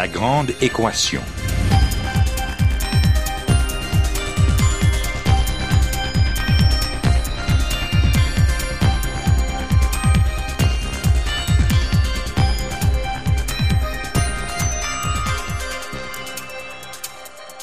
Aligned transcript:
La 0.00 0.08
grande 0.08 0.52
équation. 0.62 1.20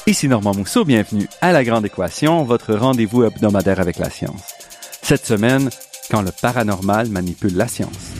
Ici 0.06 0.28
Normand 0.28 0.54
Mousseau, 0.54 0.84
bienvenue 0.84 1.28
à 1.40 1.50
La 1.50 1.64
Grande 1.64 1.86
Équation, 1.86 2.44
votre 2.44 2.72
rendez-vous 2.74 3.24
hebdomadaire 3.24 3.80
avec 3.80 3.98
la 3.98 4.10
science. 4.10 4.54
Cette 5.02 5.26
semaine, 5.26 5.70
quand 6.08 6.22
le 6.22 6.30
paranormal 6.30 7.08
manipule 7.08 7.56
la 7.56 7.66
science. 7.66 8.17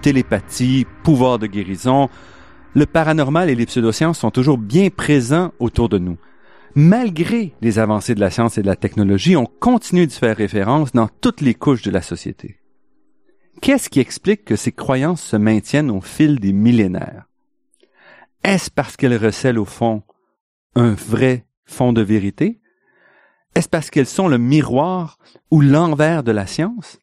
Télépathie, 0.00 0.86
pouvoir 1.02 1.38
de 1.38 1.46
guérison, 1.46 2.08
le 2.74 2.86
paranormal 2.86 3.48
et 3.48 3.54
les 3.54 3.66
pseudosciences 3.66 4.18
sont 4.18 4.30
toujours 4.30 4.58
bien 4.58 4.90
présents 4.90 5.52
autour 5.58 5.88
de 5.88 5.98
nous. 5.98 6.18
Malgré 6.74 7.54
les 7.62 7.78
avancées 7.78 8.14
de 8.14 8.20
la 8.20 8.30
science 8.30 8.58
et 8.58 8.62
de 8.62 8.66
la 8.66 8.76
technologie, 8.76 9.34
on 9.34 9.46
continue 9.46 10.06
de 10.06 10.12
faire 10.12 10.36
référence 10.36 10.92
dans 10.92 11.08
toutes 11.08 11.40
les 11.40 11.54
couches 11.54 11.82
de 11.82 11.90
la 11.90 12.02
société. 12.02 12.60
Qu'est-ce 13.62 13.88
qui 13.88 14.00
explique 14.00 14.44
que 14.44 14.56
ces 14.56 14.72
croyances 14.72 15.22
se 15.22 15.36
maintiennent 15.36 15.90
au 15.90 16.02
fil 16.02 16.38
des 16.38 16.52
millénaires? 16.52 17.24
Est-ce 18.44 18.70
parce 18.70 18.96
qu'elles 18.96 19.16
recèlent 19.16 19.58
au 19.58 19.64
fond 19.64 20.02
un 20.74 20.92
vrai 20.92 21.46
fond 21.64 21.94
de 21.94 22.02
vérité? 22.02 22.60
Est-ce 23.54 23.70
parce 23.70 23.88
qu'elles 23.88 24.04
sont 24.04 24.28
le 24.28 24.36
miroir 24.36 25.18
ou 25.50 25.62
l'envers 25.62 26.22
de 26.22 26.32
la 26.32 26.46
science? 26.46 26.98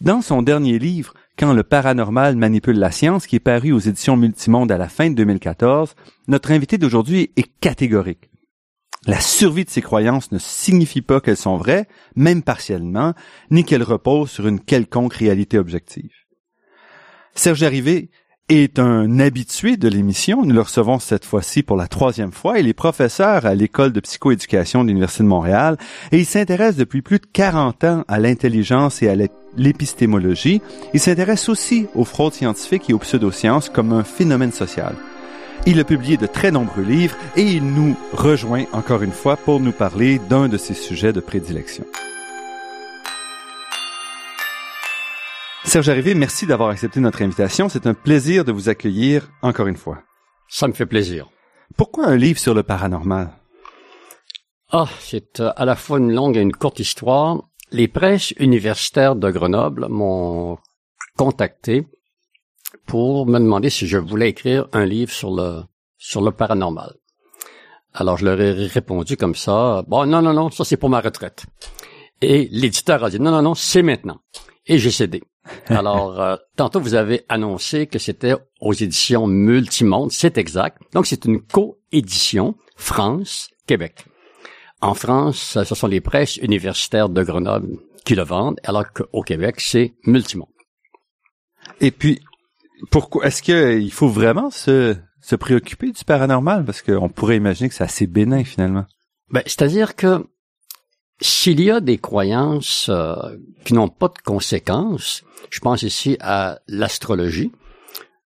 Dans 0.00 0.22
son 0.22 0.40
dernier 0.40 0.78
livre, 0.78 1.12
Quand 1.36 1.52
le 1.52 1.64
paranormal 1.64 2.36
manipule 2.36 2.78
la 2.78 2.92
science, 2.92 3.26
qui 3.26 3.36
est 3.36 3.40
paru 3.40 3.72
aux 3.72 3.80
éditions 3.80 4.16
Multimonde 4.16 4.70
à 4.70 4.78
la 4.78 4.88
fin 4.88 5.10
de 5.10 5.16
2014, 5.16 5.96
notre 6.28 6.52
invité 6.52 6.78
d'aujourd'hui 6.78 7.32
est 7.36 7.50
catégorique. 7.60 8.30
La 9.06 9.20
survie 9.20 9.64
de 9.64 9.70
ces 9.70 9.82
croyances 9.82 10.30
ne 10.30 10.38
signifie 10.38 11.02
pas 11.02 11.20
qu'elles 11.20 11.36
sont 11.36 11.56
vraies, 11.56 11.88
même 12.14 12.42
partiellement, 12.42 13.14
ni 13.50 13.64
qu'elles 13.64 13.82
reposent 13.82 14.30
sur 14.30 14.46
une 14.46 14.60
quelconque 14.60 15.14
réalité 15.14 15.58
objective. 15.58 16.12
Serge 17.34 17.64
Arrivé 17.64 18.10
est 18.50 18.78
un 18.78 19.20
habitué 19.20 19.76
de 19.76 19.88
l'émission. 19.88 20.44
Nous 20.44 20.54
le 20.54 20.60
recevons 20.60 20.98
cette 20.98 21.24
fois-ci 21.24 21.62
pour 21.62 21.76
la 21.76 21.88
troisième 21.88 22.32
fois. 22.32 22.58
Il 22.58 22.68
est 22.68 22.74
professeur 22.74 23.46
à 23.46 23.54
l'école 23.54 23.92
de 23.92 24.00
psychoéducation 24.00 24.82
de 24.82 24.88
l'Université 24.88 25.22
de 25.22 25.28
Montréal 25.28 25.78
et 26.12 26.18
il 26.18 26.26
s'intéresse 26.26 26.76
depuis 26.76 27.00
plus 27.00 27.20
de 27.20 27.26
40 27.32 27.84
ans 27.84 28.04
à 28.06 28.18
l'intelligence 28.18 29.02
et 29.02 29.08
à 29.08 29.16
l'épistémologie. 29.56 30.60
Il 30.92 31.00
s'intéresse 31.00 31.48
aussi 31.48 31.86
aux 31.94 32.04
fraudes 32.04 32.34
scientifiques 32.34 32.90
et 32.90 32.92
aux 32.92 32.98
pseudosciences 32.98 33.70
comme 33.70 33.92
un 33.92 34.04
phénomène 34.04 34.52
social. 34.52 34.94
Il 35.66 35.80
a 35.80 35.84
publié 35.84 36.18
de 36.18 36.26
très 36.26 36.50
nombreux 36.50 36.82
livres 36.82 37.16
et 37.36 37.42
il 37.42 37.64
nous 37.64 37.96
rejoint 38.12 38.64
encore 38.72 39.02
une 39.02 39.12
fois 39.12 39.38
pour 39.38 39.60
nous 39.60 39.72
parler 39.72 40.20
d'un 40.28 40.48
de 40.48 40.58
ses 40.58 40.74
sujets 40.74 41.14
de 41.14 41.20
prédilection. 41.20 41.84
Serge 45.64 45.88
Arrivé, 45.88 46.14
merci 46.14 46.46
d'avoir 46.46 46.68
accepté 46.68 47.00
notre 47.00 47.22
invitation. 47.22 47.68
C'est 47.68 47.86
un 47.86 47.94
plaisir 47.94 48.44
de 48.44 48.52
vous 48.52 48.68
accueillir 48.68 49.28
encore 49.42 49.66
une 49.66 49.76
fois. 49.76 50.02
Ça 50.48 50.68
me 50.68 50.72
fait 50.72 50.86
plaisir. 50.86 51.28
Pourquoi 51.76 52.06
un 52.06 52.16
livre 52.16 52.38
sur 52.38 52.54
le 52.54 52.62
paranormal? 52.62 53.30
Ah, 54.70 54.88
c'est 55.00 55.40
euh, 55.40 55.52
à 55.56 55.64
la 55.64 55.74
fois 55.74 55.98
une 55.98 56.12
longue 56.12 56.36
et 56.36 56.40
une 56.40 56.52
courte 56.52 56.78
histoire. 56.78 57.42
Les 57.72 57.88
presses 57.88 58.32
universitaires 58.38 59.16
de 59.16 59.30
Grenoble 59.30 59.88
m'ont 59.88 60.58
contacté 61.16 61.86
pour 62.86 63.26
me 63.26 63.38
demander 63.38 63.70
si 63.70 63.86
je 63.86 63.98
voulais 63.98 64.28
écrire 64.28 64.68
un 64.72 64.84
livre 64.84 65.12
sur 65.12 65.34
le 65.34 65.62
sur 65.96 66.20
le 66.20 66.30
paranormal. 66.30 66.94
Alors 67.94 68.18
je 68.18 68.26
leur 68.26 68.40
ai 68.40 68.52
répondu 68.66 69.16
comme 69.16 69.34
ça, 69.34 69.82
bon 69.88 70.06
non 70.06 70.22
non 70.22 70.34
non, 70.34 70.50
ça 70.50 70.64
c'est 70.64 70.76
pour 70.76 70.90
ma 70.90 71.00
retraite. 71.00 71.46
Et 72.20 72.48
l'éditeur 72.52 73.02
a 73.02 73.10
dit 73.10 73.18
non 73.18 73.30
non 73.30 73.42
non, 73.42 73.54
c'est 73.54 73.82
maintenant. 73.82 74.20
Et 74.66 74.78
j'ai 74.78 74.90
cédé. 74.90 75.22
Alors, 75.66 76.20
euh, 76.20 76.36
tantôt, 76.56 76.80
vous 76.80 76.94
avez 76.94 77.24
annoncé 77.28 77.86
que 77.86 77.98
c'était 77.98 78.34
aux 78.60 78.72
éditions 78.72 79.26
Multimonde. 79.26 80.10
C'est 80.10 80.38
exact. 80.38 80.82
Donc, 80.92 81.06
c'est 81.06 81.24
une 81.24 81.40
co-édition 81.40 82.54
France-Québec. 82.76 84.06
En 84.80 84.94
France, 84.94 85.58
ce 85.62 85.74
sont 85.74 85.86
les 85.86 86.00
presses 86.00 86.36
universitaires 86.36 87.08
de 87.08 87.22
Grenoble 87.22 87.78
qui 88.04 88.14
le 88.14 88.22
vendent, 88.22 88.60
alors 88.64 88.92
qu'au 88.92 89.22
Québec, 89.22 89.56
c'est 89.60 89.94
Multimonde. 90.04 90.48
Et 91.80 91.90
puis, 91.90 92.20
pourquoi 92.90 93.26
est-ce 93.26 93.42
qu'il 93.42 93.92
faut 93.92 94.08
vraiment 94.08 94.50
se, 94.50 94.96
se 95.20 95.36
préoccuper 95.36 95.90
du 95.92 96.04
paranormal? 96.04 96.64
Parce 96.64 96.82
qu'on 96.82 97.08
pourrait 97.08 97.36
imaginer 97.36 97.68
que 97.68 97.74
c'est 97.74 97.84
assez 97.84 98.06
bénin, 98.06 98.44
finalement. 98.44 98.84
Ben, 99.30 99.42
c'est-à-dire 99.46 99.96
que 99.96 100.26
s'il 101.20 101.60
y 101.60 101.70
a 101.70 101.80
des 101.80 101.98
croyances 101.98 102.88
euh, 102.90 103.14
qui 103.64 103.74
n'ont 103.74 103.88
pas 103.88 104.08
de 104.08 104.20
conséquences, 104.24 105.24
je 105.50 105.60
pense 105.60 105.82
ici 105.82 106.16
à 106.20 106.58
l'astrologie. 106.68 107.52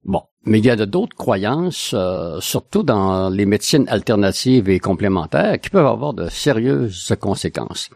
Bon, 0.04 0.24
mais 0.46 0.60
il 0.60 0.66
y 0.66 0.70
a 0.70 0.86
d'autres 0.86 1.16
croyances, 1.16 1.92
euh, 1.94 2.40
surtout 2.40 2.84
dans 2.84 3.30
les 3.30 3.46
médecines 3.46 3.86
alternatives 3.90 4.70
et 4.70 4.80
complémentaires, 4.80 5.60
qui 5.60 5.70
peuvent 5.70 5.86
avoir 5.86 6.14
de 6.14 6.30
sérieuses 6.30 7.14
conséquences. 7.20 7.90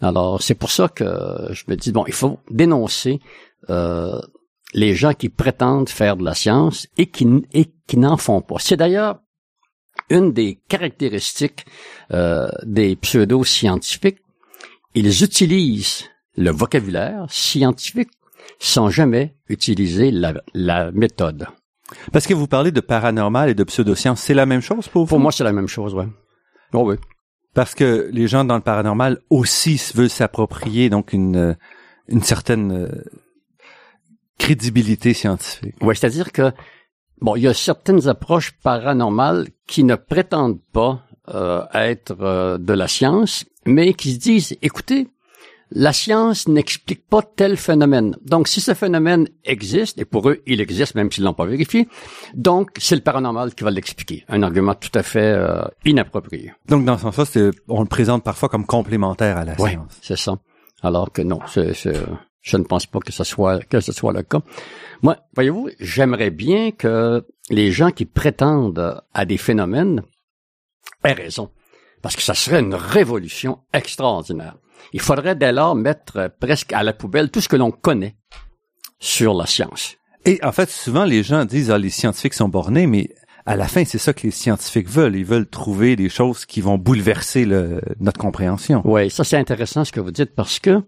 Alors, 0.00 0.40
c'est 0.40 0.54
pour 0.54 0.70
ça 0.70 0.88
que 0.88 1.04
je 1.50 1.64
me 1.68 1.76
dis, 1.76 1.92
bon, 1.92 2.04
il 2.06 2.14
faut 2.14 2.38
dénoncer 2.50 3.20
euh, 3.68 4.18
les 4.72 4.94
gens 4.94 5.12
qui 5.12 5.28
prétendent 5.28 5.90
faire 5.90 6.16
de 6.16 6.24
la 6.24 6.34
science 6.34 6.86
et 6.96 7.06
qui, 7.06 7.26
et 7.52 7.66
qui 7.86 7.98
n'en 7.98 8.16
font 8.16 8.40
pas. 8.40 8.56
C'est 8.58 8.76
d'ailleurs 8.76 9.18
une 10.08 10.32
des 10.32 10.60
caractéristiques 10.68 11.66
euh, 12.12 12.48
des 12.64 12.96
pseudo-scientifiques. 12.96 14.20
Ils 14.94 15.22
utilisent 15.22 16.04
le 16.36 16.50
vocabulaire 16.50 17.26
scientifique 17.28 18.10
sans 18.60 18.90
jamais 18.90 19.34
utiliser 19.48 20.12
la, 20.12 20.34
la 20.54 20.92
méthode. 20.92 21.48
Parce 22.12 22.28
que 22.28 22.34
vous 22.34 22.46
parlez 22.46 22.70
de 22.70 22.80
paranormal 22.80 23.50
et 23.50 23.54
de 23.54 23.64
pseudosciences, 23.64 24.20
c'est 24.20 24.34
la 24.34 24.46
même 24.46 24.60
chose 24.60 24.86
pour 24.86 25.02
vous? 25.02 25.08
Pour 25.08 25.18
moi, 25.18 25.32
c'est 25.32 25.42
la 25.42 25.52
même 25.52 25.66
chose, 25.66 25.92
ouais. 25.94 26.06
Oh, 26.72 26.88
oui. 26.88 26.96
Parce 27.52 27.74
que 27.74 28.08
les 28.12 28.28
gens 28.28 28.44
dans 28.44 28.54
le 28.54 28.60
paranormal 28.60 29.18
aussi 29.28 29.82
veulent 29.94 30.08
s'approprier 30.08 30.88
donc 30.88 31.12
une, 31.12 31.56
une 32.06 32.22
certaine 32.22 32.70
euh, 32.70 33.02
crédibilité 34.38 35.14
scientifique. 35.14 35.74
Oui, 35.80 35.96
c'est-à-dire 35.96 36.30
que 36.30 36.52
bon, 37.20 37.34
il 37.34 37.42
y 37.42 37.48
a 37.48 37.54
certaines 37.54 38.06
approches 38.06 38.52
paranormales 38.62 39.48
qui 39.66 39.82
ne 39.82 39.96
prétendent 39.96 40.60
pas 40.72 41.02
euh, 41.28 41.64
être 41.74 42.16
euh, 42.20 42.56
de 42.58 42.72
la 42.72 42.86
science, 42.86 43.44
mais 43.66 43.94
qui 43.94 44.12
se 44.12 44.18
disent, 44.18 44.56
écoutez, 44.62 45.08
la 45.70 45.92
science 45.92 46.48
n'explique 46.48 47.06
pas 47.06 47.22
tel 47.22 47.56
phénomène. 47.56 48.16
Donc, 48.24 48.48
si 48.48 48.60
ce 48.60 48.74
phénomène 48.74 49.28
existe, 49.44 49.98
et 49.98 50.04
pour 50.04 50.28
eux, 50.28 50.42
il 50.46 50.60
existe 50.60 50.94
même 50.94 51.10
s'ils 51.10 51.24
l'ont 51.24 51.34
pas 51.34 51.46
vérifié, 51.46 51.88
donc 52.34 52.70
c'est 52.78 52.96
le 52.96 53.02
paranormal 53.02 53.54
qui 53.54 53.64
va 53.64 53.70
l'expliquer. 53.70 54.24
Un 54.28 54.42
argument 54.42 54.74
tout 54.74 54.90
à 54.94 55.02
fait 55.02 55.20
euh, 55.20 55.62
inapproprié. 55.84 56.52
Donc, 56.68 56.84
dans 56.84 56.96
ce 56.98 57.10
sens-là, 57.10 57.50
on 57.68 57.80
le 57.82 57.88
présente 57.88 58.24
parfois 58.24 58.48
comme 58.48 58.66
complémentaire 58.66 59.36
à 59.36 59.44
la 59.44 59.54
oui, 59.58 59.70
science. 59.70 59.98
c'est 60.02 60.18
ça. 60.18 60.38
Alors 60.82 61.12
que 61.12 61.22
non, 61.22 61.40
c'est, 61.46 61.72
je 62.42 62.56
ne 62.56 62.64
pense 62.64 62.86
pas 62.86 63.00
que 63.00 63.12
ce 63.12 63.24
soit 63.24 63.62
que 63.64 63.80
ce 63.80 63.92
soit 63.92 64.12
le 64.12 64.22
cas. 64.22 64.40
Moi, 65.02 65.16
voyez-vous, 65.34 65.70
j'aimerais 65.78 66.30
bien 66.30 66.70
que 66.70 67.26
les 67.50 67.70
gens 67.70 67.90
qui 67.90 68.06
prétendent 68.06 69.02
à 69.12 69.24
des 69.24 69.36
phénomènes 69.36 70.02
aient 71.04 71.12
raison, 71.12 71.50
parce 72.02 72.16
que 72.16 72.22
ça 72.22 72.34
serait 72.34 72.60
une 72.60 72.74
révolution 72.74 73.58
extraordinaire. 73.72 74.56
Il 74.92 75.00
faudrait 75.00 75.36
dès 75.36 75.52
lors 75.52 75.74
mettre 75.74 76.30
presque 76.40 76.72
à 76.72 76.82
la 76.82 76.92
poubelle 76.92 77.30
tout 77.30 77.40
ce 77.40 77.48
que 77.48 77.56
l'on 77.56 77.70
connaît 77.70 78.16
sur 78.98 79.34
la 79.34 79.46
science. 79.46 79.96
Et 80.26 80.38
en 80.42 80.52
fait, 80.52 80.70
souvent, 80.70 81.04
les 81.04 81.22
gens 81.22 81.44
disent, 81.44 81.70
ah, 81.70 81.78
les 81.78 81.90
scientifiques 81.90 82.34
sont 82.34 82.48
bornés, 82.48 82.86
mais 82.86 83.10
à 83.46 83.56
la 83.56 83.66
fin, 83.68 83.84
c'est 83.84 83.98
ça 83.98 84.12
que 84.12 84.22
les 84.22 84.30
scientifiques 84.30 84.88
veulent. 84.88 85.16
Ils 85.16 85.24
veulent 85.24 85.48
trouver 85.48 85.96
des 85.96 86.08
choses 86.08 86.44
qui 86.44 86.60
vont 86.60 86.76
bouleverser 86.76 87.44
le, 87.44 87.80
notre 87.98 88.20
compréhension. 88.20 88.82
Oui, 88.84 89.10
ça 89.10 89.24
c'est 89.24 89.38
intéressant 89.38 89.84
ce 89.84 89.92
que 89.92 90.00
vous 90.00 90.10
dites 90.10 90.34
parce 90.34 90.58
que 90.58 90.82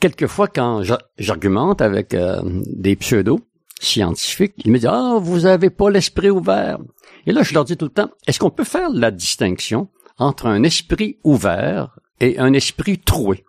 quelquefois 0.00 0.48
quand 0.48 0.82
j'argumente 1.18 1.82
avec 1.82 2.14
euh, 2.14 2.40
des 2.44 2.96
pseudos 2.96 3.40
scientifiques, 3.80 4.54
ils 4.64 4.70
me 4.70 4.78
disent, 4.78 4.90
ah, 4.90 5.18
vous 5.20 5.46
avez 5.46 5.70
pas 5.70 5.90
l'esprit 5.90 6.30
ouvert. 6.30 6.78
Et 7.26 7.32
là, 7.32 7.42
je 7.42 7.52
leur 7.52 7.64
dis 7.64 7.76
tout 7.76 7.86
le 7.86 7.90
temps, 7.90 8.10
est-ce 8.26 8.38
qu'on 8.38 8.50
peut 8.50 8.64
faire 8.64 8.90
la 8.90 9.10
distinction 9.10 9.88
entre 10.18 10.46
un 10.46 10.62
esprit 10.62 11.18
ouvert 11.24 11.98
et 12.22 12.38
un 12.38 12.52
esprit 12.54 12.98
troué? 12.98 13.44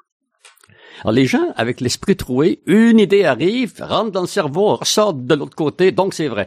Alors, 1.02 1.14
les 1.14 1.26
gens, 1.26 1.52
avec 1.56 1.80
l'esprit 1.82 2.16
troué, 2.18 2.62
une 2.66 3.00
idée 3.00 3.24
arrive, 3.26 3.74
rentre 3.82 4.12
dans 4.12 4.22
le 4.22 4.28
cerveau, 4.28 4.76
ressort 4.76 5.14
de 5.14 5.36
l'autre 5.36 5.56
côté, 5.56 5.92
donc 5.92 6.14
c'est 6.14 6.28
vrai. 6.28 6.46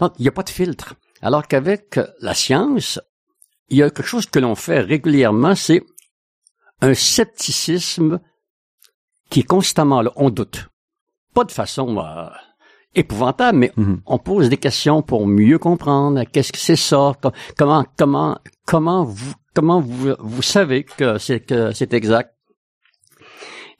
Donc, 0.00 0.12
il 0.18 0.22
n'y 0.22 0.28
a 0.28 0.32
pas 0.32 0.42
de 0.42 0.50
filtre. 0.50 0.94
Alors 1.22 1.46
qu'avec 1.48 1.98
la 2.20 2.34
science, 2.34 3.00
il 3.68 3.78
y 3.78 3.82
a 3.82 3.90
quelque 3.90 4.06
chose 4.06 4.26
que 4.26 4.38
l'on 4.38 4.54
fait 4.54 4.80
régulièrement, 4.80 5.54
c'est 5.54 5.82
un 6.82 6.92
scepticisme 6.94 8.20
qui 9.30 9.40
est 9.40 9.44
constamment 9.44 10.02
là. 10.02 10.12
On 10.16 10.30
doute. 10.30 10.68
Pas 11.34 11.44
de 11.44 11.52
façon 11.52 11.98
euh, 11.98 12.28
épouvantable, 12.94 13.58
mais 13.58 13.72
Mhm. 13.76 14.02
on 14.06 14.18
pose 14.18 14.50
des 14.50 14.58
questions 14.58 15.00
pour 15.02 15.26
mieux 15.26 15.58
comprendre. 15.58 16.22
Qu'est-ce 16.30 16.52
que 16.52 16.58
c'est 16.58 16.76
ça? 16.76 17.14
Co- 17.22 17.32
Comment 17.56 17.84
comment 17.96 18.38
comment 18.66 19.04
vous 19.04 19.32
comment 19.56 19.80
vous 19.80 20.14
vous 20.18 20.42
savez 20.42 20.84
que 20.84 21.18
c'est 21.18 21.40
que 21.40 21.72
c'est 21.72 21.94
exact? 21.94 22.34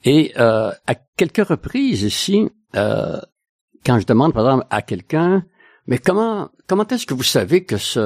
Et 0.03 0.33
euh, 0.37 0.71
à 0.87 0.95
quelques 1.15 1.47
reprises 1.47 2.01
ici, 2.01 2.49
euh, 2.75 3.19
quand 3.85 3.99
je 3.99 4.05
demande 4.05 4.33
par 4.33 4.45
exemple 4.45 4.65
à 4.71 4.81
quelqu'un, 4.81 5.45
mais 5.85 5.99
comment 5.99 6.49
comment 6.67 6.87
est-ce 6.87 7.05
que 7.05 7.13
vous 7.13 7.29
savez 7.37 7.63
que 7.63 7.77
ce 7.77 8.01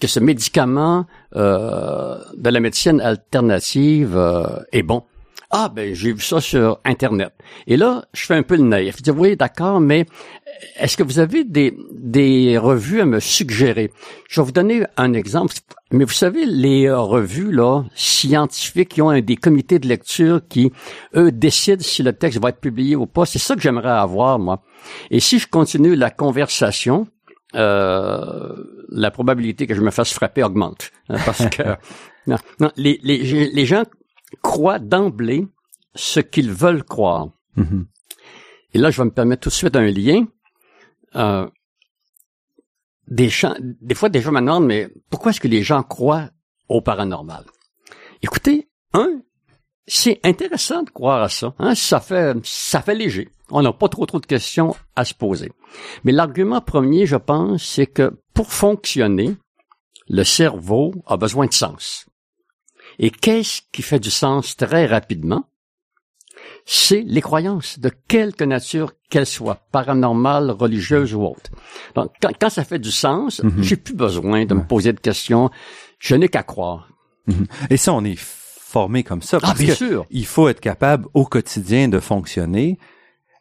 que 0.00 0.06
ce 0.06 0.20
médicament 0.20 1.06
euh, 1.34 2.16
de 2.36 2.48
la 2.48 2.60
médecine 2.60 3.00
alternative 3.00 4.16
euh, 4.16 4.62
est 4.72 4.84
bon? 4.84 5.02
Ah 5.50 5.68
ben 5.68 5.92
j'ai 5.94 6.12
vu 6.12 6.20
ça 6.20 6.40
sur 6.40 6.78
internet. 6.84 7.32
Et 7.66 7.76
là, 7.76 8.04
je 8.12 8.24
fais 8.24 8.36
un 8.36 8.44
peu 8.44 8.56
le 8.56 8.62
naïf. 8.62 8.98
Je 8.98 9.02
dis 9.02 9.10
oui, 9.10 9.36
d'accord, 9.36 9.80
mais 9.80 10.06
est-ce 10.76 10.96
que 10.96 11.02
vous 11.02 11.18
avez 11.18 11.44
des 11.44 11.76
des 11.92 12.58
revues 12.58 13.00
à 13.00 13.06
me 13.06 13.20
suggérer? 13.20 13.92
Je 14.28 14.40
vais 14.40 14.44
vous 14.44 14.52
donner 14.52 14.84
un 14.96 15.12
exemple. 15.14 15.54
Mais 15.92 16.04
vous 16.04 16.12
savez, 16.12 16.46
les 16.46 16.86
euh, 16.86 16.98
revues 17.00 17.50
là 17.52 17.82
scientifiques 17.94 18.90
qui 18.90 19.02
ont 19.02 19.10
un- 19.10 19.20
des 19.20 19.36
comités 19.36 19.78
de 19.78 19.88
lecture 19.88 20.40
qui 20.48 20.70
eux 21.16 21.32
décident 21.32 21.82
si 21.82 22.02
le 22.02 22.12
texte 22.12 22.40
va 22.40 22.50
être 22.50 22.60
publié 22.60 22.94
ou 22.96 23.06
pas. 23.06 23.26
C'est 23.26 23.38
ça 23.40 23.54
que 23.56 23.60
j'aimerais 23.60 23.90
avoir 23.90 24.38
moi. 24.38 24.62
Et 25.10 25.18
si 25.20 25.38
je 25.38 25.48
continue 25.48 25.96
la 25.96 26.10
conversation, 26.10 27.06
euh, 27.56 28.54
la 28.90 29.10
probabilité 29.10 29.66
que 29.66 29.74
je 29.74 29.80
me 29.80 29.90
fasse 29.90 30.12
frapper 30.12 30.42
augmente. 30.44 30.90
Hein, 31.08 31.16
Parce 31.26 31.46
que 31.48 31.62
non, 32.26 32.36
non, 32.60 32.70
les, 32.76 33.00
les, 33.02 33.18
les 33.50 33.66
gens 33.66 33.82
croient 34.42 34.78
d'emblée 34.78 35.46
ce 35.94 36.20
qu'ils 36.20 36.52
veulent 36.52 36.84
croire. 36.84 37.28
Mhm. 37.56 37.86
Et 38.74 38.78
là, 38.78 38.90
je 38.92 38.98
vais 39.02 39.06
me 39.06 39.10
permettre 39.10 39.42
tout 39.42 39.48
de 39.48 39.54
suite 39.54 39.74
un 39.74 39.86
lien. 39.90 40.24
Euh, 41.16 41.48
des, 43.08 43.28
gens, 43.28 43.54
des 43.60 43.94
fois, 43.94 44.08
des 44.08 44.20
gens 44.20 44.32
me 44.32 44.40
demandent, 44.40 44.66
mais 44.66 44.88
pourquoi 45.10 45.30
est-ce 45.30 45.40
que 45.40 45.48
les 45.48 45.62
gens 45.62 45.82
croient 45.82 46.30
au 46.68 46.80
paranormal? 46.80 47.44
Écoutez, 48.22 48.68
un, 48.92 49.20
c'est 49.86 50.20
intéressant 50.24 50.82
de 50.82 50.90
croire 50.90 51.22
à 51.22 51.28
ça. 51.28 51.54
Hein? 51.58 51.74
Ça 51.74 52.00
fait, 52.00 52.36
ça 52.44 52.80
fait 52.82 52.94
léger. 52.94 53.28
On 53.50 53.62
n'a 53.62 53.72
pas 53.72 53.88
trop 53.88 54.06
trop 54.06 54.20
de 54.20 54.26
questions 54.26 54.76
à 54.94 55.04
se 55.04 55.14
poser. 55.14 55.50
Mais 56.04 56.12
l'argument 56.12 56.60
premier, 56.60 57.06
je 57.06 57.16
pense, 57.16 57.64
c'est 57.64 57.86
que 57.86 58.20
pour 58.32 58.52
fonctionner, 58.52 59.36
le 60.08 60.22
cerveau 60.22 60.94
a 61.06 61.16
besoin 61.16 61.46
de 61.46 61.52
sens. 61.52 62.06
Et 62.98 63.10
qu'est-ce 63.10 63.62
qui 63.72 63.82
fait 63.82 63.98
du 63.98 64.10
sens 64.10 64.56
très 64.56 64.86
rapidement? 64.86 65.49
C'est 66.66 67.02
les 67.06 67.20
croyances, 67.20 67.78
de 67.78 67.90
quelque 68.08 68.44
nature 68.44 68.92
qu'elles 69.08 69.26
soient, 69.26 69.58
paranormales, 69.72 70.50
religieuses 70.50 71.14
ou 71.14 71.22
autres. 71.22 71.50
Donc, 71.94 72.12
quand, 72.22 72.30
quand 72.40 72.50
ça 72.50 72.64
fait 72.64 72.78
du 72.78 72.90
sens, 72.90 73.42
Mhm. 73.42 73.62
j'ai 73.62 73.76
plus 73.76 73.94
besoin 73.94 74.44
de 74.44 74.54
me 74.54 74.62
poser 74.62 74.92
de 74.92 75.00
questions. 75.00 75.50
Je 75.98 76.14
n'ai 76.14 76.28
qu'à 76.28 76.42
croire. 76.42 76.88
Et 77.70 77.76
ça, 77.76 77.92
on 77.92 78.04
est 78.04 78.18
formé 78.18 79.02
comme 79.04 79.22
ça. 79.22 79.38
Ah, 79.38 79.46
parce 79.48 79.58
bien 79.58 79.68
que 79.68 79.74
sûr. 79.74 80.06
Il 80.10 80.26
faut 80.26 80.48
être 80.48 80.60
capable 80.60 81.06
au 81.14 81.24
quotidien 81.24 81.88
de 81.88 81.98
fonctionner. 82.00 82.78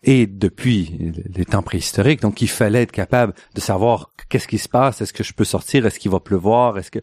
Et 0.02 0.28
depuis 0.28 1.14
les 1.36 1.44
temps 1.44 1.62
préhistoriques, 1.62 2.22
donc 2.22 2.42
il 2.42 2.48
fallait 2.48 2.84
être 2.84 2.92
capable 2.94 3.34
de 3.54 3.60
savoir 3.60 4.12
qu'est-ce 4.30 4.48
qui 4.48 4.58
se 4.58 4.70
passe, 4.70 5.02
est-ce 5.02 5.12
que 5.12 5.26
je 5.26 5.34
peux 5.34 5.44
sortir, 5.44 5.86
est-ce 5.86 6.00
qu'il 6.00 6.10
va 6.10 6.22
pleuvoir, 6.22 6.78
est-ce 6.78 6.90
que 6.90 7.00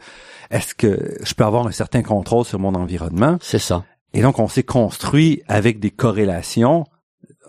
est-ce 0.50 0.74
que 0.74 1.18
je 1.22 1.34
peux 1.34 1.44
avoir 1.44 1.66
un 1.66 1.72
certain 1.72 2.02
contrôle 2.02 2.46
sur 2.46 2.58
mon 2.58 2.74
environnement. 2.74 3.36
C'est 3.42 3.58
ça. 3.58 3.84
Et 4.12 4.22
donc 4.22 4.38
on 4.38 4.48
s'est 4.48 4.62
construit 4.62 5.42
avec 5.48 5.78
des 5.80 5.90
corrélations, 5.90 6.84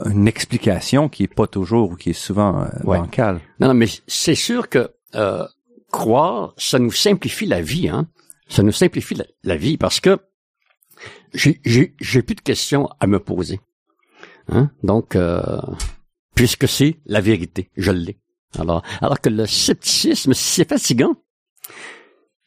une 0.05 0.27
explication 0.27 1.09
qui 1.09 1.23
est 1.23 1.33
pas 1.33 1.47
toujours 1.47 1.91
ou 1.91 1.95
qui 1.95 2.11
est 2.11 2.13
souvent 2.13 2.61
euh, 2.63 2.67
Ouais. 2.83 2.97
bancale. 2.99 3.39
Non, 3.59 3.67
non, 3.69 3.73
mais 3.73 3.87
c'est 4.07 4.35
sûr 4.35 4.69
que 4.69 4.91
euh, 5.15 5.45
croire, 5.91 6.53
ça 6.57 6.77
nous 6.79 6.91
simplifie 6.91 7.45
la 7.45 7.61
vie, 7.61 7.89
hein. 7.89 8.07
Ça 8.49 8.63
nous 8.63 8.71
simplifie 8.71 9.15
la, 9.15 9.25
la 9.43 9.57
vie 9.57 9.77
parce 9.77 9.99
que 9.99 10.19
j'ai 11.33 11.59
j'ai 11.65 11.95
j'ai 11.99 12.21
plus 12.21 12.35
de 12.35 12.41
questions 12.41 12.87
à 12.99 13.07
me 13.07 13.19
poser. 13.19 13.59
Hein? 14.49 14.71
Donc, 14.83 15.15
euh, 15.15 15.41
puisque 16.35 16.67
c'est 16.67 16.99
la 17.05 17.19
vérité, 17.19 17.69
je 17.75 17.91
l'ai. 17.91 18.17
Alors, 18.57 18.83
alors 19.01 19.19
que 19.19 19.29
le 19.29 19.45
scepticisme, 19.45 20.33
c'est 20.33 20.67
fatigant. 20.69 21.15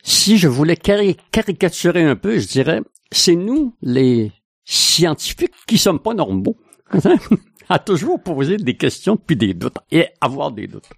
Si 0.03 0.39
je 0.39 0.49
voulais 0.49 0.77
cari- 0.77 1.19
caricaturer 1.31 2.03
un 2.05 2.17
peu, 2.17 2.39
je 2.39 2.49
dirais, 2.49 2.81
c'est 3.13 3.37
nous, 3.37 3.75
les 3.83 4.33
scientifiques, 4.65 5.53
qui 5.67 5.79
sommes 5.79 6.01
pas 6.01 6.15
normaux, 6.15 6.57
à 7.69 7.79
toujours 7.79 8.23
poser 8.23 8.57
des 8.57 8.77
questions 8.77 9.17
puis 9.17 9.37
des 9.37 9.55
doutes 9.55 9.79
et 9.91 10.07
avoir 10.21 10.53
des 10.53 10.67
doutes. 10.67 10.91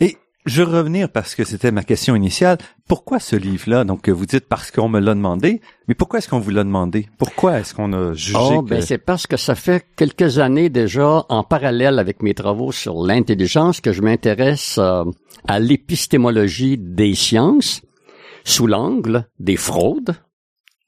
Et 0.00 0.16
je 0.46 0.62
veux 0.62 0.76
revenir 0.76 1.08
parce 1.08 1.34
que 1.34 1.44
c'était 1.44 1.72
ma 1.72 1.82
question 1.82 2.14
initiale. 2.14 2.58
Pourquoi 2.86 3.18
ce 3.18 3.34
livre-là? 3.34 3.84
Donc, 3.84 4.08
vous 4.10 4.26
dites 4.26 4.46
parce 4.46 4.70
qu'on 4.70 4.90
me 4.90 5.00
l'a 5.00 5.14
demandé, 5.14 5.62
mais 5.88 5.94
pourquoi 5.94 6.18
est-ce 6.18 6.28
qu'on 6.28 6.38
vous 6.38 6.50
l'a 6.50 6.64
demandé? 6.64 7.08
Pourquoi 7.16 7.60
est-ce 7.60 7.74
qu'on 7.74 7.92
a 7.94 8.12
jugé 8.12 8.38
Oh, 8.38 8.62
que... 8.62 8.68
ben 8.68 8.82
c'est 8.82 8.98
parce 8.98 9.26
que 9.26 9.38
ça 9.38 9.54
fait 9.54 9.86
quelques 9.96 10.38
années 10.38 10.68
déjà, 10.68 11.24
en 11.30 11.44
parallèle 11.44 11.98
avec 11.98 12.22
mes 12.22 12.34
travaux 12.34 12.72
sur 12.72 13.02
l'intelligence, 13.02 13.80
que 13.80 13.92
je 13.92 14.02
m'intéresse 14.02 14.76
euh, 14.78 15.04
à 15.48 15.60
l'épistémologie 15.60 16.76
des 16.78 17.14
sciences 17.14 17.80
sous 18.44 18.66
l'angle 18.66 19.26
des 19.38 19.56
fraudes 19.56 20.14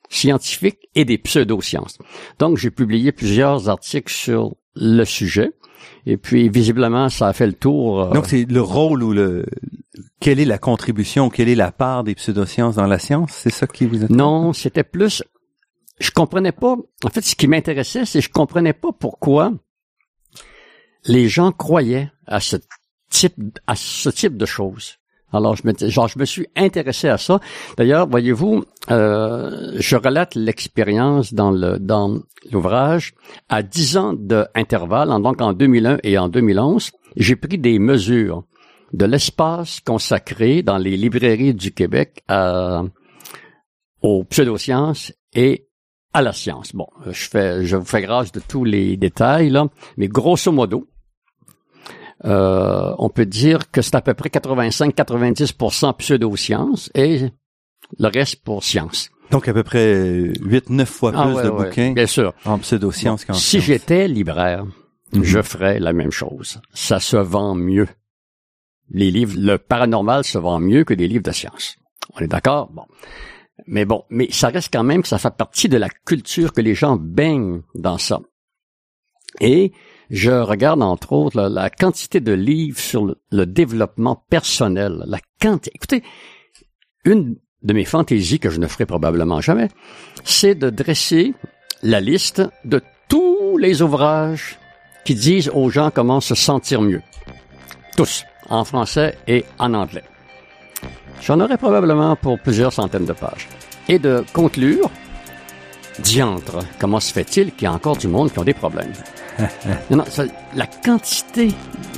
scientifiques 0.09 0.89
et 0.95 1.05
des 1.05 1.19
pseudosciences. 1.19 1.99
Donc, 2.39 2.57
j'ai 2.57 2.71
publié 2.71 3.13
plusieurs 3.13 3.69
articles 3.69 4.13
sur 4.13 4.55
le 4.75 5.05
sujet. 5.05 5.53
Et 6.07 6.17
puis, 6.17 6.49
visiblement, 6.49 7.09
ça 7.09 7.29
a 7.29 7.33
fait 7.33 7.47
le 7.47 7.53
tour. 7.53 8.01
euh, 8.01 8.13
Donc, 8.13 8.27
c'est 8.27 8.45
le 8.45 8.61
rôle 8.61 9.03
ou 9.03 9.13
le... 9.13 9.47
Quelle 10.21 10.41
est 10.41 10.45
la 10.45 10.59
contribution, 10.59 11.31
quelle 11.31 11.49
est 11.49 11.55
la 11.55 11.73
part 11.73 12.05
des 12.05 12.15
pseudosciences 12.15 12.77
dans 12.77 12.87
la 12.87 12.99
science? 12.99 13.33
C'est 13.33 13.51
ça 13.51 13.67
qui 13.67 13.87
vous 13.87 14.05
a... 14.05 14.07
Non, 14.09 14.53
c'était 14.53 14.85
plus. 14.85 15.23
Je 15.99 16.11
comprenais 16.11 16.53
pas. 16.53 16.77
En 17.05 17.09
fait, 17.11 17.23
ce 17.23 17.35
qui 17.35 17.49
m'intéressait, 17.49 18.05
c'est 18.05 18.21
que 18.21 18.25
je 18.27 18.31
comprenais 18.31 18.73
pas 18.73 18.93
pourquoi 18.93 19.53
les 21.05 21.29
gens 21.29 21.53
croyaient 21.53 22.11
à 22.27 22.41
ce 22.41 22.57
type, 23.11 23.37
à 23.67 23.77
ce 23.77 24.09
type 24.09 24.37
de 24.37 24.47
choses. 24.47 24.99
Alors, 25.37 25.57
je 25.57 25.63
me, 25.67 25.73
genre, 25.89 26.09
je 26.09 26.19
me 26.19 26.25
suis 26.25 26.47
intéressé 26.57 27.09
à 27.09 27.19
ça. 27.19 27.41
D'ailleurs, 27.77 28.09
voyez-vous, 28.09 28.65
euh, 28.91 29.73
je 29.79 29.97
relate 29.97 30.35
l'expérience 30.35 31.35
dans 31.35 31.51
le 31.51 31.79
dans 31.79 32.19
l'ouvrage 32.51 33.15
à 33.49 33.63
10 33.63 33.97
ans 33.97 34.13
d'intervalle, 34.15 35.09
donc 35.23 35.41
en 35.41 35.53
2001 35.53 35.99
et 36.03 36.19
en 36.19 36.29
2011. 36.29 36.91
J'ai 37.17 37.37
pris 37.37 37.59
des 37.59 37.79
mesures 37.79 38.45
de 38.93 39.05
l'espace 39.05 39.81
consacré 39.81 40.63
dans 40.63 40.79
les 40.79 40.97
librairies 40.97 41.55
du 41.55 41.73
Québec 41.73 42.23
à, 42.29 42.83
aux 44.03 44.25
pseudosciences 44.25 45.13
et 45.35 45.69
à 46.13 46.23
la 46.23 46.33
science. 46.33 46.75
Bon, 46.75 46.87
je 47.07 47.29
fais, 47.29 47.65
je 47.65 47.77
vous 47.77 47.85
fais 47.85 48.03
grâce 48.03 48.33
de 48.33 48.41
tous 48.41 48.65
les 48.65 48.97
détails 48.97 49.51
là, 49.51 49.67
mais 49.97 50.09
grosso 50.09 50.51
modo, 50.53 50.89
euh, 52.25 52.95
on 52.99 53.09
peut 53.11 53.27
dire 53.27 53.71
que 53.71 53.83
c'est 53.83 53.95
à 53.95 54.01
peu 54.01 54.15
près 54.15 54.29
85-90% 54.31 55.97
pseudosciences 55.97 56.91
et 56.95 57.29
le 57.99 58.09
reste 58.09 58.43
pour 58.43 58.65
science. 58.65 59.11
Donc, 59.31 59.49
à 59.49 59.53
peu 59.53 59.63
près 59.65 60.31
8-9 60.41 60.85
fois 60.87 61.11
plus 61.13 61.21
Ah, 61.21 61.29
ouais, 61.29 61.43
de 61.45 61.49
ouais, 61.51 61.65
bouquins 61.69 61.93
bien 61.93 62.07
sûr. 62.07 62.33
en 62.45 62.59
pseudosciences 62.59 63.25
qu'en 63.25 63.35
Si 63.35 63.61
j'étais 63.61 64.07
libraire, 64.09 64.65
Mhm. 65.13 65.23
je 65.25 65.43
ferais 65.43 65.79
la 65.81 65.93
même 65.93 66.11
chose. 66.11 66.61
Ça 66.73 67.01
se 67.01 67.17
vend 67.17 67.55
mieux. 67.55 67.87
Les 68.91 69.11
livres, 69.11 69.35
le 69.39 69.59
paranormal 69.59 70.25
se 70.25 70.39
vend 70.39 70.59
mieux 70.61 70.85
que 70.85 70.95
des 70.95 71.09
livres 71.09 71.25
de 71.25 71.33
science. 71.33 71.77
On 72.15 72.21
est 72.21 72.29
d'accord? 72.29 72.71
Bon. 72.73 72.85
Mais 73.67 73.85
bon, 73.85 74.05
mais 74.11 74.29
ça 74.31 74.49
reste 74.49 74.73
quand 74.73 74.85
même 74.85 75.03
que 75.03 75.09
ça 75.09 75.19
fait 75.19 75.35
partie 75.35 75.69
de 75.69 75.77
la 75.77 75.89
culture 75.89 76.53
que 76.53 76.61
les 76.61 76.75
gens 76.75 76.97
baignent 76.97 77.63
dans 77.75 77.99
ça. 77.99 78.21
Et 79.41 79.73
je 80.11 80.31
regarde 80.31 80.83
entre 80.83 81.13
autres 81.13 81.41
la, 81.49 81.71
quantité 81.71 82.21
de 82.21 82.33
livres 82.33 82.79
sur 82.79 83.15
le, 83.31 83.47
développement 83.47 84.25
personnel, 84.31 85.03
la 85.07 85.19
quantité. 85.41 85.73
Écoutez, 85.75 86.03
une 87.05 87.37
de 87.63 87.73
mes 87.73 87.85
fantaisies 87.85 88.39
que 88.39 88.51
je 88.51 88.61
ne 88.61 88.67
ferai 88.67 88.87
probablement 88.87 89.41
jamais, 89.41 89.69
c'est 90.25 90.55
de 90.55 90.71
dresser 90.71 91.35
la 91.83 92.01
liste 92.01 92.43
de 92.65 92.81
tous 93.09 93.59
les 93.59 93.83
ouvrages 93.83 94.59
qui 95.05 95.15
disent 95.15 95.51
aux 95.55 95.71
gens 95.71 95.91
comment 95.91 96.21
se 96.21 96.35
sentir 96.35 96.83
mieux. 96.83 97.03
tous, 97.97 98.25
en 98.51 98.65
français 98.65 99.17
et 99.27 99.45
en 99.59 99.73
anglais. 99.73 100.05
J'en 101.23 101.41
aurais 101.41 101.57
probablement 101.57 102.15
pour 102.15 102.39
plusieurs 102.39 102.73
centaines 102.73 103.07
de 103.07 103.13
pages. 103.13 103.49
Et 103.89 103.99
de 103.99 104.25
conclure, 104.33 104.91
diantre, 106.01 106.59
comment 106.79 107.01
se 107.01 107.13
fait-il 107.13 107.53
qu'il 107.53 107.65
y 107.65 107.67
a 107.67 107.73
encore 107.73 107.97
du 107.97 108.09
monde 108.09 108.33
qui 108.33 108.39
ont 108.39 108.45
des 108.45 108.55
problèmes? 108.55 108.93
non, 109.91 109.99
non, 109.99 110.05
la 110.55 110.67
quantité 110.67 111.49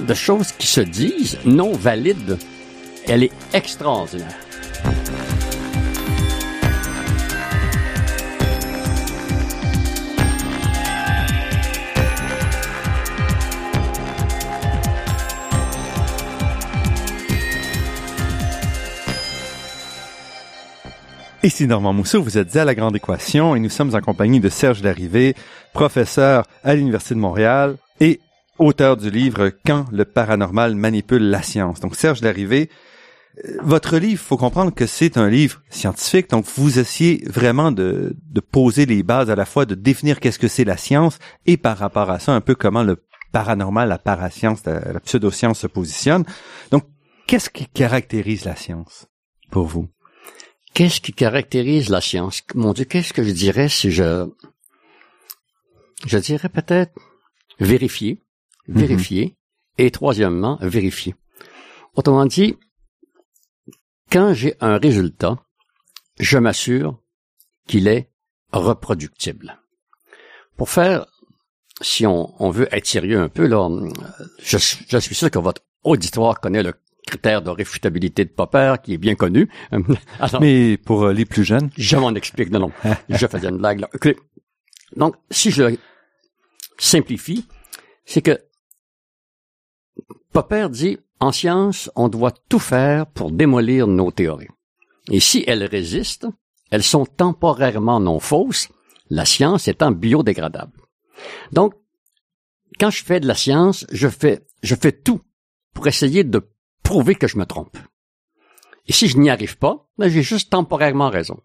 de 0.06 0.14
choses 0.14 0.52
qui 0.52 0.66
se 0.66 0.80
disent 0.80 1.38
non 1.44 1.72
valides, 1.72 2.38
elle 3.06 3.24
est 3.24 3.32
extraordinaire. 3.52 4.34
Ici 21.44 21.68
Normand 21.68 21.92
Mousseau, 21.92 22.20
vous 22.20 22.36
êtes 22.36 22.56
à 22.56 22.64
La 22.64 22.74
Grande 22.74 22.96
Équation 22.96 23.54
et 23.54 23.60
nous 23.60 23.68
sommes 23.68 23.94
en 23.94 24.00
compagnie 24.00 24.40
de 24.40 24.48
Serge 24.48 24.82
Larrivé, 24.82 25.36
professeur 25.72 26.44
à 26.64 26.74
l'Université 26.74 27.14
de 27.14 27.20
Montréal 27.20 27.76
et 28.00 28.18
auteur 28.58 28.96
du 28.96 29.08
livre 29.08 29.52
Quand 29.64 29.86
le 29.92 30.04
paranormal 30.04 30.74
manipule 30.74 31.30
la 31.30 31.40
science. 31.42 31.78
Donc 31.78 31.94
Serge 31.94 32.22
Larrivé, 32.22 32.70
euh, 33.44 33.56
votre 33.62 33.98
livre, 33.98 34.20
faut 34.20 34.36
comprendre 34.36 34.74
que 34.74 34.86
c'est 34.86 35.16
un 35.16 35.28
livre 35.28 35.62
scientifique, 35.70 36.28
donc 36.28 36.44
vous 36.56 36.80
essayez 36.80 37.22
vraiment 37.28 37.70
de, 37.70 38.16
poser 38.50 38.84
les 38.84 39.04
bases 39.04 39.30
à 39.30 39.36
la 39.36 39.44
fois 39.44 39.64
de 39.64 39.76
définir 39.76 40.18
qu'est-ce 40.18 40.40
que 40.40 40.48
c'est 40.48 40.64
la 40.64 40.76
science 40.76 41.20
et 41.46 41.56
par 41.56 41.78
rapport 41.78 42.10
à 42.10 42.18
ça 42.18 42.32
un 42.32 42.40
peu 42.40 42.56
comment 42.56 42.82
le 42.82 43.04
paranormal, 43.30 43.88
la 43.88 43.98
parascience, 43.98 44.64
la, 44.66 44.80
la 44.92 44.98
pseudoscience 44.98 45.60
se 45.60 45.68
positionne. 45.68 46.24
Donc, 46.72 46.82
qu'est-ce 47.28 47.48
qui 47.48 47.68
caractérise 47.68 48.44
la 48.44 48.56
science 48.56 49.06
pour 49.52 49.66
vous? 49.66 49.88
Qu'est-ce 50.78 51.00
qui 51.00 51.12
caractérise 51.12 51.88
la 51.88 52.00
science? 52.00 52.42
Mon 52.54 52.72
Dieu, 52.72 52.84
qu'est-ce 52.84 53.12
que 53.12 53.24
je 53.24 53.32
dirais 53.32 53.68
si 53.68 53.90
je... 53.90 54.28
Je 56.06 56.18
dirais 56.18 56.48
peut-être 56.48 56.92
vérifier, 57.58 58.22
Mhm. 58.68 58.78
vérifier, 58.82 59.36
et 59.76 59.90
troisièmement, 59.90 60.56
vérifier. 60.60 61.16
Autrement 61.96 62.26
dit, 62.26 62.56
quand 64.12 64.32
j'ai 64.34 64.54
un 64.60 64.78
résultat, 64.78 65.42
je 66.20 66.38
m'assure 66.38 67.02
qu'il 67.66 67.88
est 67.88 68.12
reproductible. 68.52 69.60
Pour 70.56 70.70
faire, 70.70 71.06
si 71.80 72.06
on, 72.06 72.40
on 72.40 72.50
veut 72.50 72.68
être 72.70 72.86
sérieux 72.86 73.18
un 73.18 73.28
peu, 73.28 73.48
là, 73.48 73.68
je, 74.40 74.58
je 74.58 74.98
suis 74.98 75.16
sûr 75.16 75.28
que 75.28 75.40
votre 75.40 75.62
auditoire 75.82 76.40
connaît 76.40 76.62
le 76.62 76.74
critère 77.08 77.42
de 77.42 77.50
réfutabilité 77.50 78.24
de 78.24 78.30
Popper, 78.30 78.74
qui 78.82 78.94
est 78.94 78.98
bien 78.98 79.14
connu. 79.14 79.48
Alors, 80.20 80.40
Mais 80.40 80.76
pour 80.76 81.04
euh, 81.04 81.12
les 81.12 81.24
plus 81.24 81.44
jeunes, 81.44 81.70
je 81.76 81.96
m'en 81.96 82.14
explique. 82.14 82.50
Non, 82.50 82.60
non. 82.60 82.72
je 83.08 83.26
faisais 83.26 83.48
une 83.48 83.58
blague, 83.58 83.80
là. 83.80 83.88
Donc, 84.96 85.16
si 85.30 85.50
je 85.50 85.76
simplifie, 86.78 87.46
c'est 88.04 88.22
que 88.22 88.38
Popper 90.32 90.68
dit, 90.70 90.98
en 91.20 91.32
science, 91.32 91.90
on 91.96 92.08
doit 92.08 92.34
tout 92.48 92.58
faire 92.58 93.06
pour 93.06 93.32
démolir 93.32 93.86
nos 93.86 94.10
théories. 94.10 94.48
Et 95.10 95.20
si 95.20 95.44
elles 95.46 95.64
résistent, 95.64 96.28
elles 96.70 96.82
sont 96.82 97.06
temporairement 97.06 98.00
non 98.00 98.20
fausses, 98.20 98.68
la 99.10 99.24
science 99.24 99.68
étant 99.68 99.90
biodégradable. 99.90 100.72
Donc, 101.52 101.74
quand 102.78 102.90
je 102.90 103.02
fais 103.02 103.20
de 103.20 103.26
la 103.26 103.34
science, 103.34 103.86
je 103.90 104.08
fais, 104.08 104.46
je 104.62 104.74
fais 104.74 104.92
tout 104.92 105.20
pour 105.74 105.86
essayer 105.86 106.24
de 106.24 106.46
prouver 106.90 107.14
que 107.20 107.28
je 107.32 107.38
me 107.38 107.44
trompe. 107.54 107.76
Et 108.88 108.92
si 108.98 109.04
je 109.08 109.18
n'y 109.18 109.28
arrive 109.30 109.58
pas, 109.58 109.74
ben 109.98 110.08
j'ai 110.08 110.22
juste 110.22 110.48
temporairement 110.50 111.10
raison. 111.18 111.38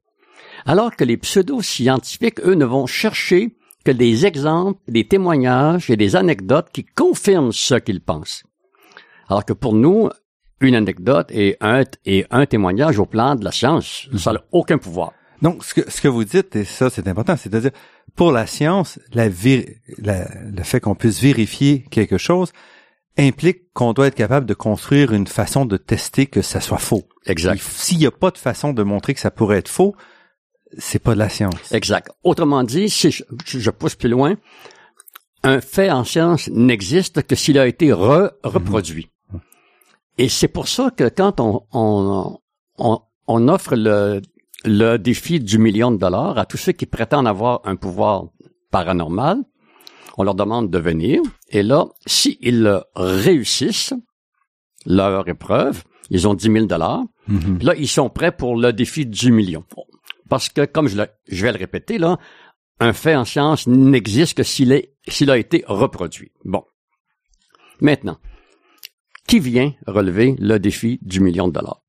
Alors 0.66 0.96
que 0.96 1.04
les 1.04 1.18
pseudo-scientifiques, 1.18 2.40
eux, 2.48 2.56
ne 2.56 2.66
vont 2.76 2.86
chercher 2.88 3.42
que 3.86 3.92
des 3.92 4.26
exemples, 4.26 4.80
des 4.88 5.06
témoignages 5.14 5.90
et 5.90 5.98
des 5.98 6.16
anecdotes 6.16 6.70
qui 6.76 6.86
confirment 6.86 7.52
ce 7.52 7.76
qu'ils 7.76 8.00
pensent. 8.12 8.44
Alors 9.28 9.44
que 9.44 9.52
pour 9.54 9.74
nous, 9.74 10.10
une 10.62 10.76
anecdote 10.76 11.30
et 11.32 11.58
un, 11.60 11.84
et 12.06 12.26
un 12.32 12.46
témoignage 12.46 12.98
au 13.00 13.06
plan 13.06 13.36
de 13.36 13.44
la 13.44 13.52
science, 13.52 14.08
ça 14.18 14.32
n'a 14.32 14.44
aucun 14.54 14.78
pouvoir. 14.78 15.12
Donc, 15.42 15.66
ce 15.66 15.74
que, 15.74 15.92
ce 15.92 16.00
que 16.00 16.08
vous 16.08 16.24
dites, 16.24 16.56
et 16.56 16.64
ça, 16.64 16.90
c'est 16.90 17.06
important, 17.10 17.36
c'est-à-dire, 17.36 17.72
pour 18.16 18.32
la 18.32 18.46
science, 18.48 18.98
la, 19.12 19.28
vé- 19.28 19.80
la- 19.98 20.30
le 20.60 20.64
fait 20.64 20.80
qu'on 20.80 20.96
puisse 20.96 21.20
vérifier 21.20 21.84
quelque 21.92 22.18
chose 22.18 22.54
implique 23.18 23.72
qu'on 23.74 23.94
doit 23.94 24.08
être 24.08 24.16
capable 24.16 24.46
de 24.46 24.54
construire 24.54 25.14
une 25.14 25.28
façon 25.28 25.66
de 25.66 25.78
tester 25.78 26.26
que 26.26 26.42
ça 26.42 26.60
soit 26.60 26.78
faux. 26.80 27.04
Exact. 27.26 27.62
S'il 27.62 28.00
n'y 28.00 28.06
a 28.06 28.12
pas 28.12 28.32
de 28.32 28.38
façon 28.38 28.74
de 28.74 28.84
montrer 28.84 29.14
que 29.14 29.20
ça 29.20 29.32
pourrait 29.32 29.58
être 29.60 29.70
faux, 29.70 29.96
c'est 30.78 31.00
pas 31.00 31.14
de 31.14 31.20
la 31.20 31.30
science. 31.30 31.72
Exact. 31.72 32.10
Autrement 32.24 32.64
dit, 32.64 32.90
si 32.90 33.12
je, 33.12 33.24
je 33.46 33.70
pousse 33.70 33.96
plus 33.96 34.10
loin, 34.10 34.36
un 35.44 35.62
fait 35.62 35.92
en 35.92 36.04
science 36.04 36.48
n'existe 36.50 37.24
que 37.24 37.36
s'il 37.36 37.60
a 37.60 37.68
été 37.68 37.90
re- 37.90 38.32
reproduit. 38.44 39.10
Et 40.18 40.30
c'est 40.30 40.48
pour 40.48 40.68
ça 40.68 40.90
que 40.90 41.10
quand 41.10 41.40
on, 41.40 41.62
on, 41.74 42.40
on, 42.78 43.00
on 43.28 43.48
offre 43.48 43.76
le, 43.76 44.22
le 44.66 44.98
défi 44.98 45.40
du 45.40 45.58
million 45.58 45.92
de 45.92 45.98
dollars 45.98 46.38
à 46.38 46.46
tous 46.46 46.58
ceux 46.58 46.72
qui 46.72 46.86
prétendent 46.86 47.28
avoir 47.28 47.62
un 47.66 47.76
pouvoir 47.76 48.26
paranormal, 48.72 49.38
on 50.18 50.24
leur 50.24 50.36
demande 50.36 50.70
de 50.70 50.78
venir. 50.80 51.22
Et 51.50 51.64
là, 51.64 51.86
s'ils 52.06 52.82
réussissent 52.96 53.94
leur 54.86 55.28
épreuve, 55.28 55.84
ils 56.10 56.28
ont 56.28 56.34
10 56.34 56.52
000 56.52 56.66
dollars. 56.66 57.02
Mhm. 57.28 57.60
Là, 57.62 57.74
ils 57.76 57.88
sont 57.88 58.10
prêts 58.10 58.32
pour 58.36 58.58
le 58.58 58.74
défi 58.74 59.06
du 59.06 59.32
million. 59.32 59.64
Parce 60.30 60.50
que, 60.50 60.66
comme 60.66 60.88
je, 60.88 60.98
le- 60.98 61.08
je 61.28 61.46
vais 61.46 61.52
le 61.52 61.58
répéter, 61.58 61.98
là, 61.98 62.18
un 62.80 62.94
fait 62.94 63.16
en 63.16 63.24
science 63.26 63.68
n'existe 63.68 64.36
que 64.36 64.44
s'il 64.44 64.72
est, 64.72 64.94
s'il 65.08 65.30
a 65.32 65.38
été 65.38 65.64
reproduit. 65.68 66.32
Bon. 66.44 66.64
Maintenant, 67.80 68.18
qui 69.28 69.40
vient 69.40 69.74
relever 69.88 70.36
le 70.40 70.58
défi 70.60 71.00
du 71.02 71.20
million 71.22 71.48
de 71.48 71.54
dollars? 71.54 71.82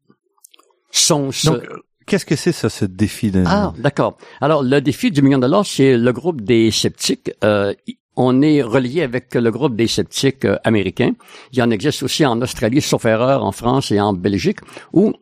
Sont 0.90 1.32
ce- 1.32 1.48
Donc, 1.50 1.62
qu'est-ce 2.06 2.26
que 2.26 2.36
c'est 2.36 2.52
ça, 2.52 2.68
ce 2.70 2.84
défi 2.84 3.30
de... 3.32 3.42
ah, 3.46 3.72
d'accord. 3.78 4.16
Alors, 4.40 4.62
le 4.62 4.80
défi 4.80 5.10
du 5.10 5.22
million 5.22 5.38
de 5.38 5.42
dollars, 5.42 5.66
c'est 5.66 5.96
le 5.96 6.12
groupe 6.12 6.40
des 6.42 6.70
sceptiques. 6.70 7.32
Euh, 7.42 7.74
on 8.16 8.42
est 8.42 8.62
relié 8.62 9.02
avec 9.02 9.34
le 9.34 9.50
groupe 9.50 9.74
des 9.76 9.86
sceptiques 9.88 10.44
euh, 10.44 10.56
américains. 10.64 11.12
Il 11.52 11.58
y 11.58 11.62
en 11.62 11.70
existe 11.70 12.02
aussi 12.02 12.24
en 12.24 12.40
Australie, 12.42 12.80
sauf 12.80 13.04
erreur, 13.04 13.44
en 13.44 13.52
France 13.52 13.90
et 13.90 14.00
en 14.00 14.12
Belgique, 14.12 14.58
où 14.92 15.12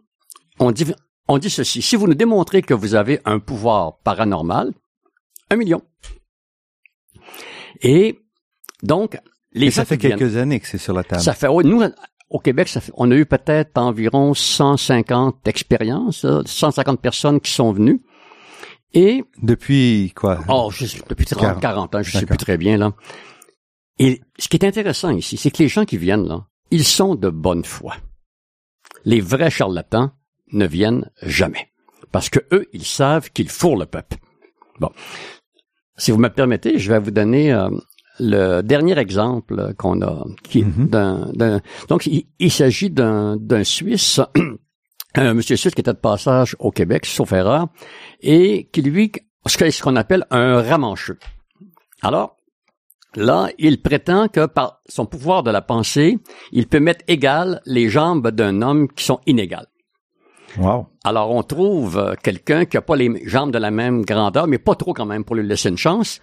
on 0.58 0.70
dit, 0.72 0.86
on 1.28 1.38
dit 1.38 1.50
ceci. 1.50 1.80
Si 1.82 1.96
vous 1.96 2.06
nous 2.06 2.14
démontrez 2.14 2.62
que 2.62 2.74
vous 2.74 2.94
avez 2.94 3.20
un 3.24 3.38
pouvoir 3.38 3.98
paranormal, 4.04 4.72
un 5.50 5.56
million. 5.56 5.82
Et 7.82 8.18
donc, 8.82 9.18
les 9.52 9.66
Et 9.66 9.70
ça 9.70 9.84
fait 9.84 9.96
viennent- 9.96 10.18
quelques 10.18 10.36
années 10.36 10.60
que 10.60 10.66
c'est 10.66 10.78
sur 10.78 10.94
la 10.94 11.04
table. 11.04 11.22
ça 11.22 11.34
fait, 11.34 11.48
nous, 11.48 11.82
au 12.30 12.38
Québec, 12.38 12.68
ça 12.68 12.80
fait- 12.80 12.92
on 12.96 13.10
a 13.10 13.14
eu 13.14 13.26
peut-être 13.26 13.76
environ 13.78 14.34
150 14.34 15.46
expériences, 15.48 16.24
là, 16.24 16.42
150 16.44 17.00
personnes 17.00 17.40
qui 17.40 17.50
sont 17.50 17.72
venues. 17.72 18.00
Et, 18.94 19.24
Depuis 19.42 20.12
quoi? 20.14 20.40
oh, 20.48 20.70
je 20.72 20.84
depuis 21.08 21.24
30, 21.24 21.40
40. 21.60 21.62
40 21.62 21.94
ans, 21.94 22.02
je 22.02 22.18
sais 22.18 22.26
plus 22.26 22.36
très 22.36 22.58
bien, 22.58 22.76
là. 22.76 22.92
Et 23.98 24.20
ce 24.38 24.48
qui 24.48 24.56
est 24.56 24.64
intéressant 24.64 25.10
ici, 25.10 25.36
c'est 25.36 25.50
que 25.50 25.62
les 25.62 25.68
gens 25.68 25.84
qui 25.84 25.96
viennent, 25.96 26.26
là, 26.26 26.46
ils 26.70 26.84
sont 26.84 27.14
de 27.14 27.28
bonne 27.30 27.64
foi. 27.64 27.94
Les 29.04 29.20
vrais 29.20 29.50
charlatans 29.50 30.10
ne 30.52 30.66
viennent 30.66 31.10
jamais. 31.22 31.68
Parce 32.10 32.28
que 32.28 32.40
eux, 32.52 32.66
ils 32.72 32.84
savent 32.84 33.30
qu'ils 33.32 33.48
fourrent 33.48 33.78
le 33.78 33.86
peuple. 33.86 34.16
Bon. 34.80 34.90
Si 35.96 36.10
vous 36.10 36.18
me 36.18 36.28
permettez, 36.28 36.78
je 36.78 36.92
vais 36.92 36.98
vous 36.98 37.10
donner 37.10 37.52
euh, 37.52 37.68
le 38.18 38.60
dernier 38.62 38.98
exemple 38.98 39.74
qu'on 39.78 40.02
a, 40.02 40.24
qui 40.42 40.64
Mhm. 40.64 40.88
d'un, 40.88 41.32
d'un- 41.32 41.60
donc 41.88 42.06
il, 42.06 42.26
il 42.38 42.50
s'agit 42.50 42.90
d'un, 42.90 43.36
d'un 43.36 43.64
Suisse, 43.64 44.20
un 45.14 45.34
monsieur 45.34 45.56
suisse 45.56 45.74
qui 45.74 45.80
était 45.80 45.92
de 45.92 45.98
passage 45.98 46.56
au 46.58 46.70
Québec, 46.70 47.06
sauf 47.06 47.32
erreur, 47.32 47.68
et 48.20 48.68
qui 48.72 48.82
lui, 48.82 49.12
ce 49.46 49.82
qu'on 49.82 49.96
appelle 49.96 50.26
un 50.30 50.62
ramancheux. 50.62 51.18
Alors, 52.02 52.36
là, 53.14 53.48
il 53.58 53.82
prétend 53.82 54.28
que 54.28 54.46
par 54.46 54.80
son 54.88 55.06
pouvoir 55.06 55.42
de 55.42 55.50
la 55.50 55.62
pensée, 55.62 56.18
il 56.50 56.66
peut 56.66 56.80
mettre 56.80 57.04
égal 57.08 57.60
les 57.66 57.88
jambes 57.88 58.30
d'un 58.30 58.62
homme 58.62 58.88
qui 58.88 59.04
sont 59.04 59.20
inégales. 59.26 59.68
Wow. 60.58 60.86
Alors, 61.04 61.30
on 61.30 61.42
trouve 61.42 61.98
euh, 61.98 62.14
quelqu'un 62.22 62.66
qui 62.66 62.76
a 62.76 62.82
pas 62.82 62.96
les 62.96 63.26
jambes 63.26 63.52
de 63.52 63.58
la 63.58 63.70
même 63.70 64.04
grandeur, 64.04 64.46
mais 64.46 64.58
pas 64.58 64.74
trop 64.74 64.92
quand 64.92 65.06
même 65.06 65.24
pour 65.24 65.34
lui 65.34 65.46
laisser 65.46 65.70
une 65.70 65.78
chance. 65.78 66.20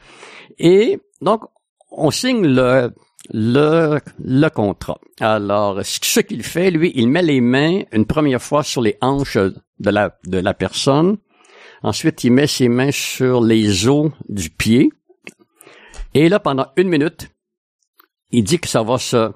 Et 0.60 1.00
donc, 1.22 1.42
on 1.92 2.12
signe 2.12 2.46
le, 2.46 2.94
le, 3.32 4.00
le 4.20 4.50
contrat. 4.50 5.00
Alors, 5.20 5.80
ce 5.84 6.20
qu'il 6.22 6.44
fait, 6.44 6.72
lui, 6.72 6.92
il 6.96 7.08
met 7.10 7.22
les 7.22 7.42
mains 7.42 7.82
une 7.92 8.06
première 8.06 8.42
fois 8.42 8.64
sur 8.64 8.82
les 8.82 8.98
hanches 9.02 9.38
de 9.38 9.90
la, 9.90 10.18
de 10.26 10.38
la 10.40 10.54
personne. 10.54 11.18
Ensuite, 11.84 12.24
il 12.24 12.32
met 12.34 12.48
ses 12.48 12.68
mains 12.70 12.92
sur 12.92 13.42
les 13.42 13.88
os 13.88 14.12
du 14.28 14.50
pied. 14.50 14.90
Et 16.14 16.28
là, 16.28 16.40
pendant 16.40 16.68
une 16.76 16.90
minute, 16.90 17.30
il 18.32 18.44
dit 18.44 18.60
que 18.60 18.68
ça 18.68 18.84
va 18.84 18.98
se 18.98 19.32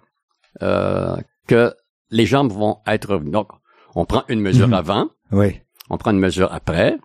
euh, 0.62 1.16
que 1.48 1.74
les 2.10 2.26
jambes 2.26 2.52
vont 2.52 2.78
être. 2.86 3.18
Donc, 3.18 3.50
on 3.96 4.06
prend 4.06 4.24
une 4.28 4.40
mesure 4.42 4.68
Mhm. 4.68 4.74
avant, 4.74 5.10
Oui. 5.32 5.62
on 5.90 5.98
prend 5.98 6.12
une 6.12 6.20
mesure 6.20 6.52
après, 6.54 6.98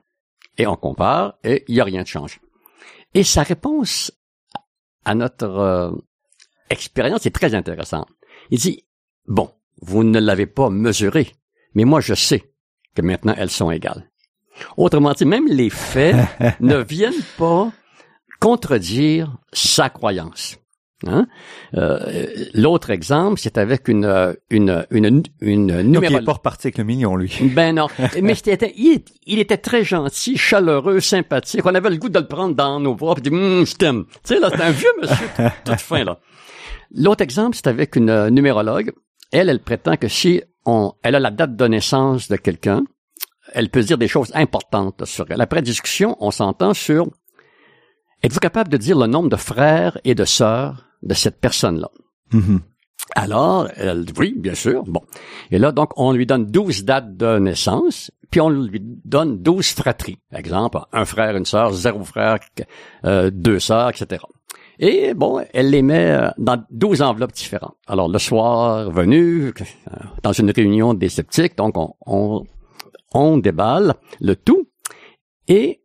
et 0.58 0.66
on 0.66 0.76
compare, 0.76 1.38
et 1.44 1.64
il 1.68 1.74
n'y 1.74 1.80
a 1.80 1.84
rien 1.84 2.02
de 2.02 2.06
changé. 2.06 2.40
Et 3.14 3.24
sa 3.24 3.42
réponse 3.42 4.12
à 5.04 5.14
notre 5.14 5.46
euh, 5.46 5.90
expérience 6.70 7.26
est 7.26 7.34
très 7.34 7.54
intéressante. 7.54 8.08
Il 8.50 8.58
dit, 8.58 8.84
bon, 9.26 9.50
vous 9.80 10.04
ne 10.04 10.18
l'avez 10.18 10.46
pas 10.46 10.70
mesuré, 10.70 11.34
mais 11.74 11.84
moi 11.84 12.00
je 12.00 12.14
sais 12.14 12.44
que 12.94 13.02
maintenant 13.02 13.34
elles 13.36 13.50
sont 13.50 13.70
égales. 13.70 14.10
Autrement 14.76 15.12
dit, 15.12 15.24
même 15.24 15.46
les 15.46 15.70
faits 15.70 16.16
ne 16.60 16.76
viennent 16.76 17.12
pas 17.36 17.70
contredire 18.40 19.36
sa 19.52 19.88
croyance. 19.90 20.58
Hein? 21.06 21.28
Euh, 21.74 22.26
L'autre 22.54 22.90
exemple, 22.90 23.38
c'est 23.38 23.56
avec 23.56 23.86
une, 23.86 24.04
euh, 24.04 24.32
une, 24.50 24.84
une, 24.90 25.22
une 25.40 25.92
Donc, 25.92 26.04
il 26.08 26.16
est 26.16 26.24
pas 26.24 26.32
reparti 26.32 26.66
avec 26.66 26.78
le 26.78 26.84
million, 26.84 27.14
lui. 27.14 27.32
Ben 27.54 27.76
non. 27.76 27.86
Mais 28.20 28.34
il, 28.76 29.02
il 29.26 29.38
était 29.38 29.58
très 29.58 29.84
gentil, 29.84 30.36
chaleureux, 30.36 30.98
sympathique. 30.98 31.64
On 31.64 31.74
avait 31.74 31.90
le 31.90 31.98
goût 31.98 32.08
de 32.08 32.18
le 32.18 32.26
prendre 32.26 32.56
dans 32.56 32.80
nos 32.80 32.96
bras 32.96 33.14
et 33.16 33.20
dire, 33.20 33.32
hum, 33.32 33.64
je 33.64 33.76
t'aime. 33.76 34.06
Tu 34.24 34.34
sais, 34.34 34.40
là, 34.40 34.50
c'est 34.50 34.60
un 34.62 34.70
vieux 34.72 34.90
monsieur 35.00 35.26
tout, 35.36 35.42
tout 35.64 35.78
fin, 35.78 36.02
là. 36.02 36.18
L'autre 36.94 37.22
exemple, 37.22 37.56
c'est 37.56 37.66
avec 37.66 37.96
une 37.96 38.10
euh, 38.10 38.30
numérologue. 38.30 38.92
Elle, 39.32 39.48
elle 39.48 39.60
prétend 39.60 39.96
que 39.96 40.08
si 40.08 40.42
on, 40.64 40.92
elle 41.02 41.14
a 41.14 41.20
la 41.20 41.30
date 41.30 41.56
de 41.56 41.66
naissance 41.66 42.28
de 42.28 42.36
quelqu'un, 42.36 42.84
elle 43.52 43.70
peut 43.70 43.82
dire 43.82 43.98
des 43.98 44.08
choses 44.08 44.30
importantes 44.34 45.04
sur 45.04 45.26
elle. 45.30 45.40
Après 45.40 45.62
discussion, 45.62 46.16
on 46.20 46.30
s'entend 46.30 46.74
sur, 46.74 47.08
êtes-vous 48.22 48.40
capable 48.40 48.70
de 48.70 48.76
dire 48.76 48.98
le 48.98 49.06
nombre 49.06 49.28
de 49.28 49.36
frères 49.36 49.98
et 50.04 50.14
de 50.14 50.24
sœurs 50.24 50.86
de 51.02 51.14
cette 51.14 51.40
personne-là? 51.40 51.90
Mhm. 52.32 52.60
Alors, 53.14 53.68
elle 53.76 54.04
dit 54.04 54.12
oui, 54.18 54.34
bien 54.36 54.54
sûr. 54.54 54.84
Bon. 54.84 55.00
Et 55.50 55.58
là, 55.58 55.72
donc, 55.72 55.92
on 55.96 56.12
lui 56.12 56.26
donne 56.26 56.46
12 56.46 56.84
dates 56.84 57.16
de 57.16 57.38
naissance, 57.38 58.10
puis 58.30 58.40
on 58.40 58.50
lui 58.50 58.80
donne 58.82 59.38
12 59.42 59.72
fratries. 59.72 60.18
Exemple, 60.32 60.78
un 60.92 61.04
frère, 61.04 61.36
une 61.36 61.46
sœur, 61.46 61.72
zéro 61.72 62.04
frère, 62.04 62.38
euh, 63.04 63.30
deux 63.32 63.60
sœurs, 63.60 63.90
etc. 63.90 64.22
Et 64.78 65.12
bon, 65.14 65.44
elle 65.52 65.70
les 65.70 65.82
met 65.82 66.10
euh, 66.10 66.28
dans 66.38 66.64
12 66.70 67.02
enveloppes 67.02 67.32
différentes. 67.32 67.76
Alors, 67.86 68.08
le 68.08 68.18
soir 68.18 68.90
venu, 68.90 69.48
euh, 69.48 69.94
dans 70.22 70.32
une 70.32 70.50
réunion 70.50 70.94
des 70.94 71.08
sceptiques, 71.08 71.56
donc 71.56 71.74
on, 72.06 73.38
déballe 73.38 73.94
le 74.20 74.36
tout. 74.36 74.68
Et 75.48 75.82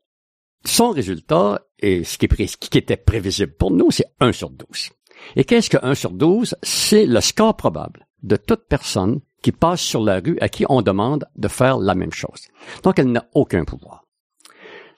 son 0.66 0.92
résultat, 0.92 1.62
et 1.80 2.04
ce 2.04 2.18
qui, 2.18 2.26
est 2.26 2.48
ce 2.48 2.58
qui 2.58 2.78
était 2.78 2.98
prévisible 2.98 3.54
pour 3.54 3.72
nous, 3.72 3.90
c'est 3.90 4.14
1 4.20 4.32
sur 4.32 4.50
12. 4.52 4.92
Et 5.36 5.44
qu'est-ce 5.44 5.70
que 5.70 5.78
1 5.82 5.96
sur 5.96 6.12
12? 6.12 6.56
C'est 6.62 7.06
le 7.06 7.22
score 7.22 7.56
probable 7.56 8.06
de 8.22 8.36
toute 8.36 8.68
personne 8.68 9.22
qui 9.42 9.52
passe 9.52 9.82
sur 9.82 10.02
la 10.04 10.20
rue 10.20 10.38
à 10.40 10.50
qui 10.50 10.66
on 10.70 10.82
demande 10.82 11.26
de 11.36 11.48
faire 11.48 11.78
la 11.78 11.96
même 11.96 12.14
chose. 12.14 12.48
Donc, 12.84 13.00
elle 13.00 13.12
n'a 13.12 13.26
aucun 13.34 13.66
pouvoir. 13.66 14.04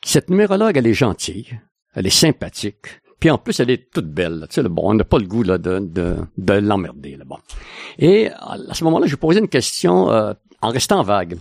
Cette 0.04 0.30
numérologue, 0.30 0.78
elle 0.78 0.88
est 0.88 0.94
gentille, 0.94 1.60
elle 1.94 2.06
est 2.06 2.12
sympathique, 2.12 3.02
puis 3.20 3.30
en 3.30 3.38
plus, 3.38 3.60
elle 3.60 3.70
est 3.70 3.92
toute 3.92 4.08
belle. 4.08 4.40
là. 4.40 4.48
Tu 4.48 4.62
sais, 4.62 4.70
bon, 4.70 4.84
on 4.86 4.94
n'a 4.94 5.04
pas 5.04 5.18
le 5.20 5.26
goût 5.28 5.44
là, 5.44 5.58
de, 5.58 5.80
de, 5.80 6.18
de 6.38 6.54
l'emmerder. 6.54 7.16
Là, 7.16 7.26
bon. 7.26 7.38
Et 7.98 8.30
à 8.30 8.74
ce 8.74 8.84
moment-là, 8.84 9.08
je 9.08 9.16
posais 9.16 9.40
une 9.40 9.48
question 9.48 10.12
euh, 10.12 10.34
en 10.62 10.70
restant 10.70 11.02
vague. 11.04 11.38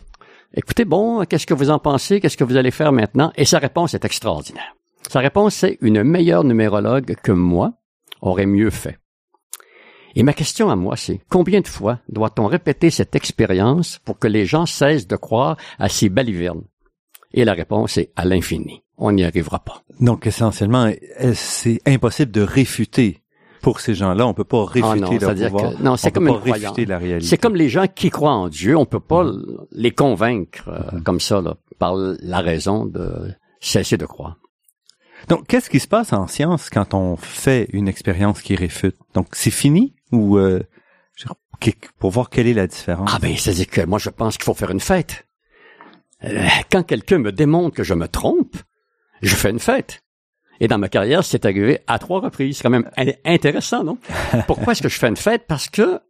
Écoutez, 0.55 0.85
bon, 0.85 1.25
qu'est-ce 1.25 1.47
que 1.47 1.55
vous 1.55 1.71
en 1.71 1.79
pensez? 1.81 2.21
Qu'est-ce 2.21 2.37
que 2.37 2.45
vous 2.45 2.57
allez 2.57 2.71
faire 2.71 2.93
maintenant? 2.93 3.33
Et 3.37 3.45
sa 3.45 3.59
réponse 3.59 3.95
est 3.95 4.05
extraordinaire. 4.05 4.77
Sa 5.09 5.21
réponse, 5.21 5.55
c'est 5.55 5.79
une 5.81 6.03
meilleure 6.05 6.45
numérologue 6.45 7.17
que 7.23 7.33
moi 7.33 7.73
aurait 8.23 8.47
mieux 8.47 8.71
fait. 8.71 8.99
Et 10.15 10.23
ma 10.23 10.33
question 10.33 10.71
à 10.71 10.77
moi, 10.77 10.97
c'est 10.97 11.21
combien 11.29 11.61
de 11.61 11.67
fois 11.67 11.99
doit-on 12.09 12.47
répéter 12.47 12.91
cette 12.91 13.17
expérience 13.17 13.99
pour 14.05 14.21
que 14.21 14.29
les 14.29 14.47
gens 14.47 14.65
cessent 14.65 15.09
de 15.09 15.17
croire 15.17 15.57
à 15.81 15.89
ces 15.89 16.09
balivernes? 16.09 16.63
Et 17.33 17.45
la 17.45 17.53
réponse 17.53 17.99
est 17.99 18.13
à 18.15 18.25
l'infini. 18.25 18.84
On 18.97 19.13
n'y 19.13 19.25
arrivera 19.25 19.59
pas. 19.59 19.83
Donc, 20.01 20.27
essentiellement, 20.27 20.91
c'est 21.35 21.81
impossible 21.87 22.31
de 22.33 22.43
réfuter. 22.43 23.21
Pour 23.63 23.81
ces 23.81 23.95
gens-là, 23.95 24.27
on 24.27 24.35
peut 24.35 24.45
pas 24.45 24.65
réfuter 24.65 24.91
Ah 24.93 24.97
non, 24.97 25.11
leur 25.11 25.21
c'est-à-dire 25.21 25.51
pouvoir. 25.51 25.73
que- 25.75 25.83
non, 25.83 25.97
c'est 25.97 26.11
comme 26.13 26.29
une 26.29 26.35
réfuter 26.37 26.85
la 26.85 26.99
réalité. 26.99 27.27
C'est 27.27 27.39
comme 27.39 27.57
les 27.57 27.71
gens 27.71 27.87
qui 27.87 28.11
croient 28.11 28.35
en 28.35 28.49
Dieu, 28.49 28.77
on 28.77 28.85
peut 28.85 29.01
pas 29.01 29.25
les 29.73 29.91
convaincre 29.91 30.69
euh, 30.69 31.01
comme 31.01 31.19
ça 31.19 31.41
là, 31.41 31.57
par 31.79 31.95
la 31.97 32.41
raison 32.41 32.85
de 32.85 33.33
cesser 33.61 33.97
de 33.97 34.05
croire. 34.05 34.37
Donc, 35.29 35.47
qu'est-ce 35.47 35.71
qui 35.71 35.81
se 35.81 35.89
passe 35.89 36.13
en 36.13 36.27
science 36.27 36.69
quand 36.69 36.93
on 36.93 37.17
fait 37.17 37.67
une 37.73 37.89
expérience 37.89 38.43
qui 38.43 38.55
réfute? 38.55 38.97
Donc, 39.15 39.29
c'est 39.33 39.51
fini 39.51 39.95
ou 40.13 40.37
euh, 40.37 40.61
pour 41.99 42.11
voir 42.11 42.29
quelle 42.29 42.47
est 42.47 42.53
la 42.55 42.67
différence? 42.67 43.11
Ah 43.15 43.19
ben, 43.19 43.35
c'est-à-dire 43.37 43.69
que 43.69 43.81
moi 43.87 43.99
je 43.99 44.11
pense 44.11 44.37
qu'il 44.37 44.45
faut 44.45 44.53
faire 44.55 44.71
une 44.71 44.81
fête. 44.81 45.27
Euh, 46.25 46.47
quand 46.71 46.83
quelqu'un 46.83 47.19
me 47.19 47.33
démontre 47.33 47.75
que 47.77 47.83
je 47.85 47.95
me 47.95 48.09
trompe, 48.09 48.57
je 49.27 49.35
fais 49.35 49.51
une 49.51 49.59
fête. 49.59 50.01
Et 50.61 50.69
dans 50.69 50.79
ma 50.79 50.89
carrière, 50.89 51.25
c'est 51.25 51.45
arrivé 51.47 51.81
à 51.87 51.99
trois 51.99 52.21
reprises. 52.21 52.59
C'est 52.59 52.63
quand 52.63 52.71
même 52.71 52.89
in- 52.97 53.13
intéressant, 53.25 53.83
non? 53.85 53.99
Pourquoi 54.47 54.73
est-ce 54.73 54.83
que 54.83 54.89
je 54.89 54.99
fais 54.99 55.09
une 55.09 55.17
fête? 55.17 55.45
Parce 55.49 55.69
que 55.69 56.01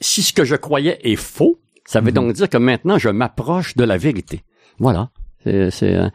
si 0.00 0.22
ce 0.22 0.32
que 0.32 0.44
je 0.44 0.56
croyais 0.56 0.98
est 1.02 1.16
faux, 1.16 1.60
ça 1.84 2.00
veut 2.00 2.06
Mhm. 2.08 2.14
donc 2.14 2.32
dire 2.32 2.48
que 2.48 2.56
maintenant 2.58 2.98
je 2.98 3.08
m'approche 3.10 3.76
de 3.76 3.84
la 3.84 3.96
vérité. 3.98 4.42
Voilà. 4.78 5.10
C'est, 5.44 5.94
euh, 5.94 6.08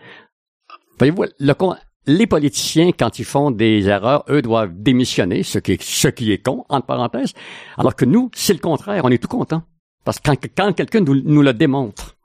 voyez-vous, 0.99 1.25
le 1.39 1.53
con- 1.53 1.75
les 2.07 2.25
politiciens, 2.27 2.91
quand 2.91 3.19
ils 3.19 3.25
font 3.25 3.51
des 3.51 3.87
erreurs, 3.87 4.25
eux 4.29 4.41
doivent 4.41 4.73
démissionner, 4.75 5.43
ce 5.43 5.59
qui 5.59 5.73
est, 5.73 5.81
ce 5.81 6.07
qui 6.07 6.31
est 6.31 6.39
con, 6.43 6.65
entre 6.67 6.87
parenthèses. 6.87 7.33
Alors 7.77 7.95
que 7.95 8.05
nous, 8.05 8.29
c'est 8.33 8.53
le 8.53 8.59
contraire. 8.59 9.05
On 9.05 9.09
est 9.09 9.21
tout 9.21 9.27
content. 9.27 9.61
Parce 10.03 10.19
que 10.19 10.31
quand, 10.31 10.37
quand 10.57 10.73
quelqu'un 10.73 11.01
nous, 11.01 11.21
nous 11.23 11.41
le 11.43 11.53
démontre, 11.53 12.17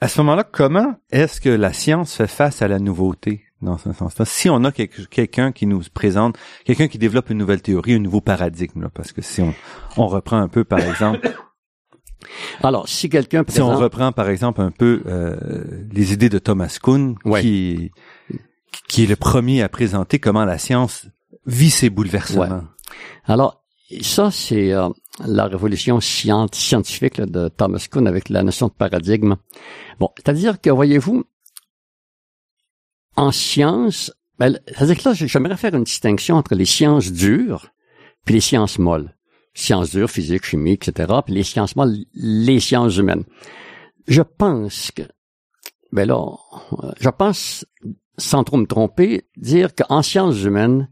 à 0.00 0.08
ce 0.08 0.20
moment-là, 0.20 0.44
comment 0.44 0.94
est-ce 1.10 1.40
que 1.40 1.48
la 1.48 1.72
science 1.72 2.14
fait 2.16 2.26
face 2.26 2.62
à 2.62 2.68
la 2.68 2.78
nouveauté 2.78 3.42
dans 3.62 3.78
ce 3.78 3.92
sens-là? 3.92 4.24
Si 4.24 4.48
on 4.48 4.62
a 4.64 4.70
quelqu'un 4.72 5.52
qui 5.52 5.66
nous 5.66 5.82
présente, 5.92 6.36
quelqu'un 6.64 6.88
qui 6.88 6.98
développe 6.98 7.30
une 7.30 7.38
nouvelle 7.38 7.62
théorie, 7.62 7.94
un 7.94 7.98
nouveau 7.98 8.20
paradigme, 8.20 8.82
là, 8.82 8.90
parce 8.94 9.12
que 9.12 9.22
si 9.22 9.40
on, 9.42 9.54
on 9.96 10.06
reprend 10.06 10.38
un 10.38 10.48
peu, 10.48 10.64
par 10.64 10.78
exemple, 10.80 11.20
alors 12.62 12.88
si 12.88 13.08
quelqu'un 13.08 13.44
si 13.48 13.60
on 13.60 13.76
reprend 13.76 14.12
par 14.12 14.28
exemple 14.28 14.60
un 14.60 14.70
peu 14.70 15.02
euh, 15.06 15.36
les 15.92 16.12
idées 16.12 16.28
de 16.28 16.38
Thomas 16.38 16.76
Kuhn, 16.82 17.16
Ouais. 17.24 17.40
qui, 17.42 17.90
qui 18.88 19.04
est 19.04 19.06
le 19.06 19.16
premier 19.16 19.62
à 19.62 19.68
présenter 19.68 20.18
comment 20.18 20.44
la 20.44 20.58
science 20.58 21.06
vit 21.46 21.70
ses 21.70 21.90
bouleversements. 21.90 22.62
Alors, 23.24 23.62
ça, 24.02 24.30
c'est 24.30 24.72
euh, 24.72 24.88
la 25.24 25.46
révolution 25.46 26.00
scient- 26.00 26.48
scientifique 26.52 27.20
de 27.20 27.48
Thomas 27.48 27.86
Kuhn 27.90 28.06
avec 28.06 28.28
la 28.28 28.42
notion 28.42 28.68
de 28.68 28.72
paradigme. 28.72 29.36
Bon, 29.98 30.10
c'est-à-dire 30.16 30.60
que, 30.60 30.70
voyez-vous, 30.70 31.24
en 33.16 33.32
science, 33.32 34.12
ben, 34.38 34.58
c'est-à-dire 34.68 34.98
que 34.98 35.08
là, 35.08 35.14
j'aimerais 35.14 35.56
faire 35.56 35.74
une 35.74 35.84
distinction 35.84 36.36
entre 36.36 36.54
les 36.54 36.64
sciences 36.64 37.10
dures 37.10 37.72
puis 38.24 38.34
les 38.34 38.40
sciences 38.40 38.78
molles. 38.78 39.16
Sciences 39.54 39.90
dures, 39.90 40.10
physique, 40.10 40.44
chimie, 40.44 40.72
etc., 40.72 41.12
puis 41.24 41.34
les 41.34 41.42
sciences 41.42 41.74
molles, 41.74 42.04
les 42.14 42.60
sciences 42.60 42.96
humaines. 42.96 43.24
Je 44.06 44.22
pense 44.22 44.92
que, 44.92 45.02
ben 45.90 46.06
là, 46.06 46.24
je 47.00 47.08
pense, 47.08 47.66
sans 48.16 48.44
trop 48.44 48.56
me 48.56 48.66
tromper, 48.66 49.28
dire 49.36 49.74
qu'en 49.74 50.02
sciences 50.02 50.42
humaines, 50.42 50.88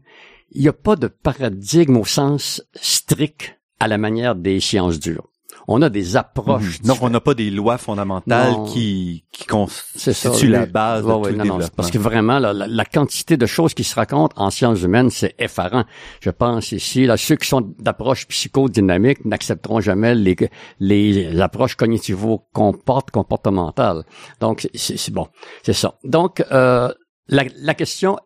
il 0.51 0.61
n'y 0.61 0.67
a 0.67 0.73
pas 0.73 0.95
de 0.95 1.07
paradigme 1.07 1.97
au 1.97 2.05
sens 2.05 2.63
strict 2.73 3.56
à 3.79 3.87
la 3.87 3.97
manière 3.97 4.35
des 4.35 4.59
sciences 4.59 4.99
dures. 4.99 5.27
On 5.69 5.81
a 5.81 5.89
des 5.89 6.15
approches. 6.15 6.79
Mhm. 6.81 6.87
Donc, 6.87 6.97
on 7.01 7.09
n'a 7.09 7.19
pas 7.19 7.33
des 7.33 7.49
lois 7.49 7.77
fondamentales 7.77 8.53
Non. 8.53 8.65
qui, 8.67 9.25
qui 9.33 9.45
constituent 9.45 10.47
la 10.47 10.65
base 10.65 11.03
Ouais, 11.03 11.11
de 11.11 11.17
ouais, 11.17 11.23
tout 11.23 11.29
le 11.31 11.37
non, 11.39 11.43
non, 11.43 11.43
développement. 11.57 11.73
parce 11.75 11.91
que 11.91 11.97
vraiment, 11.97 12.39
la, 12.39 12.53
la- 12.53 12.67
la 12.67 12.85
quantité 12.85 13.35
de 13.35 13.45
choses 13.45 13.73
qui 13.73 13.83
se 13.83 13.93
racontent 13.95 14.33
en 14.41 14.49
sciences 14.49 14.81
humaines, 14.81 15.09
c'est 15.09 15.35
effarant. 15.39 15.83
Je 16.21 16.29
pense 16.29 16.71
ici, 16.71 17.05
là, 17.05 17.17
ceux 17.17 17.35
qui 17.35 17.49
sont 17.49 17.73
d'approche 17.79 18.27
psychodynamique 18.27 19.25
n'accepteront 19.25 19.81
jamais 19.81 20.15
les, 20.15 20.37
les 20.79 21.41
approches 21.41 21.75
cognitivo-comporte 21.75 23.11
comportementales. 23.11 24.03
Donc, 24.39 24.69
c'est- 24.73 25.11
bon. 25.11 25.27
C'est 25.63 25.73
ça. 25.73 25.95
Donc, 26.05 26.43
euh, 26.51 26.89
la, 27.27 27.43
la 27.57 27.73
question 27.73 28.17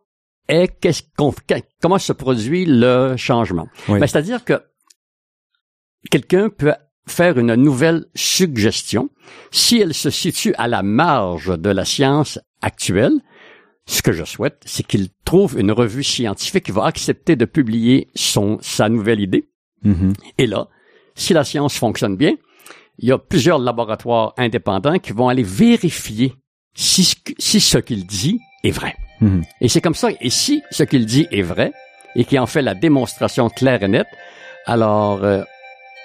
est 0.47 0.67
qu'est-ce 0.79 1.01
qu'on, 1.17 1.33
comment 1.81 1.97
se 1.97 2.13
produit 2.13 2.65
le 2.67 3.15
changement? 3.17 3.67
Oui. 3.89 3.99
Ben, 3.99 4.05
c'est-à-dire 4.07 4.43
que 4.43 4.61
quelqu'un 6.09 6.49
peut 6.49 6.73
faire 7.07 7.37
une 7.37 7.55
nouvelle 7.55 8.05
suggestion 8.15 9.09
si 9.51 9.79
elle 9.79 9.93
se 9.93 10.09
situe 10.09 10.53
à 10.57 10.67
la 10.67 10.81
marge 10.83 11.57
de 11.59 11.69
la 11.69 11.85
science 11.85 12.39
actuelle. 12.61 13.13
Ce 13.87 14.01
que 14.01 14.11
je 14.11 14.23
souhaite, 14.23 14.61
c'est 14.65 14.85
qu'il 14.85 15.09
trouve 15.25 15.59
une 15.59 15.71
revue 15.71 16.03
scientifique 16.03 16.65
qui 16.65 16.71
va 16.71 16.85
accepter 16.85 17.35
de 17.35 17.45
publier 17.45 18.07
son, 18.15 18.57
sa 18.61 18.87
nouvelle 18.89 19.19
idée. 19.19 19.49
Mhm. 19.83 20.13
Et 20.37 20.45
là, 20.47 20.67
si 21.15 21.33
la 21.33 21.43
science 21.43 21.75
fonctionne 21.75 22.15
bien, 22.15 22.33
il 22.99 23.09
y 23.09 23.11
a 23.11 23.17
plusieurs 23.17 23.57
laboratoires 23.57 24.33
indépendants 24.37 24.99
qui 24.99 25.11
vont 25.13 25.27
aller 25.29 25.43
vérifier 25.43 26.35
si, 26.75 27.03
ce 27.03 27.15
que- 27.15 27.33
si 27.39 27.59
ce 27.59 27.79
qu'il 27.79 28.05
dit 28.05 28.39
est 28.63 28.71
vrai. 28.71 28.93
Mhm. 29.19 29.41
Et 29.59 29.67
c'est 29.67 29.81
comme 29.81 29.95
ça. 29.95 30.09
Et 30.21 30.29
si 30.29 30.61
ce 30.69 30.83
qu'il 30.83 31.05
dit 31.07 31.27
est 31.31 31.41
vrai 31.41 31.73
et 32.15 32.23
qui 32.23 32.37
en 32.37 32.45
fait 32.45 32.61
la 32.61 32.75
démonstration 32.75 33.49
claire 33.49 33.81
et 33.81 33.87
nette, 33.87 34.07
alors 34.67 35.23
euh, 35.23 35.41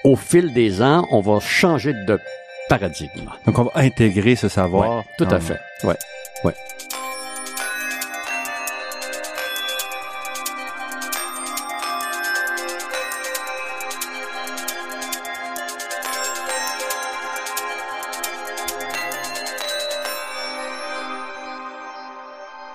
au 0.07 0.14
fil 0.14 0.53
des 0.53 0.83
ans, 0.83 1.05
on 1.11 1.21
va 1.21 1.40
changer 1.40 1.92
de 1.92 2.21
paradigme. 2.69 3.29
Donc, 3.45 3.59
on 3.59 3.64
va 3.64 3.73
intégrer 3.75 4.37
ce 4.37 4.49
savoir. 4.49 4.99
Ouais, 4.99 5.05
tout 5.19 5.27
à 5.29 5.40
fait. 5.40 5.59
Ouais. 5.83 5.97
Ouais. 6.45 6.55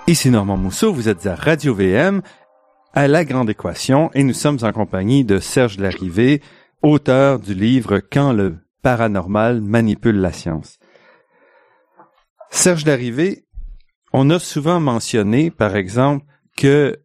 Ici 0.07 0.29
Normand 0.29 0.57
Mousseau, 0.57 0.91
vous 0.91 1.07
êtes 1.07 1.25
à 1.25 1.35
Radio 1.35 1.73
VM, 1.73 2.21
à 2.93 3.07
La 3.07 3.23
Grande 3.23 3.49
Équation, 3.49 4.11
et 4.13 4.23
nous 4.23 4.33
sommes 4.33 4.57
en 4.63 4.73
compagnie 4.73 5.23
de 5.23 5.39
Serge 5.39 5.77
Larrivé, 5.77 6.41
auteur 6.81 7.39
du 7.39 7.53
livre 7.53 7.99
Quand 7.99 8.33
le 8.33 8.57
paranormal 8.81 9.61
manipule 9.61 10.17
la 10.17 10.31
science. 10.31 10.79
Serge 12.49 12.85
Larrivé, 12.85 13.45
on 14.13 14.29
a 14.29 14.39
souvent 14.39 14.79
mentionné, 14.79 15.51
par 15.51 15.75
exemple, 15.75 16.25
que 16.57 16.99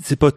c'est 0.00 0.18
pas 0.18 0.30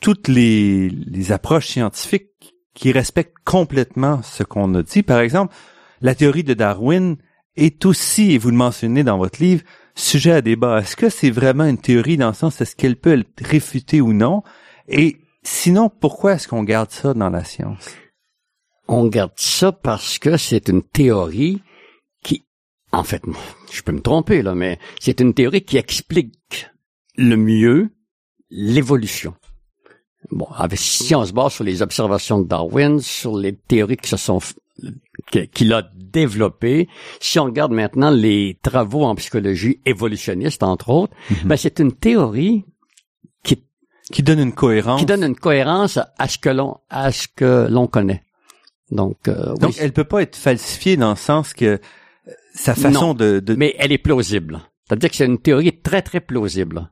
toutes 0.00 0.28
les, 0.28 0.88
les 0.90 1.32
approches 1.32 1.68
scientifiques 1.68 2.54
qui 2.74 2.92
respectent 2.92 3.34
complètement 3.44 4.22
ce 4.22 4.42
qu'on 4.42 4.74
a 4.74 4.82
dit. 4.82 5.02
Par 5.02 5.20
exemple, 5.20 5.54
la 6.00 6.14
théorie 6.14 6.44
de 6.44 6.54
Darwin 6.54 7.16
est 7.56 7.86
aussi, 7.86 8.32
et 8.32 8.38
vous 8.38 8.50
le 8.50 8.56
mentionnez 8.56 9.02
dans 9.02 9.18
votre 9.18 9.42
livre, 9.42 9.62
sujet 9.94 10.32
à 10.32 10.42
débat. 10.42 10.80
Est-ce 10.80 10.94
que 10.94 11.08
c'est 11.08 11.30
vraiment 11.30 11.64
une 11.64 11.78
théorie 11.78 12.18
dans 12.18 12.28
le 12.28 12.34
sens 12.34 12.60
est-ce 12.60 12.76
qu'elle 12.76 12.96
peut 12.96 13.18
être 13.18 13.44
réfutée 13.44 14.00
ou 14.00 14.12
non? 14.12 14.42
Et 14.88 15.16
sinon, 15.46 15.88
pourquoi 15.88 16.34
est-ce 16.34 16.48
qu'on 16.48 16.62
garde 16.62 16.90
ça 16.90 17.14
dans 17.14 17.30
la 17.30 17.44
science? 17.44 17.88
On 18.88 19.06
garde 19.06 19.32
ça 19.36 19.72
parce 19.72 20.18
que 20.18 20.36
c'est 20.36 20.68
une 20.68 20.82
théorie 20.82 21.62
qui, 22.22 22.46
en 22.92 23.02
fait, 23.02 23.22
je 23.72 23.82
peux 23.82 23.92
me 23.92 24.00
tromper 24.00 24.42
là, 24.42 24.54
mais 24.54 24.78
c'est 25.00 25.20
une 25.20 25.34
théorie 25.34 25.62
qui 25.62 25.76
explique 25.76 26.68
le 27.16 27.36
mieux 27.36 27.90
l'évolution. 28.50 29.34
Bon, 30.30 30.46
avec, 30.56 30.78
si 30.78 31.14
on 31.14 31.24
se 31.24 31.32
base 31.32 31.54
sur 31.54 31.64
les 31.64 31.82
observations 31.82 32.40
de 32.40 32.48
Darwin, 32.48 33.00
sur 33.00 33.36
les 33.36 33.56
théories 33.56 33.96
qui 33.96 34.08
se 34.08 34.16
sont 34.16 34.40
qu'il 35.30 35.72
a 35.72 35.88
développé. 35.94 36.88
Si 37.20 37.38
on 37.38 37.44
regarde 37.44 37.72
maintenant 37.72 38.10
les 38.10 38.58
travaux 38.62 39.04
en 39.04 39.14
psychologie 39.14 39.80
évolutionniste, 39.86 40.62
entre 40.62 40.90
autres, 40.90 41.14
mm-hmm. 41.30 41.44
ben 41.46 41.56
c'est 41.56 41.78
une 41.78 41.92
théorie 41.92 42.64
qui 44.12 44.22
donne 44.22 44.40
une 44.40 44.52
cohérence, 44.52 45.00
qui 45.00 45.06
donne 45.06 45.24
une 45.24 45.36
cohérence 45.36 45.98
à 46.18 46.28
ce 46.28 46.38
que 46.38 46.48
l'on 46.48 46.78
à 46.90 47.12
ce 47.12 47.26
que 47.34 47.66
l'on 47.70 47.86
connaît. 47.86 48.22
Donc, 48.90 49.28
euh, 49.28 49.54
donc 49.56 49.74
elle 49.80 49.92
peut 49.92 50.04
pas 50.04 50.22
être 50.22 50.36
falsifiée 50.36 50.96
dans 50.96 51.10
le 51.10 51.16
sens 51.16 51.54
que 51.54 51.64
euh, 51.64 51.78
sa 52.54 52.74
façon 52.74 53.14
de, 53.14 53.40
de, 53.40 53.54
mais 53.54 53.74
elle 53.78 53.92
est 53.92 53.98
plausible. 53.98 54.60
C'est-à-dire 54.86 55.10
que 55.10 55.16
c'est 55.16 55.26
une 55.26 55.38
théorie 55.38 55.80
très 55.80 56.02
très 56.02 56.20
plausible. 56.20 56.88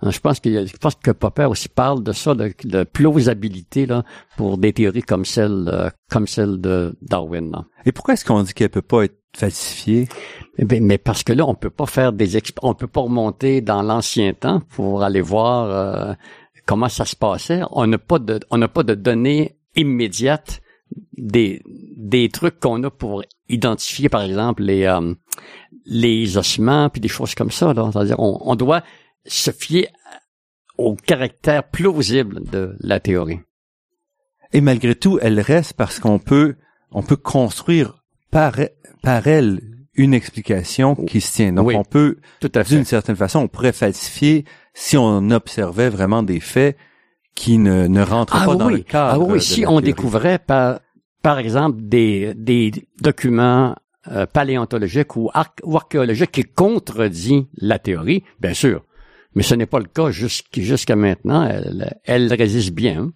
Hein, 0.00 0.10
je 0.10 0.18
pense 0.18 0.40
que 0.40 0.66
je 0.66 0.76
pense 0.78 0.94
que 0.94 1.10
Popper 1.10 1.44
aussi 1.44 1.68
parle 1.68 2.02
de 2.02 2.12
ça, 2.12 2.34
de, 2.34 2.52
de 2.64 2.84
plausibilité 2.84 3.84
là 3.86 4.04
pour 4.36 4.56
des 4.56 4.72
théories 4.72 5.02
comme 5.02 5.26
celle 5.26 5.68
euh, 5.70 5.90
comme 6.10 6.26
celle 6.26 6.60
de 6.60 6.96
Darwin. 7.02 7.50
Là. 7.50 7.64
Et 7.84 7.92
pourquoi 7.92 8.14
est-ce 8.14 8.24
qu'on 8.24 8.42
dit 8.42 8.54
qu'elle 8.54 8.70
peut 8.70 8.82
pas 8.82 9.04
être 9.04 9.18
falsifiée? 9.36 10.08
Eh 10.56 10.64
bien, 10.64 10.80
mais 10.80 10.98
parce 10.98 11.24
que 11.24 11.32
là, 11.32 11.44
on 11.46 11.54
peut 11.54 11.70
pas 11.70 11.86
faire 11.86 12.12
des 12.12 12.38
on 12.62 12.74
peut 12.74 12.86
pas 12.86 13.02
remonter 13.02 13.60
dans 13.60 13.82
l'ancien 13.82 14.32
temps 14.32 14.60
pour 14.70 15.02
aller 15.02 15.20
voir 15.20 15.70
euh, 15.70 16.14
comment 16.66 16.88
ça 16.88 17.04
se 17.04 17.16
passait. 17.16 17.62
On 17.70 17.86
n'a 17.86 17.98
pas 17.98 18.18
de 18.18 18.40
on 18.50 18.58
n'a 18.58 18.68
pas 18.68 18.82
de 18.82 18.94
données 18.94 19.56
immédiates 19.76 20.62
des 21.16 21.62
des 21.96 22.28
trucs 22.28 22.60
qu'on 22.60 22.82
a 22.84 22.90
pour 22.90 23.22
identifier 23.48 24.08
par 24.08 24.22
exemple 24.22 24.62
les 24.62 24.84
euh, 24.84 25.14
les 25.86 26.36
ossements 26.36 26.88
puis 26.90 27.00
des 27.00 27.08
choses 27.08 27.34
comme 27.34 27.50
ça 27.50 27.72
c'est-à-dire 27.74 28.20
on, 28.20 28.38
on 28.42 28.54
doit 28.54 28.82
se 29.26 29.50
fier 29.50 29.88
au 30.76 30.94
caractère 30.94 31.68
plausible 31.68 32.44
de 32.50 32.76
la 32.80 33.00
théorie. 33.00 33.40
Et 34.52 34.60
malgré 34.60 34.94
tout, 34.94 35.18
elle 35.20 35.40
reste 35.40 35.74
parce 35.74 35.98
qu'on 35.98 36.18
peut, 36.18 36.56
on 36.90 37.02
peut 37.02 37.16
construire 37.16 38.04
par, 38.30 38.54
par 39.02 39.26
elle 39.26 39.60
une 39.96 40.14
explication 40.14 40.94
qui 40.94 41.20
se 41.20 41.32
tient. 41.34 41.52
Donc, 41.52 41.70
on 41.74 41.84
peut, 41.84 42.18
d'une 42.68 42.84
certaine 42.84 43.16
façon, 43.16 43.40
on 43.40 43.48
pourrait 43.48 43.72
falsifier 43.72 44.44
si 44.72 44.96
on 44.96 45.30
observait 45.30 45.88
vraiment 45.88 46.22
des 46.22 46.40
faits 46.40 46.76
qui 47.34 47.58
ne, 47.58 47.86
ne 47.86 48.02
rentrent 48.02 48.36
ah 48.40 48.46
pas 48.46 48.56
dans 48.56 48.68
le 48.68 48.78
cadre. 48.78 49.22
Ah 49.22 49.32
oui, 49.32 49.40
si 49.40 49.66
on 49.66 49.80
découvrait 49.80 50.38
par, 50.38 50.80
par 51.22 51.38
exemple 51.38 51.78
des, 51.80 52.34
des 52.34 52.72
documents 53.00 53.74
euh, 54.10 54.26
paléontologiques 54.26 55.16
ou, 55.16 55.30
ou 55.64 55.76
archéologiques 55.76 56.32
qui 56.32 56.44
contredisent 56.44 57.46
la 57.56 57.78
théorie, 57.78 58.22
bien 58.40 58.54
sûr, 58.54 58.84
mais 59.34 59.42
ce 59.42 59.54
n'est 59.54 59.66
pas 59.66 59.80
le 59.80 59.86
cas 59.86 60.10
jusqu'à 60.10 60.96
maintenant. 60.96 61.44
Elle, 61.44 61.98
elle, 62.04 62.32
résiste 62.32 62.72
bien. 62.72 63.10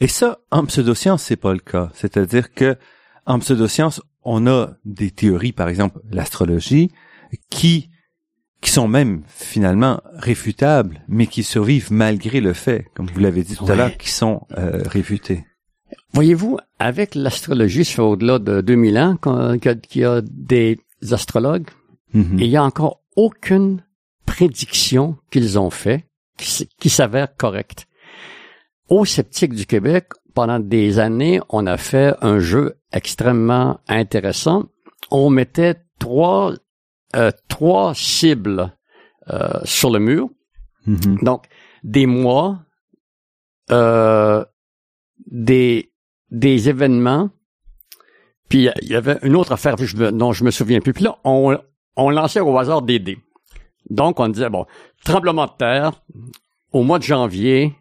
Et 0.00 0.06
ça, 0.06 0.38
en 0.50 0.64
pseudoscience, 0.64 1.22
c'est 1.22 1.36
pas 1.36 1.52
le 1.52 1.58
cas. 1.58 1.90
C'est-à-dire 1.94 2.52
que 2.54 2.76
en 3.26 3.38
pseudoscience, 3.38 4.00
on 4.22 4.46
a 4.46 4.70
des 4.84 5.10
théories, 5.10 5.52
par 5.52 5.68
exemple 5.68 6.00
l'astrologie, 6.10 6.90
qui 7.48 7.90
qui 8.60 8.70
sont 8.70 8.88
même 8.88 9.22
finalement 9.26 10.02
réfutables, 10.12 11.00
mais 11.08 11.26
qui 11.26 11.42
survivent 11.42 11.90
malgré 11.92 12.40
le 12.40 12.52
fait, 12.52 12.86
comme 12.94 13.06
vous 13.06 13.20
l'avez 13.20 13.42
dit 13.42 13.56
tout 13.56 13.64
à 13.66 13.74
l'heure, 13.74 13.96
qui 13.96 14.10
sont 14.10 14.46
euh, 14.58 14.82
réfutées. 14.84 15.46
Voyez-vous, 16.12 16.58
avec 16.78 17.14
l'astrologie, 17.14 17.84
ça 17.84 17.94
fait 17.94 18.02
au-delà 18.02 18.38
de 18.38 18.60
2000 18.60 18.98
ans 18.98 19.16
qu'il 19.16 20.02
y, 20.02 20.04
a 20.04 20.20
des 20.20 20.78
astrologues, 21.10 21.68
mm-hmm. 22.14 22.38
il 22.38 22.46
y 22.46 22.56
a 22.56 22.62
encore 22.62 23.00
aucune 23.16 23.82
prédictions 24.26 25.16
qu'ils 25.30 25.58
ont 25.58 25.70
fait 25.70 26.06
qui, 26.36 26.68
qui 26.78 26.90
s'avèrent 26.90 27.34
correctes. 27.36 27.86
Au 28.90 29.04
Sceptique 29.04 29.54
du 29.54 29.66
Québec, 29.66 30.08
pendant 30.34 30.58
des 30.58 30.98
années, 30.98 31.40
on 31.48 31.66
a 31.66 31.76
fait 31.76 32.14
un 32.22 32.40
jeu 32.40 32.74
extrêmement 32.92 33.78
intéressant. 33.86 34.64
On 35.12 35.30
mettait 35.30 35.76
trois, 36.00 36.54
euh, 37.14 37.30
trois 37.48 37.94
cibles 37.94 38.76
euh, 39.30 39.60
sur 39.62 39.90
le 39.90 40.00
mur. 40.00 40.28
Mm-hmm. 40.88 41.24
Donc, 41.24 41.44
des 41.84 42.06
mois, 42.06 42.64
euh, 43.70 44.44
des, 45.30 45.92
des 46.32 46.68
événements, 46.68 47.30
puis 48.48 48.68
il 48.82 48.88
y 48.88 48.96
avait 48.96 49.18
une 49.22 49.36
autre 49.36 49.52
affaire 49.52 49.76
dont 49.76 50.32
je 50.32 50.42
me 50.42 50.50
souviens 50.50 50.80
plus. 50.80 50.92
Puis 50.92 51.04
là, 51.04 51.16
on, 51.22 51.56
on 51.94 52.10
lançait 52.10 52.40
au 52.40 52.58
hasard 52.58 52.82
des 52.82 52.98
dés. 52.98 53.18
Donc, 53.88 54.18
on 54.18 54.28
disait, 54.28 54.50
bon, 54.50 54.66
tremblement 55.04 55.46
de 55.46 55.52
terre 55.56 55.92
au 56.72 56.82
mois 56.82 56.98
de 56.98 57.04
janvier 57.04 57.72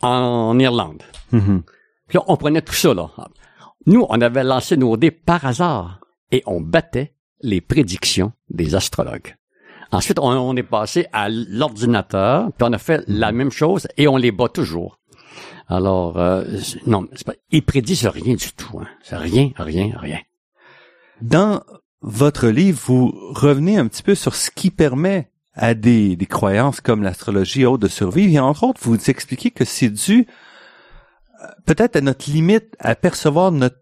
en, 0.00 0.58
Irlande. 0.58 1.02
Puis 1.30 2.16
là, 2.16 2.24
on 2.26 2.36
prenait 2.36 2.62
tout 2.62 2.74
ça, 2.74 2.94
là. 2.94 3.10
Nous, 3.86 4.04
on 4.08 4.20
avait 4.20 4.44
lancé 4.44 4.76
nos 4.76 4.96
dés 4.96 5.10
par 5.10 5.44
hasard 5.46 6.00
et 6.30 6.42
on 6.46 6.60
battait 6.60 7.14
les 7.40 7.60
prédictions 7.60 8.32
des 8.50 8.74
astrologues. 8.74 9.36
Ensuite, 9.92 10.18
on, 10.20 10.56
est 10.56 10.62
passé 10.62 11.06
à 11.12 11.28
l'ordinateur, 11.28 12.52
puis 12.52 12.68
on 12.68 12.72
a 12.72 12.78
fait 12.78 13.02
la 13.08 13.32
même 13.32 13.50
chose 13.50 13.88
et 13.96 14.06
on 14.06 14.16
les 14.16 14.30
bat 14.30 14.48
toujours. 14.48 15.00
Alors, 15.68 16.18
euh, 16.18 16.44
non, 16.86 17.06
pas, 17.24 17.34
ils 17.50 17.64
prédisent 17.64 18.06
rien 18.06 18.34
du 18.34 18.52
tout. 18.52 18.78
Hein. 18.80 18.88
C'est 19.02 19.16
rien, 19.16 19.50
rien, 19.56 19.92
rien. 19.96 20.18
Dans 21.22 21.62
votre 22.02 22.48
livre, 22.48 22.80
vous 22.84 23.12
revenez 23.30 23.78
un 23.78 23.86
petit 23.88 24.02
peu 24.02 24.14
sur 24.14 24.34
ce 24.34 24.50
qui 24.50 24.70
permet 24.70 25.30
à 25.54 25.74
des, 25.74 26.16
des 26.16 26.26
croyances 26.26 26.80
comme 26.80 27.02
l'astrologie 27.02 27.62
et 27.62 27.66
autres 27.66 27.84
de 27.84 27.88
survivre. 27.88 28.34
Et 28.34 28.38
entre 28.38 28.64
autres, 28.64 28.80
vous 28.82 28.96
expliquez 29.10 29.50
que 29.50 29.64
c'est 29.64 29.90
dû 29.90 30.26
euh, 31.42 31.46
peut-être 31.66 31.96
à 31.96 32.00
notre 32.00 32.30
limite 32.30 32.76
à 32.78 32.94
percevoir 32.94 33.52
notre, 33.52 33.76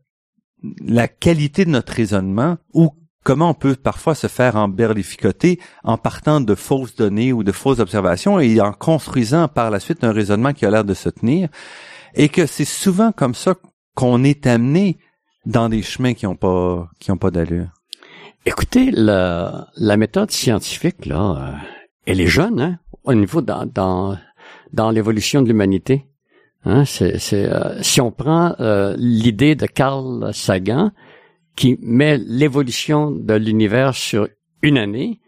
la 0.81 1.09
qualité 1.09 1.65
de 1.65 1.71
notre 1.71 1.93
raisonnement 1.93 2.57
ou 2.73 2.91
comment 3.25 3.51
on 3.51 3.55
peut 3.55 3.77
parfois 3.77 4.15
se 4.15 4.27
faire 4.27 4.57
emberlificoter 4.57 5.61
en 5.85 5.99
partant 5.99 6.41
de 6.41 6.55
fausses 6.55 6.95
données 6.95 7.33
ou 7.33 7.45
de 7.45 7.53
fausses 7.53 7.79
observations 7.79 8.41
et 8.41 8.61
en 8.61 8.73
construisant 8.73 9.49
par 9.49 9.71
la 9.71 9.81
suite 9.81 10.05
un 10.05 10.13
raisonnement 10.13 10.53
qui 10.53 10.67
a 10.67 10.71
l'air 10.71 10.85
de 10.85 10.95
se 10.95 11.09
tenir. 11.09 11.49
Et 12.15 12.29
que 12.29 12.47
c'est 12.47 12.65
souvent 12.65 13.13
comme 13.13 13.35
ça 13.35 13.55
qu'on 13.95 14.25
est 14.25 14.47
amené 14.47 14.99
dans 15.45 15.69
des 15.69 15.83
chemins 15.83 16.15
qui 16.15 16.25
n'ont 16.25 16.37
pas, 16.37 16.89
qui 17.01 17.11
ont 17.11 17.17
pas 17.17 17.31
d'allure. 17.31 17.78
Écoutez, 18.49 18.91
la, 18.91 19.67
méthode 19.99 20.31
scientifique, 20.31 21.05
là, 21.05 21.37
euh, 21.37 21.67
elle 22.07 22.19
est 22.19 22.29
jeune, 22.29 22.61
hein, 22.63 22.79
au 23.05 23.13
niveau 23.13 23.43
dans, 23.43 23.67
dans, 23.67 24.17
dans 24.73 24.91
l'évolution 24.91 25.43
de 25.43 25.49
l'humanité. 25.49 26.07
Hein, 26.65 26.87
c'est, 26.87 27.19
c'est, 27.19 27.45
euh, 27.45 27.83
si 27.83 28.01
on 28.01 28.11
prend 28.11 28.55
euh, 28.59 28.95
l'idée 28.97 29.55
de 29.55 29.67
Carl 29.67 30.33
Sagan, 30.33 30.93
qui 31.57 31.79
met 31.83 32.17
l'évolution 32.17 33.11
de 33.11 33.35
l'univers 33.35 33.95
sur 33.95 34.27
une 34.63 34.79
année, 34.79 35.21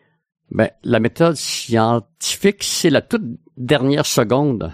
ben, 0.51 0.71
la 0.83 0.99
méthode 0.99 1.37
scientifique, 1.37 2.63
c'est 2.63 2.89
la 2.89 3.03
toute 3.03 3.39
dernière 3.59 4.07
seconde 4.07 4.73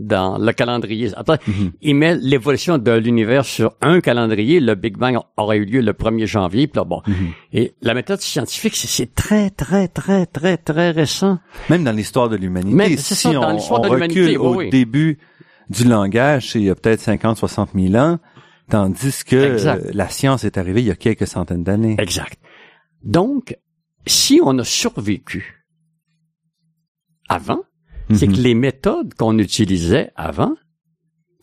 dans 0.00 0.38
le 0.38 0.52
calendrier. 0.52 1.10
Après, 1.14 1.38
Mhm. 1.46 1.72
il 1.82 1.94
met 1.94 2.16
l'évolution 2.16 2.78
de 2.78 2.90
l'univers 2.92 3.44
sur 3.44 3.74
un 3.82 4.00
calendrier. 4.00 4.58
Le 4.58 4.74
Big 4.74 4.96
Bang 4.96 5.18
aurait 5.36 5.58
eu 5.58 5.64
lieu 5.66 5.80
le 5.82 5.92
1er 5.92 6.26
janvier. 6.26 6.66
Puis 6.66 6.78
là, 6.78 6.84
bon. 6.84 7.02
Mhm. 7.06 7.14
Et 7.52 7.74
la 7.82 7.94
méthode 7.94 8.20
scientifique, 8.20 8.74
c'est- 8.76 9.14
très, 9.14 9.50
très, 9.50 9.86
très, 9.88 10.26
très, 10.26 10.56
très 10.56 10.90
récent. 10.90 11.38
Même 11.68 11.84
dans 11.84 11.92
l'histoire 11.92 12.28
de 12.28 12.36
l'humanité, 12.36 12.96
si 12.96 13.14
ça, 13.14 13.32
dans 13.32 13.42
on, 13.56 13.74
on 13.74 13.78
de 13.80 13.88
recule 13.88 14.38
au 14.38 14.56
oui. 14.56 14.70
début 14.70 15.18
du 15.68 15.84
langage, 15.84 16.52
il 16.56 16.62
y 16.62 16.70
a 16.70 16.74
peut-être 16.74 17.00
50, 17.00 17.36
60 17.36 17.70
000 17.74 17.94
ans, 17.94 18.18
tandis 18.70 19.22
que 19.24 19.52
Exact. 19.52 19.94
la 19.94 20.08
science 20.08 20.44
est 20.44 20.56
arrivée 20.58 20.80
il 20.80 20.86
y 20.86 20.90
a 20.90 20.96
quelques 20.96 21.26
centaines 21.26 21.62
d'années. 21.62 21.96
Exact. 21.98 22.38
Donc, 23.04 23.56
si 24.06 24.40
on 24.42 24.58
a 24.58 24.64
survécu 24.64 25.64
avant, 27.28 27.60
c'est 28.14 28.26
Mhm. 28.26 28.36
que 28.36 28.40
les 28.40 28.54
méthodes 28.54 29.14
qu'on 29.14 29.38
utilisait 29.38 30.10
avant 30.16 30.54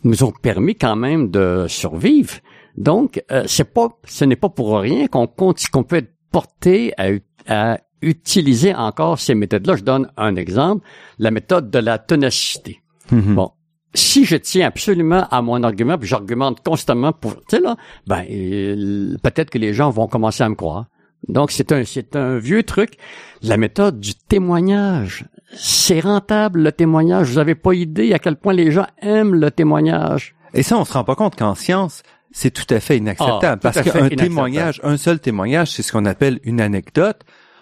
nous 0.04 0.24
ont 0.24 0.32
permis 0.32 0.76
quand 0.76 0.96
même 0.96 1.30
de 1.32 1.66
survivre. 1.68 2.36
Donc, 2.78 3.24
euh, 3.32 3.44
c'est 3.48 3.74
pas, 3.74 3.90
ce 4.06 4.26
n'est 4.26 4.36
pas 4.36 4.50
pour 4.50 4.78
rien 4.80 5.08
qu'on 5.08 5.28
qu'on 5.28 5.84
peut 5.84 5.96
être 5.98 6.14
porté 6.32 6.94
à, 6.98 7.10
à 7.48 7.80
utiliser 8.02 8.76
encore 8.76 9.20
ces 9.20 9.34
méthodes-là. 9.34 9.76
Je 9.76 9.84
donne 9.84 10.12
un 10.18 10.36
exemple, 10.36 10.86
la 11.18 11.32
méthode 11.32 11.72
de 11.72 11.80
la 11.80 11.98
ténacité. 11.98 12.82
Mhm. 13.12 13.36
Bon. 13.36 13.52
Si 13.94 14.26
je 14.26 14.36
tiens 14.36 14.68
absolument 14.68 15.28
à 15.32 15.42
mon 15.42 15.64
argument, 15.64 15.98
puis 15.98 16.08
j'argumente 16.08 16.62
constamment 16.64 17.14
pour, 17.14 17.36
tu 17.36 17.56
sais 17.56 17.60
là, 17.60 17.78
ben 18.06 18.24
euh, 18.30 19.16
peut-être 19.24 19.50
que 19.50 19.58
les 19.58 19.74
gens 19.74 19.90
vont 19.90 20.08
commencer 20.08 20.44
à 20.44 20.50
me 20.50 20.56
croire. 20.56 20.86
Donc 21.28 21.50
c'est 21.52 21.72
un 21.72 21.84
c'est 21.84 22.16
un 22.16 22.38
vieux 22.38 22.62
truc, 22.62 22.98
la 23.42 23.58
méthode 23.58 24.00
du 24.00 24.14
témoignage. 24.14 25.26
C'est 25.54 26.00
rentable 26.00 26.62
le 26.62 26.72
témoignage. 26.72 27.30
Vous 27.30 27.38
avez 27.38 27.56
pas 27.56 27.74
idée 27.74 28.14
à 28.14 28.20
quel 28.20 28.36
point 28.36 28.54
les 28.54 28.72
gens 28.72 28.88
aiment 29.02 29.36
le 29.36 29.50
témoignage. 29.52 30.36
Et 30.54 30.64
ça, 30.64 30.78
on 30.78 30.86
se 30.86 30.94
rend 30.94 31.04
pas 31.04 31.16
compte 31.16 31.36
qu'en 31.36 31.56
science, 31.56 32.04
c'est 32.32 32.52
tout 32.52 32.72
à 32.74 32.80
fait 32.80 32.98
inacceptable. 32.98 33.62
Ah, 33.64 33.72
parce 33.72 33.82
qu'un 33.82 34.10
témoignage, 34.10 34.80
un 34.84 34.98
seul 34.98 35.20
témoignage, 35.20 35.72
c'est 35.72 35.84
ce 35.84 35.92
qu'on 35.92 36.06
appelle 36.06 36.40
une 36.44 36.62
anecdote. 36.62 37.22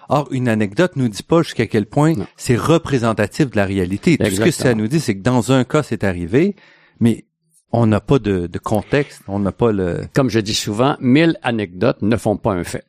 Or, 0.09 0.27
une 0.31 0.47
anecdote 0.47 0.93
nous 0.95 1.09
dit 1.09 1.23
pas 1.23 1.41
jusqu'à 1.41 1.65
quel 1.65 1.87
point 1.87 2.13
c'est 2.37 2.55
représentatif 2.55 3.49
de 3.49 3.55
la 3.55 3.65
réalité. 3.65 4.17
Tout 4.17 4.29
ce 4.29 4.41
que 4.41 4.51
ça 4.51 4.73
nous 4.73 4.87
dit, 4.87 4.99
c'est 4.99 5.15
que 5.15 5.23
dans 5.23 5.51
un 5.51 5.63
cas, 5.63 5.81
c'est 5.83 6.03
arrivé, 6.03 6.55
mais 6.99 7.25
on 7.71 7.87
n'a 7.87 7.99
pas 7.99 8.19
de, 8.19 8.47
de 8.47 8.59
contexte, 8.59 9.21
on 9.27 9.39
n'a 9.39 9.51
pas 9.51 9.71
le... 9.71 10.01
Comme 10.13 10.29
je 10.29 10.39
dis 10.39 10.53
souvent, 10.53 10.95
mille 10.99 11.37
anecdotes 11.41 12.01
ne 12.01 12.15
font 12.17 12.37
pas 12.37 12.51
un 12.51 12.63
fait. 12.63 12.85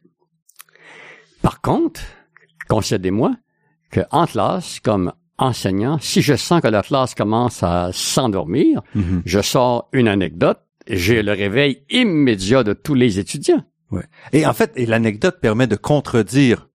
Par 1.43 1.61
contre, 1.61 2.03
concédez-moi 2.69 3.35
que 4.01 4.07
en 4.11 4.27
classe, 4.27 4.81
comme 4.81 5.13
enseignant, 5.39 5.99
si 6.01 6.23
je 6.23 6.35
sens 6.35 6.61
que 6.63 6.69
la 6.69 6.83
classe 6.83 7.15
commence 7.15 7.63
à 7.63 7.91
s'endormir, 7.93 8.83
Mhm. 8.95 9.23
je 9.25 9.41
sors 9.41 9.89
une 9.93 10.09
anecdote, 10.09 10.61
j'ai 10.89 11.23
le 11.23 11.33
réveil 11.33 11.83
immédiat 11.91 12.63
de 12.65 12.73
tous 12.73 12.95
les 12.95 13.19
étudiants. 13.19 13.63
Et 14.33 14.47
en 14.47 14.53
fait, 14.53 14.73
l'anecdote 14.77 15.39
permet 15.41 15.67
de 15.67 15.77
contredire 15.77 16.69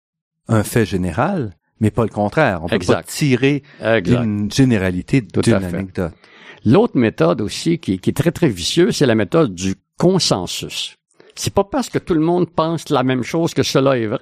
un 0.47 0.63
fait 0.63 0.85
général, 0.85 1.55
mais 1.79 1.91
pas 1.91 2.03
le 2.03 2.09
contraire. 2.09 2.61
On 2.63 2.67
peut 2.67 2.75
Exact. 2.75 2.95
pas 2.95 3.03
tirer 3.03 3.63
Exact. 3.81 4.23
une 4.23 4.51
généralité 4.51 5.21
d'une 5.21 5.53
anecdote. 5.53 6.13
L'autre 6.65 6.97
méthode 6.97 7.41
aussi 7.41 7.79
qui, 7.79 7.99
qui 7.99 8.09
est 8.11 8.13
très 8.13 8.31
très 8.31 8.49
vicieuse, 8.49 8.95
c'est 8.97 9.05
la 9.05 9.15
méthode 9.15 9.55
du 9.55 9.75
consensus. 9.97 10.95
C'est 11.35 11.53
pas 11.53 11.63
parce 11.63 11.89
que 11.89 11.99
tout 11.99 12.13
le 12.13 12.19
monde 12.19 12.49
pense 12.49 12.89
la 12.89 13.03
même 13.03 13.23
chose 13.23 13.53
que 13.53 13.63
cela 13.63 13.97
est 13.97 14.07
vrai. 14.07 14.19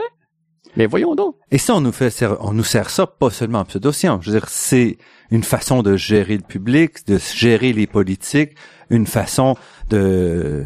Mais 0.77 0.85
voyons 0.85 1.15
donc. 1.15 1.35
Et 1.51 1.57
ça, 1.57 1.75
on 1.75 1.81
nous 1.81 1.91
fait, 1.91 2.23
on 2.39 2.53
nous 2.53 2.63
sert 2.63 2.89
ça 2.89 3.07
pas 3.07 3.31
seulement 3.31 3.59
en 3.59 3.65
pseudosciences. 3.65 4.23
Je 4.23 4.31
veux 4.31 4.39
dire, 4.39 4.47
c'est 4.47 4.97
une 5.31 5.43
façon 5.43 5.81
de 5.81 5.97
gérer 5.97 6.37
le 6.37 6.43
public, 6.43 7.05
de 7.07 7.17
gérer 7.17 7.73
les 7.73 7.87
politiques, 7.87 8.51
une 8.91 9.07
façon 9.07 9.55
de, 9.89 10.65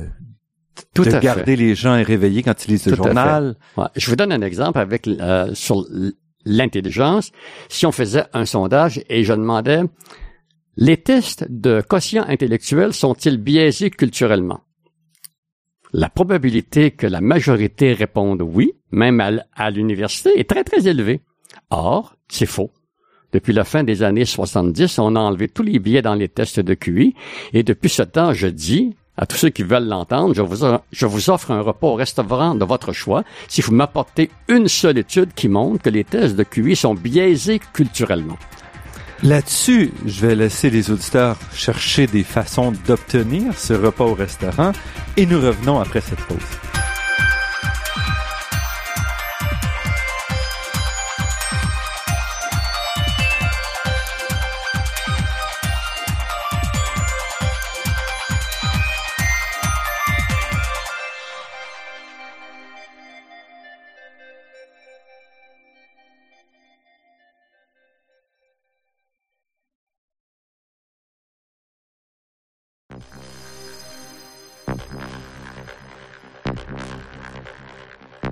Tout 0.94 1.06
de 1.06 1.14
à 1.14 1.20
garder 1.20 1.56
les 1.56 1.76
gens 1.76 1.94
réveillés 2.04 2.44
quand 2.44 2.66
ils 2.66 2.72
lisent 2.72 2.86
le 2.88 2.98
Tout 2.98 3.04
journal. 3.04 3.56
Ouais. 3.78 3.86
Je 3.96 4.10
vous 4.10 4.18
donne 4.18 4.34
un 4.34 4.42
exemple 4.42 4.80
avec 4.80 5.08
euh, 5.08 5.54
sur 5.54 5.88
l'intelligence. 6.46 7.32
Si 7.70 7.86
on 7.86 7.94
faisait 7.94 8.26
un 8.34 8.46
sondage 8.46 9.02
et 9.10 9.24
je 9.24 9.34
demandais 9.34 9.82
les 10.76 10.98
tests 10.98 11.46
de 11.50 11.82
quotient 11.82 12.26
intellectuel 12.28 12.94
sont-ils 12.94 13.38
biaisés 13.38 13.92
culturellement? 13.92 14.62
La 15.94 16.10
probabilité 16.10 16.92
que 16.92 17.08
la 17.08 17.20
majorité 17.20 17.94
réponde 17.94 18.42
oui, 18.42 18.74
même 18.92 19.42
à, 19.56 19.72
l'université, 19.72 20.40
est 20.40 20.50
très 20.50 20.64
très 20.64 20.88
élevée. 20.88 21.22
Or, 21.70 22.16
c'est 22.28 22.46
faux. 22.46 22.72
Depuis 23.34 23.54
la 23.54 23.64
fin 23.64 23.84
des 23.84 24.04
années 24.04 24.26
70, 24.26 25.00
on 25.00 25.16
a 25.16 25.20
enlevé 25.20 25.48
tous 25.48 25.64
les 25.64 25.80
biais 25.80 26.02
dans 26.02 26.16
les 26.16 26.28
tests 26.28 26.60
de 26.60 26.74
QI 26.74 27.16
et 27.54 27.64
depuis 27.64 27.90
ce 27.90 28.04
temps, 28.04 28.34
je 28.34 28.48
dis 28.48 28.96
à 29.18 29.26
tous 29.26 29.38
ceux 29.38 29.50
qui 29.50 29.64
veulent 29.64 29.88
l'entendre, 29.88 30.34
je 30.34 30.42
vous, 30.42 30.66
je 30.92 31.06
vous 31.06 31.30
offre 31.30 31.52
un 31.52 31.62
repas 31.62 31.88
au 31.88 31.96
restaurant 31.96 32.56
de 32.56 32.66
votre 32.66 32.92
choix 32.92 33.24
si 33.48 33.62
vous 33.62 33.74
m'apportez 33.74 34.30
une 34.48 34.68
seule 34.68 34.98
étude 34.98 35.34
qui 35.34 35.48
montre 35.48 35.84
que 35.84 35.90
les 35.90 36.04
tests 36.04 36.36
de 36.36 36.44
QI 36.44 36.76
sont 36.76 36.96
biaisés 36.96 37.62
culturellement. 37.74 38.38
Là-dessus, 39.24 39.92
je 40.08 40.26
vais 40.26 40.36
laisser 40.36 40.72
les 40.72 40.90
auditeurs 40.90 41.38
chercher 41.54 42.08
des 42.08 42.24
façons 42.24 42.74
d'obtenir 42.88 43.58
ce 43.58 43.74
repas 43.74 44.06
au 44.06 44.16
restaurant 44.16 44.72
et 45.16 45.28
nous 45.28 45.40
revenons 45.40 45.80
après 45.80 46.02
cette 46.02 46.22
pause. 46.22 46.40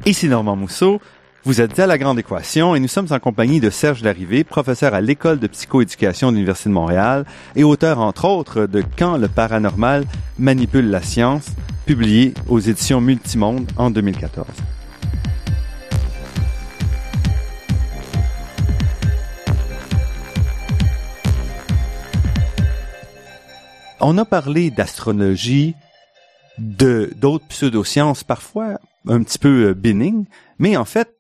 Ici 0.09 0.27
Normand 0.27 0.55
Mousseau. 0.55 0.99
Vous 1.43 1.61
êtes 1.61 1.77
à 1.77 1.85
La 1.85 1.99
Grande 1.99 2.17
Équation 2.17 2.73
et 2.73 2.79
nous 2.79 2.87
sommes 2.87 3.05
en 3.11 3.19
compagnie 3.19 3.59
de 3.59 3.69
Serge 3.69 4.01
Larrivé, 4.01 4.43
professeur 4.43 4.95
à 4.95 5.01
l'École 5.01 5.37
de 5.37 5.45
psychoéducation 5.45 6.31
de 6.31 6.37
l'Université 6.37 6.69
de 6.69 6.73
Montréal 6.73 7.25
et 7.55 7.63
auteur, 7.63 7.99
entre 7.99 8.25
autres, 8.25 8.65
de 8.65 8.83
Quand 8.97 9.17
le 9.17 9.27
paranormal 9.27 10.05
manipule 10.39 10.89
la 10.89 11.03
science, 11.03 11.49
publié 11.85 12.33
aux 12.47 12.59
éditions 12.59 13.01
Multimonde 13.01 13.71
en 13.77 13.91
2014. 13.91 14.47
On 23.99 24.17
a 24.17 24.25
parlé 24.25 24.71
d'astrologie, 24.71 25.75
de 26.57 27.13
d'autres 27.15 27.45
pseudosciences 27.45 28.23
parfois 28.23 28.79
un 29.07 29.23
petit 29.23 29.39
peu 29.39 29.69
euh, 29.69 29.73
bénignes, 29.73 30.25
mais 30.57 30.77
en 30.77 30.85
fait, 30.85 31.15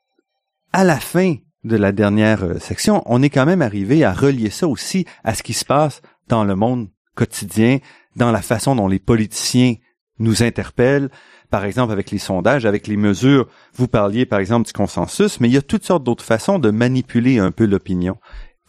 à 0.73 0.83
la 0.83 0.99
fin 0.99 1.35
de 1.63 1.75
la 1.75 1.91
dernière 1.91 2.43
euh, 2.43 2.59
section, 2.59 3.03
on 3.05 3.21
est 3.21 3.29
quand 3.29 3.45
même 3.45 3.61
arrivé 3.61 4.03
à 4.03 4.13
relier 4.13 4.49
ça 4.49 4.67
aussi 4.67 5.05
à 5.23 5.33
ce 5.33 5.43
qui 5.43 5.53
se 5.53 5.65
passe 5.65 6.01
dans 6.27 6.43
le 6.43 6.55
monde 6.55 6.89
quotidien, 7.15 7.79
dans 8.15 8.31
la 8.31 8.41
façon 8.41 8.75
dont 8.75 8.87
les 8.87 8.99
politiciens 8.99 9.75
nous 10.19 10.43
interpellent, 10.43 11.09
par 11.49 11.65
exemple 11.65 11.91
avec 11.91 12.11
les 12.11 12.17
sondages, 12.17 12.65
avec 12.65 12.87
les 12.87 12.97
mesures. 12.97 13.47
Vous 13.73 13.87
parliez 13.87 14.25
par 14.25 14.39
exemple 14.39 14.67
du 14.67 14.73
consensus, 14.73 15.39
mais 15.39 15.49
il 15.49 15.53
y 15.53 15.57
a 15.57 15.61
toutes 15.61 15.85
sortes 15.85 16.03
d'autres 16.03 16.23
façons 16.23 16.59
de 16.59 16.69
manipuler 16.69 17.39
un 17.39 17.51
peu 17.51 17.65
l'opinion 17.65 18.17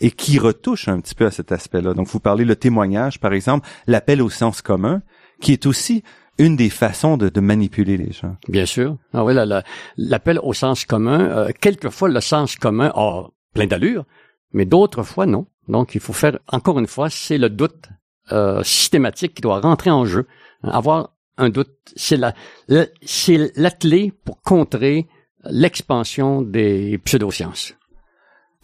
et 0.00 0.10
qui 0.10 0.38
retouchent 0.38 0.88
un 0.88 1.00
petit 1.00 1.14
peu 1.14 1.26
à 1.26 1.30
cet 1.30 1.52
aspect-là. 1.52 1.94
Donc 1.94 2.08
vous 2.08 2.20
parlez 2.20 2.44
le 2.44 2.56
témoignage, 2.56 3.20
par 3.20 3.34
exemple, 3.34 3.68
l'appel 3.86 4.22
au 4.22 4.30
sens 4.30 4.62
commun, 4.62 5.02
qui 5.40 5.52
est 5.52 5.66
aussi 5.66 6.02
une 6.44 6.56
des 6.56 6.70
façons 6.70 7.16
de, 7.16 7.28
de 7.28 7.40
manipuler 7.40 7.96
les 7.96 8.12
gens. 8.12 8.36
Bien 8.48 8.66
sûr. 8.66 8.96
Ah 9.14 9.24
oui, 9.24 9.32
la- 9.34 9.46
la- 9.46 9.62
l'appel 9.96 10.38
au 10.42 10.52
sens 10.52 10.84
commun, 10.84 11.20
euh, 11.20 11.50
quelquefois 11.60 12.08
le 12.08 12.20
sens 12.20 12.56
commun 12.56 12.90
a 12.94 13.28
plein 13.54 13.66
d'allure, 13.66 14.04
mais 14.52 14.64
d'autres 14.64 15.02
fois 15.04 15.26
non. 15.26 15.46
Donc 15.68 15.94
il 15.94 16.00
faut 16.00 16.12
faire, 16.12 16.38
encore 16.48 16.78
une 16.78 16.86
fois, 16.88 17.08
c'est 17.10 17.38
le 17.38 17.48
doute 17.50 17.88
euh, 18.32 18.62
systématique 18.64 19.34
qui 19.34 19.42
doit 19.42 19.60
rentrer 19.60 19.90
en 19.90 20.04
jeu. 20.04 20.26
Avoir 20.62 21.14
un 21.36 21.48
doute, 21.50 21.70
c'est 21.96 22.16
la, 22.16 22.34
la- 22.68 22.86
c'est 23.04 23.52
la 23.56 23.70
clé 23.70 24.12
pour 24.24 24.40
contrer 24.42 25.06
l'expansion 25.44 26.42
des 26.42 26.98
pseudosciences. 27.04 27.74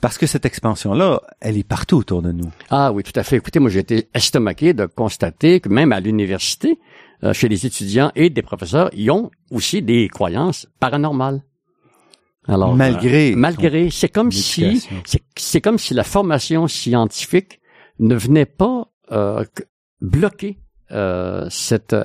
Parce 0.00 0.18
que 0.18 0.26
cette 0.26 0.44
expansion-là, 0.44 1.22
elle 1.40 1.56
est 1.56 1.66
partout 1.66 1.96
autour 1.96 2.20
de 2.20 2.30
nous. 2.30 2.50
Ah 2.70 2.92
oui, 2.92 3.02
tout 3.02 3.18
à 3.18 3.22
fait. 3.22 3.36
Écoutez, 3.36 3.60
moi 3.60 3.70
j'ai 3.70 3.78
été 3.80 4.08
estomaqué 4.14 4.74
de 4.74 4.84
constater 4.86 5.60
que 5.60 5.70
même 5.70 5.90
à 5.92 6.00
l'université, 6.00 6.78
chez 7.32 7.48
les 7.48 7.66
étudiants 7.66 8.12
et 8.14 8.30
des 8.30 8.42
professeurs, 8.42 8.90
ils 8.92 9.10
ont 9.10 9.30
aussi 9.50 9.82
des 9.82 10.08
croyances 10.08 10.68
paranormales. 10.80 11.42
Alors, 12.48 12.74
Malgré 12.74 13.32
euh, 13.32 13.36
malgré, 13.36 13.90
c'est 13.90 14.08
comme 14.08 14.30
si 14.30 14.80
c'est 15.04 15.22
c'est 15.36 15.60
comme 15.60 15.78
si 15.78 15.94
la 15.94 16.04
formation 16.04 16.68
scientifique 16.68 17.60
ne 17.98 18.14
venait 18.14 18.46
pas 18.46 18.88
euh, 19.10 19.44
bloquer 20.00 20.58
euh, 20.92 21.46
cet 21.50 21.96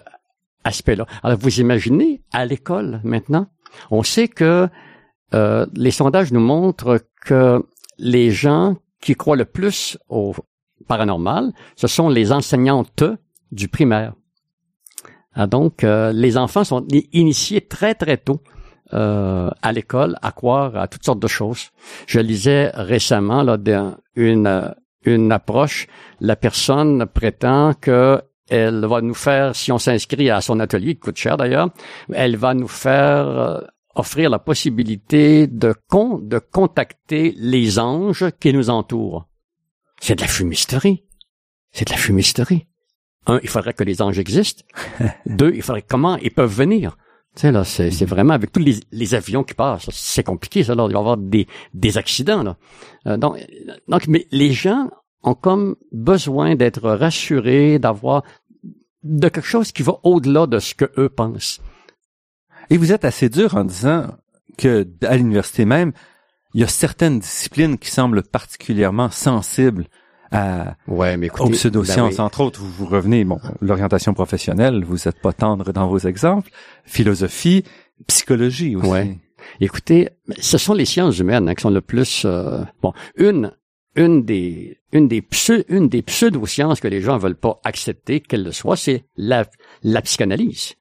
aspect-là. 0.64 1.06
Alors 1.22 1.38
vous 1.38 1.60
imaginez 1.60 2.24
à 2.32 2.46
l'école 2.46 3.02
maintenant, 3.04 3.48
on 3.92 4.04
sait 4.04 4.28
que 4.28 4.68
euh, 5.34 5.66
les 5.74 5.92
sondages 5.92 6.32
nous 6.32 6.42
montrent 6.42 7.00
que 7.24 7.64
les 7.98 8.32
gens 8.32 8.78
qui 9.00 9.16
croient 9.16 9.36
le 9.36 9.46
plus 9.46 9.98
au 10.10 10.34
paranormal, 10.88 11.54
ce 11.76 11.88
sont 11.88 12.10
les 12.10 12.32
enseignantes 12.32 13.04
du 13.52 13.68
primaire. 13.68 14.14
Ah, 15.34 15.48
donc, 15.48 15.84
euh, 15.84 16.12
les 16.12 16.38
enfants 16.38 16.64
sont 16.64 16.86
initiés 17.14 17.62
très 17.62 17.96
très 17.96 18.18
tôt 18.18 18.42
euh, 18.94 19.50
à 19.62 19.72
l'école 19.72 20.18
à 20.22 20.32
croire 20.32 20.76
à 20.76 20.88
toutes 20.88 21.06
sortes 21.06 21.22
de 21.22 21.28
choses. 21.28 21.70
Je 22.08 22.20
lisais 22.20 22.72
récemment 22.74 23.42
là, 23.42 23.58
une, 24.16 24.74
une 25.06 25.32
approche. 25.32 25.88
La 26.20 26.36
personne 26.36 27.06
prétend 27.06 27.74
que 27.74 28.22
elle 28.50 28.86
va 28.86 29.00
nous 29.00 29.14
faire, 29.14 29.56
si 29.56 29.72
on 29.72 29.78
s'inscrit 29.78 30.30
à 30.30 30.42
son 30.42 30.60
atelier, 30.60 30.96
qui 30.96 31.00
coûte 31.00 31.16
cher 31.16 31.38
d'ailleurs, 31.38 31.70
elle 32.12 32.36
va 32.36 32.54
nous 32.54 32.68
faire 32.68 33.28
euh, 33.28 33.62
offrir 33.96 34.30
la 34.30 34.40
possibilité 34.40 35.48
de, 35.48 35.74
con, 35.88 36.20
de 36.20 36.38
contacter 36.38 37.34
les 37.38 37.80
anges 37.80 38.26
qui 38.42 38.52
nous 38.52 38.70
entourent. 38.70 39.26
C'est 40.02 40.16
de 40.16 40.22
la 40.22 40.28
fumisterie. 40.28 41.06
C'est 41.72 41.88
de 41.88 41.94
la 41.94 41.98
fumisterie. 41.98 42.68
Un, 43.28 43.40
il 43.44 43.50
faudrait 43.50 43.74
que 43.74 43.84
les 43.84 44.02
anges 44.02 44.20
existent. 44.20 44.64
Deux, 45.26 45.54
il 45.54 45.62
faudrait 45.62 45.84
comment 45.84 46.18
ils 46.18 46.32
peuvent 46.32 46.54
venir. 46.54 46.98
Tu 47.36 47.42
sais, 47.42 47.52
là, 47.52 47.64
c'est, 47.64 47.92
c'est 47.92 48.06
vraiment 48.06 48.34
avec 48.34 48.52
tous 48.52 48.60
les, 48.60 48.80
les, 48.92 49.16
avions 49.16 49.44
qui 49.44 49.54
passent, 49.54 49.90
c'est 49.92 50.24
compliqué, 50.24 50.64
ça, 50.64 50.76
là. 50.76 50.86
Il 50.90 50.94
va 50.94 51.00
y 51.00 51.02
avoir 51.02 51.18
des, 51.18 51.48
des 51.74 51.98
accidents, 51.98 52.44
là. 52.44 52.58
Euh, 53.08 53.16
donc, 53.16 53.38
donc, 53.88 54.08
mais 54.08 54.28
les 54.32 54.52
gens 54.52 54.90
ont 55.24 55.36
comme 55.36 55.76
besoin 55.94 56.56
d'être 56.56 56.90
rassurés, 56.90 57.80
d'avoir 57.80 58.24
de 59.04 59.30
quelque 59.30 59.48
chose 59.48 59.72
qui 59.72 59.84
va 59.84 60.00
au-delà 60.04 60.46
de 60.46 60.60
ce 60.60 60.76
que 60.76 60.92
eux 60.98 61.10
pensent. 61.10 61.62
Et 62.70 62.78
vous 62.78 62.92
êtes 62.92 63.06
assez 63.06 63.30
dur 63.30 63.56
en 63.56 63.64
disant 63.64 64.08
que 64.58 64.88
à 65.04 65.16
l'université 65.16 65.66
même, 65.66 65.94
il 66.54 66.62
y 66.62 66.64
a 66.64 66.68
certaines 66.68 67.20
disciplines 67.20 67.78
qui 67.78 67.92
semblent 67.92 68.24
particulièrement 68.24 69.10
sensibles 69.10 69.88
à, 70.32 70.76
ouais, 70.88 71.18
mais 71.18 71.30
aux 71.40 71.50
pseudosciences. 71.50 72.18
Ben 72.18 72.24
Entre 72.24 72.42
autres, 72.42 72.60
vous, 72.62 72.70
vous 72.70 72.86
revenez, 72.86 73.24
bon, 73.24 73.40
l'orientation 73.62 74.14
professionnelle, 74.14 74.84
vous 74.84 74.98
n'êtes 75.06 75.22
pas 75.22 75.34
tendre 75.34 75.72
dans 75.74 75.88
vos 75.88 76.00
exemples, 76.00 76.52
philosophie, 76.86 77.64
psychologie 78.08 78.76
aussi. 78.76 78.90
Ouais. 78.90 79.18
Écoutez, 79.60 80.10
ce 80.40 80.58
sont 80.58 80.74
les 80.74 80.86
sciences 80.86 81.20
humaines 81.20 81.50
hein, 81.50 81.56
qui 81.56 81.62
sont 81.62 81.70
le 81.70 81.82
plus... 81.82 82.24
Euh, 82.26 82.64
bon, 82.82 82.94
une, 83.16 83.52
une 83.96 84.24
des 84.24 84.78
une 84.94 85.08
des 85.08 85.26
une 85.68 85.90
des 85.90 86.02
pseudo-sciences 86.02 86.80
que 86.80 86.88
les 86.88 87.02
gens 87.02 87.18
veulent 87.18 87.36
pas 87.36 87.60
accepter, 87.64 88.20
qu'elle 88.20 88.44
le 88.44 88.52
soit, 88.52 88.76
c'est 88.76 89.06
la, 89.18 89.46
la 89.84 90.02
psychanalyse. 90.02 90.76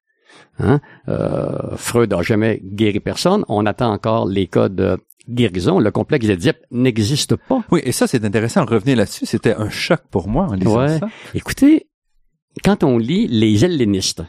Hein? 0.60 0.80
Euh, 1.08 1.76
Freud 1.76 2.10
n'a 2.10 2.22
jamais 2.22 2.60
guéri 2.62 3.00
personne. 3.00 3.44
On 3.48 3.66
attend 3.66 3.92
encore 3.92 4.26
les 4.26 4.46
cas 4.46 4.68
de 4.68 4.98
guérison. 5.28 5.78
Le 5.78 5.90
complexe 5.90 6.26
d'Édipe 6.26 6.58
n'existe 6.70 7.36
pas. 7.36 7.62
Oui, 7.70 7.80
et 7.84 7.92
ça, 7.92 8.06
c'est 8.06 8.24
intéressant. 8.24 8.64
Revenir 8.64 8.96
là-dessus, 8.96 9.26
c'était 9.26 9.54
un 9.54 9.70
choc 9.70 10.00
pour 10.10 10.28
moi 10.28 10.46
en 10.46 10.54
lisant 10.54 10.88
ça. 10.98 11.08
Écoutez, 11.34 11.88
quand 12.64 12.84
on 12.84 12.98
lit 12.98 13.26
les 13.28 13.64
hellénistes, 13.64 14.22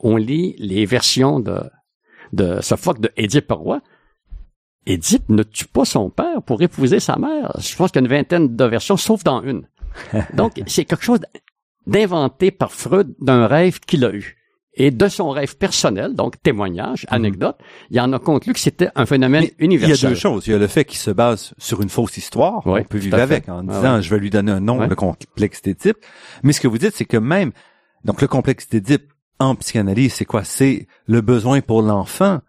on 0.00 0.16
lit 0.16 0.54
les 0.58 0.84
versions 0.84 1.40
de, 1.40 1.60
de 2.32 2.60
Sophocle 2.60 3.00
de 3.00 3.10
Édipe 3.16 3.50
roi, 3.52 3.80
Édipe 4.86 5.28
ne 5.28 5.42
tue 5.42 5.66
pas 5.66 5.84
son 5.84 6.10
père 6.10 6.42
pour 6.42 6.60
épouser 6.60 6.98
sa 6.98 7.16
mère. 7.16 7.52
Je 7.58 7.76
pense 7.76 7.92
qu'il 7.92 8.02
y 8.02 8.04
a 8.04 8.06
une 8.06 8.12
vingtaine 8.12 8.56
de 8.56 8.64
versions, 8.64 8.96
sauf 8.96 9.22
dans 9.22 9.42
une. 9.42 9.68
Donc, 10.34 10.60
c'est 10.66 10.84
quelque 10.84 11.04
chose 11.04 11.20
d'inventé 11.86 12.50
par 12.50 12.72
Freud 12.72 13.14
d'un 13.20 13.46
rêve 13.46 13.78
qu'il 13.80 14.04
a 14.04 14.12
eu. 14.12 14.41
Et 14.74 14.90
de 14.90 15.08
son 15.08 15.28
rêve 15.30 15.56
personnel, 15.56 16.14
donc 16.14 16.42
témoignage, 16.42 17.06
mhm. 17.10 17.16
anecdote, 17.16 17.56
il 17.90 18.00
en 18.00 18.12
a 18.12 18.18
conclu 18.18 18.54
que 18.54 18.60
c'était 18.60 18.88
un 18.94 19.04
phénomène 19.04 19.46
universel. 19.58 19.96
Il 19.96 20.02
y 20.02 20.06
a 20.06 20.08
deux 20.10 20.14
choses. 20.14 20.46
Il 20.46 20.52
y 20.52 20.54
a 20.54 20.58
le 20.58 20.66
fait 20.66 20.84
qu'il 20.84 20.98
se 20.98 21.10
base 21.10 21.52
sur 21.58 21.82
une 21.82 21.90
fausse 21.90 22.16
histoire. 22.16 22.66
on 22.66 22.82
peut 22.84 22.98
vivre 22.98 23.18
avec 23.18 23.48
en 23.48 23.62
disant, 23.62 24.00
je 24.00 24.10
vais 24.10 24.18
lui 24.18 24.30
donner 24.30 24.52
un 24.52 24.60
nom, 24.60 24.80
le 24.80 24.94
complexe 24.94 25.62
d'Édipe. 25.62 25.98
Mais 26.42 26.52
ce 26.52 26.60
que 26.60 26.68
vous 26.68 26.78
dites, 26.78 26.94
c'est 26.96 27.04
que 27.04 27.18
même, 27.18 27.52
donc 28.04 28.22
le 28.22 28.28
complexe 28.28 28.68
d'Édipe 28.68 29.12
en 29.38 29.54
psychanalyse, 29.56 30.14
c'est 30.14 30.24
quoi? 30.24 30.44
C'est 30.44 30.86
le 31.06 31.20
besoin 31.20 31.60
pour 31.60 31.82
l'enfant 31.82 32.40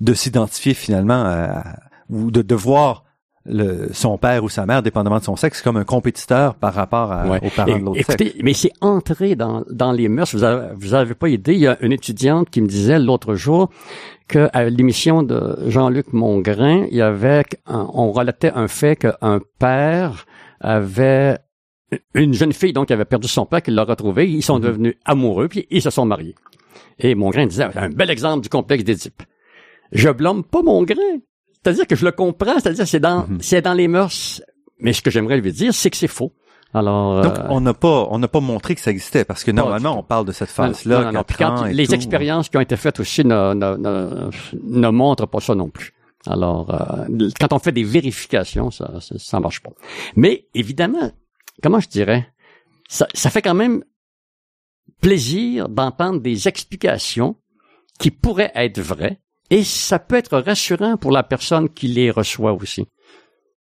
de 0.00 0.14
s'identifier 0.14 0.74
finalement 0.74 1.24
à, 1.24 1.76
ou 2.08 2.30
de 2.30 2.42
devoir 2.42 3.05
le, 3.48 3.88
son 3.92 4.18
père 4.18 4.44
ou 4.44 4.48
sa 4.48 4.66
mère, 4.66 4.82
dépendamment 4.82 5.18
de 5.18 5.24
son 5.24 5.36
sexe, 5.36 5.62
comme 5.62 5.76
un 5.76 5.84
compétiteur 5.84 6.54
par 6.54 6.74
rapport 6.74 7.12
à, 7.12 7.26
aux 7.26 7.50
parents 7.50 7.78
de 7.78 7.84
l'autre 7.84 8.02
sexe. 8.04 8.34
Mais 8.42 8.52
c'est 8.52 8.72
entré 8.80 9.36
dans, 9.36 9.64
dans 9.70 9.92
les 9.92 10.08
mœurs. 10.08 10.34
Vous 10.34 10.44
avez, 10.44 10.68
vous 10.74 10.94
avez 10.94 11.14
pas 11.14 11.28
idée. 11.28 11.54
Il 11.54 11.60
y 11.60 11.66
a 11.66 11.76
une 11.80 11.92
étudiante 11.92 12.50
qui 12.50 12.60
me 12.60 12.66
disait 12.66 12.98
l'autre 12.98 13.34
jour 13.34 13.70
que 14.28 14.48
à 14.52 14.64
l'émission 14.64 15.22
de 15.22 15.56
Jean-Luc 15.68 16.12
Mongrain, 16.12 16.86
il 16.90 16.96
y 16.96 17.02
avait, 17.02 17.44
on 17.66 18.12
relatait 18.12 18.52
un 18.54 18.68
fait 18.68 18.96
qu'un 18.96 19.40
père 19.58 20.26
avait 20.60 21.38
une 22.14 22.34
jeune 22.34 22.52
fille 22.52 22.72
donc 22.72 22.88
qui 22.88 22.92
avait 22.92 23.04
perdu 23.04 23.28
son 23.28 23.46
père, 23.46 23.62
qu'il 23.62 23.74
l'a 23.74 23.84
retrouvé. 23.84 24.28
Ils 24.28 24.42
sont 24.42 24.58
mm-hmm. 24.58 24.62
devenus 24.62 24.94
amoureux 25.04 25.48
puis 25.48 25.66
ils 25.70 25.82
se 25.82 25.90
sont 25.90 26.04
mariés. 26.04 26.34
Et 26.98 27.14
Mongrain 27.14 27.46
disait 27.46 27.68
un 27.74 27.90
bel 27.90 28.10
exemple 28.10 28.42
du 28.42 28.48
complexe 28.48 28.84
d'Édipe. 28.84 29.22
Je 29.92 30.08
blâme 30.10 30.42
pas 30.42 30.62
Mongrain. 30.62 31.20
C'est-à-dire 31.66 31.88
que 31.88 31.96
je 31.96 32.04
le 32.04 32.12
comprends, 32.12 32.60
c'est-à-dire 32.60 32.86
c'est 32.86 33.00
dans 33.00 33.26
mhm. 33.26 33.38
c'est 33.40 33.60
dans 33.60 33.74
les 33.74 33.88
mœurs. 33.88 34.40
Mais 34.78 34.92
ce 34.92 35.02
que 35.02 35.10
j'aimerais 35.10 35.38
lui 35.38 35.52
dire, 35.52 35.74
c'est 35.74 35.90
que 35.90 35.96
c'est 35.96 36.06
faux. 36.06 36.32
Alors, 36.72 37.22
donc 37.22 37.38
euh, 37.38 37.46
on 37.50 37.60
n'a 37.60 37.74
pas 37.74 38.06
on 38.08 38.20
n'a 38.20 38.28
pas 38.28 38.38
montré 38.38 38.76
que 38.76 38.80
ça 38.80 38.92
existait 38.92 39.24
parce 39.24 39.42
que 39.42 39.50
normalement 39.50 39.98
on 39.98 40.04
parle 40.04 40.26
de 40.26 40.30
cette 40.30 40.50
phase-là. 40.50 41.10
les 41.72 41.92
expériences 41.92 42.50
qui 42.50 42.56
ont 42.56 42.60
été 42.60 42.76
faites 42.76 43.00
aussi 43.00 43.24
ne, 43.24 43.54
ne, 43.54 44.30
ne, 44.62 44.88
montrent 44.90 45.26
pas 45.26 45.40
ça 45.40 45.56
non 45.56 45.68
plus. 45.68 45.92
Alors, 46.28 46.72
euh, 46.72 47.28
quand 47.40 47.52
on 47.52 47.58
fait 47.58 47.72
des 47.72 47.84
vérifications, 47.84 48.70
ça, 48.70 48.98
ça, 49.00 49.40
marche 49.40 49.60
pas. 49.60 49.70
Mais 50.14 50.46
évidemment, 50.54 51.10
comment 51.64 51.80
je 51.80 51.88
dirais, 51.88 52.28
ça, 52.88 53.08
ça 53.12 53.30
fait 53.30 53.42
quand 53.42 53.54
même 53.54 53.82
plaisir 55.00 55.68
d'entendre 55.68 56.20
des 56.20 56.46
explications 56.46 57.36
qui 57.98 58.12
pourraient 58.12 58.52
être 58.54 58.80
vraies 58.80 59.20
et 59.50 59.64
ça 59.64 59.98
peut 59.98 60.16
être 60.16 60.38
rassurant 60.38 60.96
pour 60.96 61.12
la 61.12 61.22
personne 61.22 61.68
qui 61.68 61.88
les 61.88 62.10
reçoit 62.10 62.52
aussi. 62.52 62.86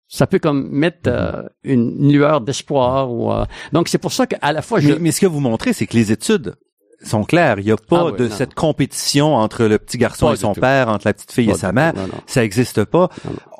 Ça 0.07 0.27
peut 0.27 0.39
comme 0.39 0.69
mettre 0.69 1.07
euh, 1.07 1.43
une, 1.63 2.11
lueur 2.11 2.41
d'espoir. 2.41 3.11
Ou, 3.11 3.31
euh, 3.31 3.45
donc 3.71 3.87
c'est 3.87 3.97
pour 3.97 4.13
ça 4.13 4.27
qu'à 4.27 4.51
la 4.51 4.61
fois 4.61 4.79
je... 4.79 4.93
Mais, 4.93 5.11
ce 5.11 5.19
que 5.19 5.25
vous 5.25 5.39
montrez, 5.39 5.73
c'est 5.73 5.87
que 5.87 5.95
les 5.95 6.11
études 6.11 6.55
sont 7.03 7.23
claires. 7.23 7.59
Il 7.59 7.65
n'y 7.65 7.71
a 7.71 7.77
pas 7.77 8.09
ah 8.09 8.11
de 8.11 8.29
cette 8.29 8.53
compétition 8.53 9.35
entre 9.35 9.65
le 9.65 9.77
petit 9.77 9.97
garçon 9.97 10.31
et 10.31 10.37
son 10.37 10.53
père, 10.53 10.87
entre 10.87 11.07
la 11.07 11.13
petite 11.13 11.31
fille 11.31 11.49
et 11.49 11.55
sa 11.55 11.71
mère. 11.71 11.93
Ça 12.27 12.41
n'existe 12.41 12.85
pas. 12.85 13.09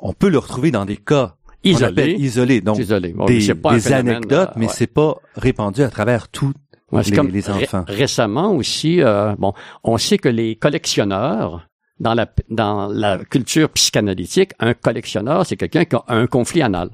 On 0.00 0.12
peut 0.12 0.28
le 0.28 0.38
retrouver 0.38 0.70
dans 0.70 0.84
des 0.84 0.96
cas 0.96 1.34
isolés, 1.64 2.12
isolés, 2.12 2.60
donc 2.60 2.78
des, 2.78 3.92
anecdotes, 3.92 4.50
mais 4.56 4.66
euh, 4.66 4.72
c'est 4.72 4.86
pas 4.86 5.16
répandu 5.34 5.82
à 5.82 5.88
travers 5.88 6.28
tous 6.28 6.52
les, 6.92 7.50
enfants. 7.50 7.84
récemment 7.88 8.52
aussi, 8.54 9.00
bon, 9.38 9.52
on 9.82 9.98
sait 9.98 10.18
que 10.18 10.28
les 10.28 10.56
collectionneurs 10.56 11.66
dans 12.00 12.14
la, 12.14 12.28
dans 12.48 12.88
la 12.88 13.18
culture 13.18 13.70
psychanalytique, 13.70 14.52
un 14.58 14.74
collectionneur, 14.74 15.46
c'est 15.46 15.56
quelqu'un 15.56 15.84
qui 15.84 15.96
a 15.96 16.04
un 16.08 16.26
conflit 16.26 16.62
anal. 16.62 16.90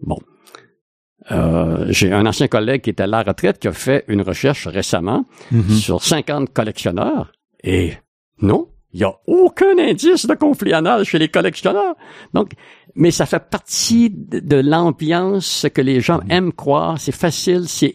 Bon. 0.00 0.18
Euh, 1.30 1.86
j'ai 1.88 2.12
un 2.12 2.26
ancien 2.26 2.48
collègue 2.48 2.82
qui 2.82 2.90
était 2.90 3.04
à 3.04 3.06
la 3.06 3.22
retraite 3.22 3.60
qui 3.60 3.68
a 3.68 3.72
fait 3.72 4.04
une 4.08 4.22
recherche 4.22 4.66
récemment 4.66 5.24
mm-hmm. 5.52 5.70
sur 5.70 6.02
50 6.02 6.52
collectionneurs 6.52 7.30
et 7.62 7.92
non, 8.40 8.68
il 8.92 8.98
n'y 8.98 9.04
a 9.04 9.14
aucun 9.28 9.78
indice 9.78 10.26
de 10.26 10.34
conflit 10.34 10.72
anal 10.72 11.04
chez 11.04 11.18
les 11.18 11.28
collectionneurs. 11.28 11.94
Donc, 12.34 12.52
mais 12.96 13.12
ça 13.12 13.24
fait 13.24 13.48
partie 13.48 14.10
de, 14.10 14.56
l'ambiance 14.56 15.66
que 15.72 15.80
les 15.80 16.00
gens 16.00 16.18
mm-hmm. 16.18 16.32
aiment 16.32 16.52
croire. 16.52 16.98
C'est 16.98 17.14
facile, 17.14 17.68
c'est 17.68 17.94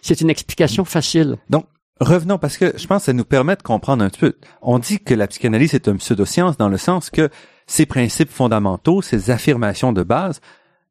c'est 0.00 0.20
une 0.20 0.30
explication 0.30 0.84
facile. 0.84 1.36
Donc, 1.50 1.66
Revenons 2.00 2.38
parce 2.38 2.56
que 2.56 2.72
je 2.76 2.86
pense 2.86 3.02
que 3.02 3.06
ça 3.06 3.12
nous 3.12 3.24
permet 3.24 3.56
de 3.56 3.62
comprendre 3.62 4.04
un 4.04 4.10
peu. 4.10 4.36
On 4.62 4.78
dit 4.78 5.00
que 5.00 5.14
la 5.14 5.26
psychanalyse 5.26 5.74
est 5.74 5.88
une 5.88 5.98
pseudoscience 5.98 6.56
dans 6.56 6.68
le 6.68 6.78
sens 6.78 7.10
que 7.10 7.28
ces 7.66 7.86
principes 7.86 8.30
fondamentaux, 8.30 9.02
ces 9.02 9.30
affirmations 9.30 9.92
de 9.92 10.02
base, 10.02 10.40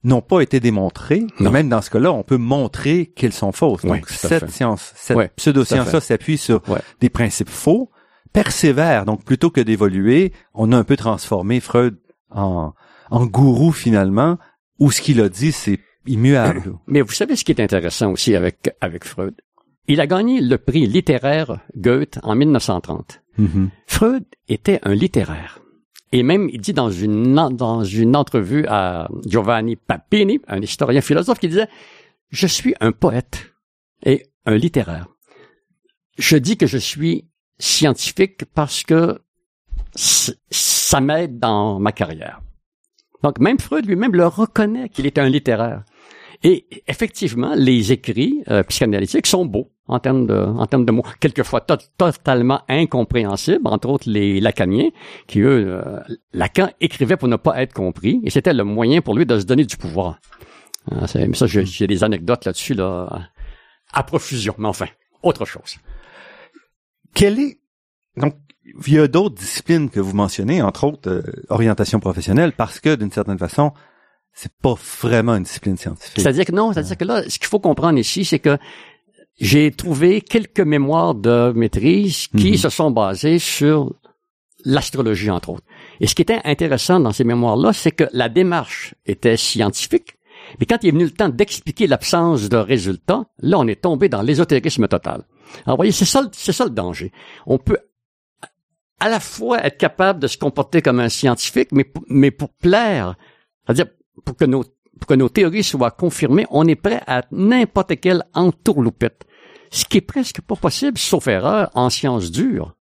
n'ont 0.03 0.21
pas 0.21 0.41
été 0.41 0.59
démontrés. 0.59 1.25
Même 1.39 1.69
dans 1.69 1.81
ce 1.81 1.89
cas-là, 1.89 2.11
on 2.11 2.23
peut 2.23 2.37
montrer 2.37 3.07
qu'elles 3.07 3.33
sont 3.33 3.51
fausses. 3.51 3.83
Donc 3.85 4.09
cette 4.09 4.49
science, 4.49 4.93
cette 4.95 5.35
pseudoscience-là 5.35 5.99
s'appuie 6.01 6.37
sur 6.37 6.61
des 6.99 7.09
principes 7.09 7.49
faux, 7.49 7.89
persévère. 8.33 9.05
Donc 9.05 9.23
plutôt 9.23 9.49
que 9.49 9.61
d'évoluer, 9.61 10.33
on 10.53 10.71
a 10.71 10.77
un 10.77 10.83
peu 10.83 10.97
transformé 10.97 11.59
Freud 11.59 11.97
en, 12.29 12.73
en 13.09 13.25
gourou 13.25 13.71
finalement, 13.71 14.37
où 14.79 14.91
ce 14.91 15.01
qu'il 15.01 15.21
a 15.21 15.29
dit, 15.29 15.51
c'est 15.51 15.79
immuable. 16.05 16.75
Mais 16.87 17.01
vous 17.01 17.13
savez 17.13 17.35
ce 17.35 17.43
qui 17.43 17.51
est 17.51 17.61
intéressant 17.61 18.11
aussi 18.11 18.35
avec, 18.35 18.75
avec 18.81 19.05
Freud? 19.05 19.35
Il 19.87 20.01
a 20.01 20.07
gagné 20.07 20.41
le 20.41 20.57
prix 20.57 20.85
littéraire 20.85 21.59
Goethe 21.75 22.19
en 22.23 22.35
1930. 22.35 23.21
Mm-hmm. 23.39 23.69
Freud 23.85 24.25
était 24.49 24.79
un 24.83 24.93
littéraire. 24.93 25.59
Et 26.11 26.23
même, 26.23 26.49
il 26.51 26.61
dit 26.61 26.73
dans 26.73 26.89
une, 26.89 27.35
dans 27.51 27.83
une 27.83 28.15
entrevue 28.15 28.65
à 28.67 29.09
Giovanni 29.25 29.75
Papini, 29.75 30.39
un 30.47 30.61
historien 30.61 31.01
philosophe, 31.01 31.39
qui 31.39 31.49
disait, 31.49 31.67
je 32.29 32.47
suis 32.47 32.75
un 32.79 32.91
poète. 32.91 33.53
et 34.03 34.27
un 34.45 34.55
littéraire. 34.55 35.07
Je 36.17 36.37
dis 36.37 36.57
que 36.57 36.67
je 36.67 36.77
suis 36.77 37.27
scientifique 37.59 38.45
parce 38.53 38.83
que 38.83 39.19
ça 39.95 41.01
m'aide 41.01 41.39
dans 41.39 41.79
ma 41.79 41.91
carrière. 41.91 42.41
Donc 43.23 43.39
même 43.39 43.59
Freud 43.59 43.85
lui-même 43.85 44.13
le 44.13 44.27
reconnaît 44.27 44.89
qu'il 44.89 45.05
est 45.05 45.17
un 45.17 45.27
littéraire. 45.27 45.83
Et 46.43 46.67
effectivement, 46.87 47.53
les 47.55 47.91
écrits 47.91 48.43
euh, 48.47 48.63
psychanalytiques 48.63 49.27
sont 49.27 49.45
beaux 49.45 49.71
en 49.87 49.99
termes 49.99 50.27
de, 50.27 50.35
en 50.35 50.65
termes 50.65 50.85
de 50.85 50.91
mots, 50.91 51.03
quelquefois 51.19 51.61
totalement 51.61 52.61
incompréhensibles, 52.67 53.67
entre 53.67 53.89
autres 53.89 54.09
les 54.09 54.39
lacaniens, 54.39 54.89
qui 55.27 55.39
eux, 55.39 55.81
euh, 55.85 55.99
Lacan 56.33 56.69
écrivait 56.81 57.17
pour 57.17 57.27
ne 57.27 57.37
pas 57.37 57.61
être 57.61 57.73
compris, 57.73 58.21
et 58.23 58.29
c'était 58.29 58.53
le 58.53 58.63
moyen 58.63 59.01
pour 59.01 59.15
lui 59.15 59.25
de 59.25 59.39
se 59.39 59.45
donner 59.45 59.65
du 59.65 59.77
pouvoir. 59.77 60.19
Mais 61.15 61.33
ça, 61.33 61.47
j'ai 61.47 61.87
des 61.87 62.03
anecdotes 62.03 62.45
là-dessus 62.45 62.73
là, 62.73 63.29
à 63.91 64.03
profusion, 64.03 64.55
mais 64.57 64.67
enfin, 64.67 64.87
autre 65.21 65.45
chose. 65.45 65.77
Quel 67.13 67.39
est 67.39 67.59
donc 68.15 68.35
il 68.85 68.93
y 68.93 68.99
a 68.99 69.07
d'autres 69.07 69.35
disciplines 69.35 69.89
que 69.89 69.99
vous 69.99 70.15
mentionnez, 70.15 70.61
entre 70.61 70.83
autres 70.85 71.09
euh, 71.09 71.23
orientation 71.49 71.99
professionnelle, 71.99 72.51
parce 72.51 72.79
que 72.79 72.95
d'une 72.95 73.11
certaine 73.11 73.37
façon, 73.37 73.71
c'est 74.33 74.51
pas 74.61 74.75
vraiment 75.01 75.35
une 75.35 75.43
discipline 75.43 75.77
scientifique. 75.77 76.19
C'est-à-dire 76.19 76.45
que 76.45 76.51
non, 76.51 76.73
c'est-à-dire 76.73 76.97
que 76.97 77.05
là, 77.05 77.23
ce 77.29 77.39
qu'il 77.39 77.47
faut 77.47 77.59
comprendre 77.59 77.97
ici, 77.97 78.25
c'est 78.25 78.39
que 78.39 78.57
j'ai 79.39 79.71
trouvé 79.71 80.21
quelques 80.21 80.59
mémoires 80.61 81.15
de 81.15 81.51
maîtrise 81.55 82.27
qui 82.27 82.51
mhm. 82.51 82.57
se 82.57 82.69
sont 82.69 82.91
basées 82.91 83.39
sur 83.39 83.93
l'astrologie, 84.65 85.29
entre 85.29 85.49
autres. 85.49 85.63
Et 85.99 86.07
ce 86.07 86.15
qui 86.15 86.23
était 86.23 86.41
intéressant 86.43 86.99
dans 86.99 87.11
ces 87.11 87.23
mémoires-là, 87.23 87.73
c'est 87.73 87.91
que 87.91 88.05
la 88.13 88.29
démarche 88.29 88.95
était 89.05 89.37
scientifique, 89.37 90.15
mais 90.59 90.65
quand 90.65 90.77
il 90.83 90.89
est 90.89 90.91
venu 90.91 91.05
le 91.05 91.11
temps 91.11 91.29
d'expliquer 91.29 91.87
l'absence 91.87 92.49
de 92.49 92.57
résultats, 92.57 93.25
là, 93.39 93.59
on 93.59 93.67
est 93.67 93.81
tombé 93.81 94.09
dans 94.09 94.21
l'ésotérisme 94.21 94.87
total. 94.87 95.23
Alors, 95.65 95.75
vous 95.75 95.81
voyez, 95.81 95.91
c'est 95.91 96.05
ça, 96.05 96.27
c'est 96.33 96.51
ça 96.51 96.65
le 96.65 96.71
danger. 96.71 97.11
On 97.45 97.57
peut 97.57 97.77
à 98.99 99.09
la 99.09 99.19
fois 99.19 99.63
être 99.63 99.77
capable 99.77 100.19
de 100.19 100.27
se 100.27 100.37
comporter 100.37 100.81
comme 100.81 100.99
un 100.99 101.09
scientifique, 101.09 101.69
mais, 101.71 101.91
mais 102.09 102.31
pour 102.31 102.49
plaire, 102.49 103.15
c'est-à-dire 103.65 103.87
pour 104.25 104.35
que 104.35 104.45
nos 104.45 104.63
pour 104.97 105.07
que 105.07 105.13
nos 105.13 105.29
théories 105.29 105.63
soient 105.63 105.91
confirmées, 105.91 106.45
on 106.49 106.67
est 106.67 106.75
prêt 106.75 107.01
à 107.07 107.23
n'importe 107.31 107.99
quelle 107.99 108.23
entourloupette. 108.33 109.25
Ce 109.69 109.85
qui 109.85 109.97
est 109.97 110.01
presque 110.01 110.41
pas 110.41 110.55
possible, 110.55 110.97
sauf 110.97 111.27
erreur, 111.27 111.69
en 111.73 111.89
sciences 111.89 112.31
dures. 112.31 112.75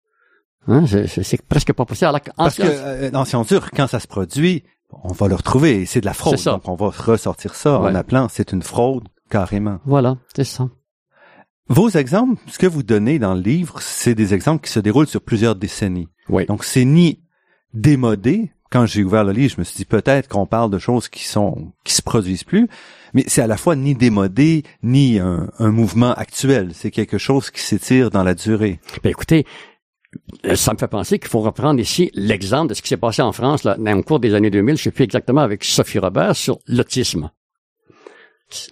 Hein, 0.69 0.85
c'est 0.87 1.43
presque 1.43 1.73
pas 1.73 1.85
possible. 1.85 2.11
en 2.11 2.21
Parce 2.45 2.57
que 2.57 2.62
euh, 2.64 3.11
en 3.14 3.25
sciences 3.25 3.49
dures, 3.49 3.71
quand 3.71 3.87
ça 3.87 4.01
se 4.01 4.07
produit, 4.07 4.64
on 4.91 5.12
va 5.12 5.29
le 5.29 5.35
retrouver. 5.35 5.87
C'est 5.87 6.01
de 6.01 6.07
la 6.07 6.14
fraude. 6.14 6.43
Donc 6.45 6.69
on 6.69 6.75
va 6.75 6.89
ressortir 6.89 7.55
ça 7.55 7.79
en 7.81 7.95
appelant 7.95 8.29
c'est 8.29 8.53
une 8.53 8.62
fraude 8.62 9.09
carrément. 9.31 9.79
Voilà, 9.85 10.17
c'est 10.35 10.45
ça. 10.45 10.69
Vos 11.69 11.91
exemples, 11.91 12.41
ce 12.47 12.59
que 12.59 12.67
vous 12.67 12.85
donnez 12.85 13.19
dans 13.19 13.35
le 13.35 13.41
livre, 13.41 13.81
c'est 13.81 14.14
des 14.14 14.35
exemples 14.35 14.64
qui 14.64 14.71
se 14.71 14.79
déroulent 14.79 15.09
sur 15.09 15.21
plusieurs 15.21 15.57
décennies. 15.57 16.09
Oui. 16.29 16.47
Donc 16.47 16.64
c'est 16.64 16.85
ni 16.85 17.25
démodé. 17.75 18.53
Quand 18.77 18.85
j'ai 18.85 19.05
ouvert 19.05 19.24
le 19.24 19.33
livre, 19.33 19.55
je 19.55 19.59
me 19.59 19.64
suis 19.64 19.74
dit 19.79 19.85
peut-être 19.87 20.29
qu'on 20.29 20.45
parle 20.45 20.70
de 20.70 20.79
choses 20.79 21.09
qui 21.09 21.24
sont 21.24 21.72
qui 21.83 21.95
se 21.95 22.03
produisent 22.03 22.45
plus, 22.45 22.68
mais 23.14 23.24
c'est 23.27 23.41
à 23.41 23.47
la 23.47 23.57
fois 23.57 23.74
ni 23.74 23.95
démodé 23.95 24.64
ni 24.83 25.18
un, 25.18 25.49
mouvement 25.59 26.12
actuel. 26.12 26.72
C'est 26.74 26.91
quelque 26.91 27.16
chose 27.16 27.51
qui 27.51 27.62
s'étire 27.62 28.11
dans 28.11 28.22
la 28.22 28.35
durée. 28.35 28.79
Ben 29.03 29.09
écoutez, 29.09 29.47
euh, 30.45 30.57
ça 30.57 30.74
me 30.74 30.79
fait 30.79 30.89
penser 30.89 31.18
qu'il 31.18 31.31
faut 31.31 31.41
reprendre 31.41 31.81
ici 31.81 32.11
l'exemple 32.12 32.68
de 32.68 32.74
ce 32.74 32.83
qui 32.83 32.89
s'est 32.89 32.99
passé 32.99 33.22
en 33.22 33.33
France 33.33 33.64
là, 33.64 33.77
dans 33.79 34.03
cours 34.03 34.20
des 34.20 34.35
années 34.35 34.51
2000, 34.51 34.77
je 34.77 34.83
sais 34.83 34.91
plus 34.91 35.05
exactement 35.05 35.41
avec 35.41 35.64
Sophie 35.64 35.99
Robert 35.99 36.37
sur 36.37 36.59
l'autisme. 36.66 37.31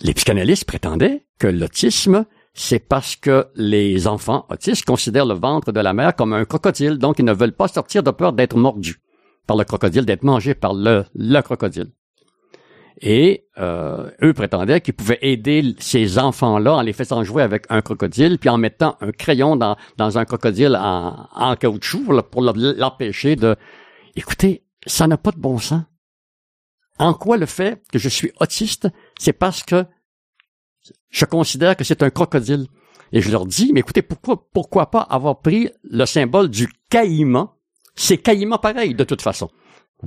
Les 0.02 0.12
psychanalystes 0.12 0.66
prétendaient 0.66 1.24
que 1.38 1.46
l'autisme 1.46 2.26
c'est 2.52 2.78
parce 2.78 3.16
que 3.16 3.46
les 3.54 4.06
enfants 4.06 4.44
autistes 4.50 4.84
considèrent 4.84 5.24
le 5.24 5.34
ventre 5.34 5.72
de 5.72 5.80
la 5.80 5.94
mère 5.94 6.14
comme 6.14 6.34
un 6.34 6.44
crocodile, 6.44 6.98
donc 6.98 7.18
ils 7.18 7.24
ne 7.24 7.32
veulent 7.32 7.56
pas 7.56 7.68
sortir 7.68 8.02
de 8.02 8.10
peur 8.10 8.34
d'être 8.34 8.58
mordus 8.58 9.00
par 9.46 9.56
le 9.56 9.64
crocodile, 9.64 10.04
d'être 10.04 10.22
mangés 10.22 10.54
par 10.54 10.74
le, 10.74 11.04
le 11.14 11.40
crocodile. 11.40 11.92
Et 13.00 13.48
euh, 13.58 14.10
eux 14.22 14.32
prétendaient 14.32 14.80
qu'ils 14.80 14.94
pouvaient 14.94 15.18
aider 15.20 15.74
ces 15.78 16.18
enfants-là 16.18 16.76
en 16.76 16.82
les 16.82 16.92
faisant 16.92 17.24
jouer 17.24 17.42
avec 17.42 17.66
un 17.68 17.82
crocodile, 17.82 18.38
puis 18.38 18.48
en 18.48 18.56
mettant 18.56 18.96
un 19.00 19.10
crayon 19.10 19.56
dans, 19.56 19.76
dans 19.96 20.16
un 20.16 20.24
crocodile 20.24 20.76
en, 20.76 21.28
en 21.32 21.56
caoutchouc 21.56 22.04
pour 22.30 22.42
l'empêcher 22.42 23.36
de... 23.36 23.56
Écoutez, 24.14 24.64
ça 24.86 25.06
n'a 25.06 25.18
pas 25.18 25.32
de 25.32 25.40
bon 25.40 25.58
sens. 25.58 25.82
En 26.98 27.12
quoi 27.14 27.36
le 27.36 27.46
fait 27.46 27.82
que 27.92 27.98
je 27.98 28.08
suis 28.08 28.30
autiste, 28.40 28.88
c'est 29.18 29.32
parce 29.32 29.64
que 29.64 29.84
je 31.10 31.24
considère 31.24 31.76
que 31.76 31.82
c'est 31.84 32.02
un 32.02 32.10
crocodile? 32.10 32.66
Et 33.10 33.20
je 33.20 33.30
leur 33.30 33.46
dis, 33.46 33.72
mais 33.72 33.80
écoutez, 33.80 34.02
pourquoi, 34.02 34.48
pourquoi 34.52 34.90
pas 34.90 35.00
avoir 35.00 35.40
pris 35.40 35.68
le 35.82 36.04
symbole 36.04 36.48
du 36.48 36.68
caïman? 36.90 37.50
C'est 37.94 38.18
caïman 38.18 38.58
pareil, 38.58 38.94
de 38.94 39.04
toute 39.04 39.22
façon. 39.22 39.50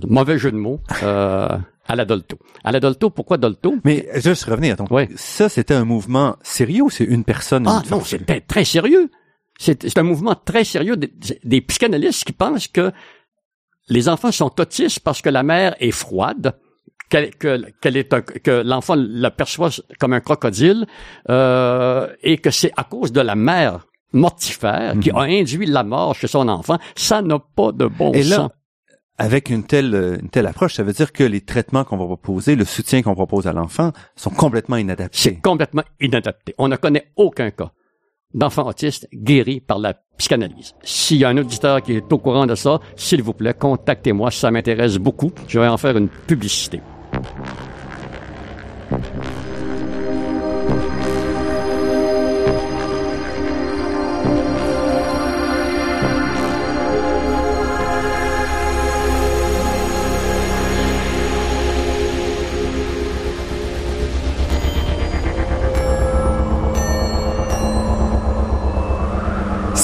Mauvais 0.07 0.37
jeu 0.37 0.51
de 0.51 0.57
mots. 0.57 0.81
Euh, 1.03 1.57
à 1.87 1.95
la 1.95 2.05
Dolto. 2.05 2.37
À 2.63 2.71
la 2.71 2.79
Dolto, 2.79 3.09
pourquoi 3.09 3.37
Dolto? 3.37 3.75
Mais 3.83 4.07
juste 4.15 4.43
revenir. 4.43 4.75
Donc, 4.75 4.89
ça, 5.15 5.49
c'était 5.49 5.73
un 5.73 5.85
mouvement 5.85 6.35
sérieux 6.43 6.83
ou 6.83 6.89
c'est 6.89 7.05
une 7.05 7.23
personne? 7.23 7.65
Ah 7.67 7.81
non, 7.89 8.01
c'était 8.01 8.41
très 8.41 8.65
sérieux. 8.65 9.09
C'est 9.59 9.97
un 9.97 10.03
mouvement 10.03 10.35
très 10.35 10.63
sérieux 10.63 10.97
des, 10.97 11.11
des, 11.43 11.61
psychanalystes 11.61 12.25
qui 12.25 12.33
pensent 12.33 12.67
que 12.67 12.91
les 13.89 14.07
enfants 14.07 14.31
sont 14.31 14.59
autistes 14.61 14.99
parce 14.99 15.21
que 15.21 15.29
la 15.29 15.41
mère 15.41 15.75
est 15.79 15.91
froide 15.91 16.53
qu'elle 17.09 17.97
est 17.97 18.41
que 18.41 18.61
l'enfant 18.63 18.95
la 18.97 19.31
perçoit 19.31 19.69
comme 19.99 20.13
un 20.13 20.19
crocodile 20.19 20.85
euh, 21.29 22.07
et 22.21 22.37
que 22.37 22.51
c'est 22.51 22.71
à 22.77 22.83
cause 22.83 23.11
de 23.11 23.21
la 23.21 23.35
mère 23.35 23.87
mortifère 24.13 24.95
qui 24.99 25.11
mhm. 25.11 25.17
a 25.17 25.21
induit 25.21 25.65
la 25.65 25.83
mort 25.83 26.15
chez 26.15 26.27
son 26.27 26.47
enfant, 26.47 26.77
ça 26.95 27.21
n'a 27.21 27.39
pas 27.39 27.71
de 27.71 27.87
bon 27.87 28.11
et 28.13 28.23
là, 28.23 28.49
Avec 29.17 29.49
une 29.49 29.63
telle 29.63 30.19
une 30.21 30.29
telle 30.29 30.47
approche, 30.47 30.75
ça 30.75 30.83
veut 30.83 30.93
dire 30.93 31.11
que 31.11 31.23
les 31.23 31.41
traitements 31.41 31.83
qu'on 31.83 31.97
va 31.97 32.05
proposer, 32.05 32.55
le 32.55 32.65
soutien 32.65 33.01
qu'on 33.01 33.15
propose 33.15 33.47
à 33.47 33.53
l'enfant, 33.53 33.91
sont 34.15 34.29
complètement 34.29 34.77
inadaptés. 34.77 35.17
C'est 35.17 35.41
complètement 35.41 35.83
inadapté. 35.99 36.53
On 36.57 36.67
ne 36.67 36.75
connaît 36.75 37.11
aucun 37.15 37.51
cas 37.51 37.71
d'enfant 38.33 38.67
autiste 38.67 39.07
guéri 39.13 39.61
par 39.61 39.79
la 39.79 39.93
psychanalyse. 40.17 40.73
S'il 40.83 41.17
y 41.17 41.25
a 41.25 41.29
un 41.29 41.37
auditeur 41.37 41.81
qui 41.81 41.93
est 41.93 42.11
au 42.11 42.17
courant 42.17 42.45
de 42.45 42.55
ça, 42.55 42.79
s'il 42.95 43.21
vous 43.21 43.33
plaît, 43.33 43.53
contactez-moi, 43.53 44.31
ça 44.31 44.51
m'intéresse 44.51 44.97
beaucoup. 44.97 45.31
Je 45.47 45.59
vais 45.59 45.67
en 45.67 45.77
faire 45.77 45.97
une 45.97 46.09
publicité. 46.09 46.81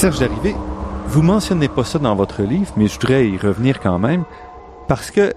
Serge 0.04 0.20
Darivé, 0.20 0.54
vous 1.06 1.22
mentionnez 1.22 1.68
pas 1.68 1.82
ça 1.82 1.98
dans 1.98 2.14
votre 2.14 2.42
livre, 2.42 2.70
mais 2.76 2.88
je 2.88 2.92
voudrais 2.92 3.26
y 3.26 3.38
revenir 3.38 3.80
quand 3.80 3.98
même, 3.98 4.26
parce 4.86 5.10
que 5.10 5.32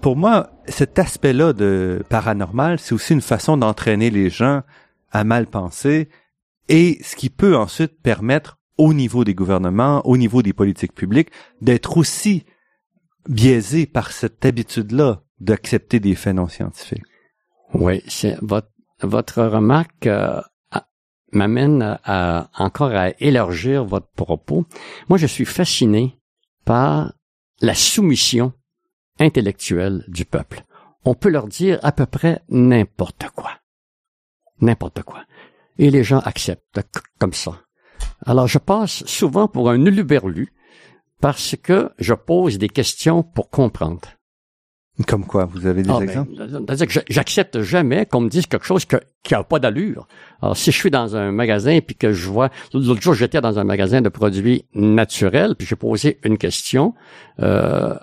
pour 0.00 0.16
moi, 0.16 0.48
cet 0.68 0.98
aspect-là 0.98 1.52
de 1.52 2.02
paranormal, 2.08 2.78
c'est 2.78 2.94
aussi 2.94 3.12
une 3.12 3.20
façon 3.20 3.58
d'entraîner 3.58 4.08
les 4.08 4.30
gens 4.30 4.62
à 5.12 5.22
mal 5.22 5.46
penser 5.46 6.08
et 6.70 6.98
ce 7.02 7.14
qui 7.14 7.28
peut 7.28 7.54
ensuite 7.54 8.00
permettre 8.00 8.56
au 8.78 8.94
niveau 8.94 9.22
des 9.22 9.34
gouvernements, 9.34 10.00
au 10.06 10.16
niveau 10.16 10.40
des 10.40 10.54
politiques 10.54 10.94
publiques, 10.94 11.30
d'être 11.60 11.98
aussi 11.98 12.46
biaisés 13.28 13.84
par 13.84 14.12
cette 14.12 14.46
habitude-là 14.46 15.20
d'accepter 15.40 16.00
des 16.00 16.14
faits 16.14 16.36
non 16.36 16.48
scientifiques. 16.48 17.04
Oui, 17.74 18.02
c'est 18.08 18.38
votre, 18.40 18.70
votre 19.02 19.42
remarque 19.42 20.06
euh, 20.06 20.40
m'amène 21.32 21.98
encore 22.06 22.92
à 22.94 23.10
élargir 23.20 23.84
votre 23.84 24.10
propos. 24.16 24.66
Moi, 25.08 25.18
je 25.18 25.26
suis 25.26 25.44
fasciné 25.44 26.18
par 26.64 27.12
la 27.60 27.74
soumission 27.74 28.52
intellectuelle 29.18 30.04
du 30.08 30.24
peuple. 30.24 30.64
On 31.04 31.14
peut 31.14 31.30
leur 31.30 31.46
dire 31.46 31.78
à 31.82 31.92
peu 31.92 32.06
près 32.06 32.42
n'importe 32.48 33.26
quoi. 33.34 33.52
N'importe 34.60 35.02
quoi. 35.02 35.24
Et 35.78 35.90
les 35.90 36.04
gens 36.04 36.20
acceptent 36.20 36.80
comme 37.18 37.32
ça. 37.32 37.52
Alors 38.26 38.46
je 38.46 38.58
passe 38.58 39.04
souvent 39.06 39.48
pour 39.48 39.70
un 39.70 39.84
uluberlu 39.84 40.52
parce 41.20 41.56
que 41.62 41.90
je 41.98 42.14
pose 42.14 42.58
des 42.58 42.68
questions 42.68 43.22
pour 43.22 43.50
comprendre. 43.50 44.08
Comme 45.06 45.24
quoi, 45.24 45.46
vous 45.46 45.66
avez 45.66 45.82
des 45.82 45.90
ah, 45.90 45.98
ben, 45.98 46.02
exemples? 46.02 46.32
C'est-à-dire 46.36 46.86
que 46.86 47.00
j'accepte 47.08 47.62
jamais 47.62 48.04
qu'on 48.04 48.20
me 48.20 48.28
dise 48.28 48.46
quelque 48.46 48.66
chose 48.66 48.84
qui 49.22 49.34
a 49.34 49.44
pas 49.44 49.58
d'allure. 49.58 50.06
Alors, 50.42 50.56
si 50.56 50.72
je 50.72 50.76
suis 50.76 50.90
dans 50.90 51.16
un 51.16 51.32
magasin 51.32 51.80
puis 51.80 51.96
que 51.96 52.12
je 52.12 52.28
vois, 52.28 52.50
l'autre 52.74 53.00
jour 53.00 53.14
j'étais 53.14 53.40
dans 53.40 53.58
un 53.58 53.64
magasin 53.64 54.02
de 54.02 54.08
produits 54.10 54.66
naturels 54.74 55.54
puis 55.56 55.66
j'ai 55.66 55.76
posé 55.76 56.18
une 56.24 56.36
question, 56.36 56.94
euh, 57.40 57.94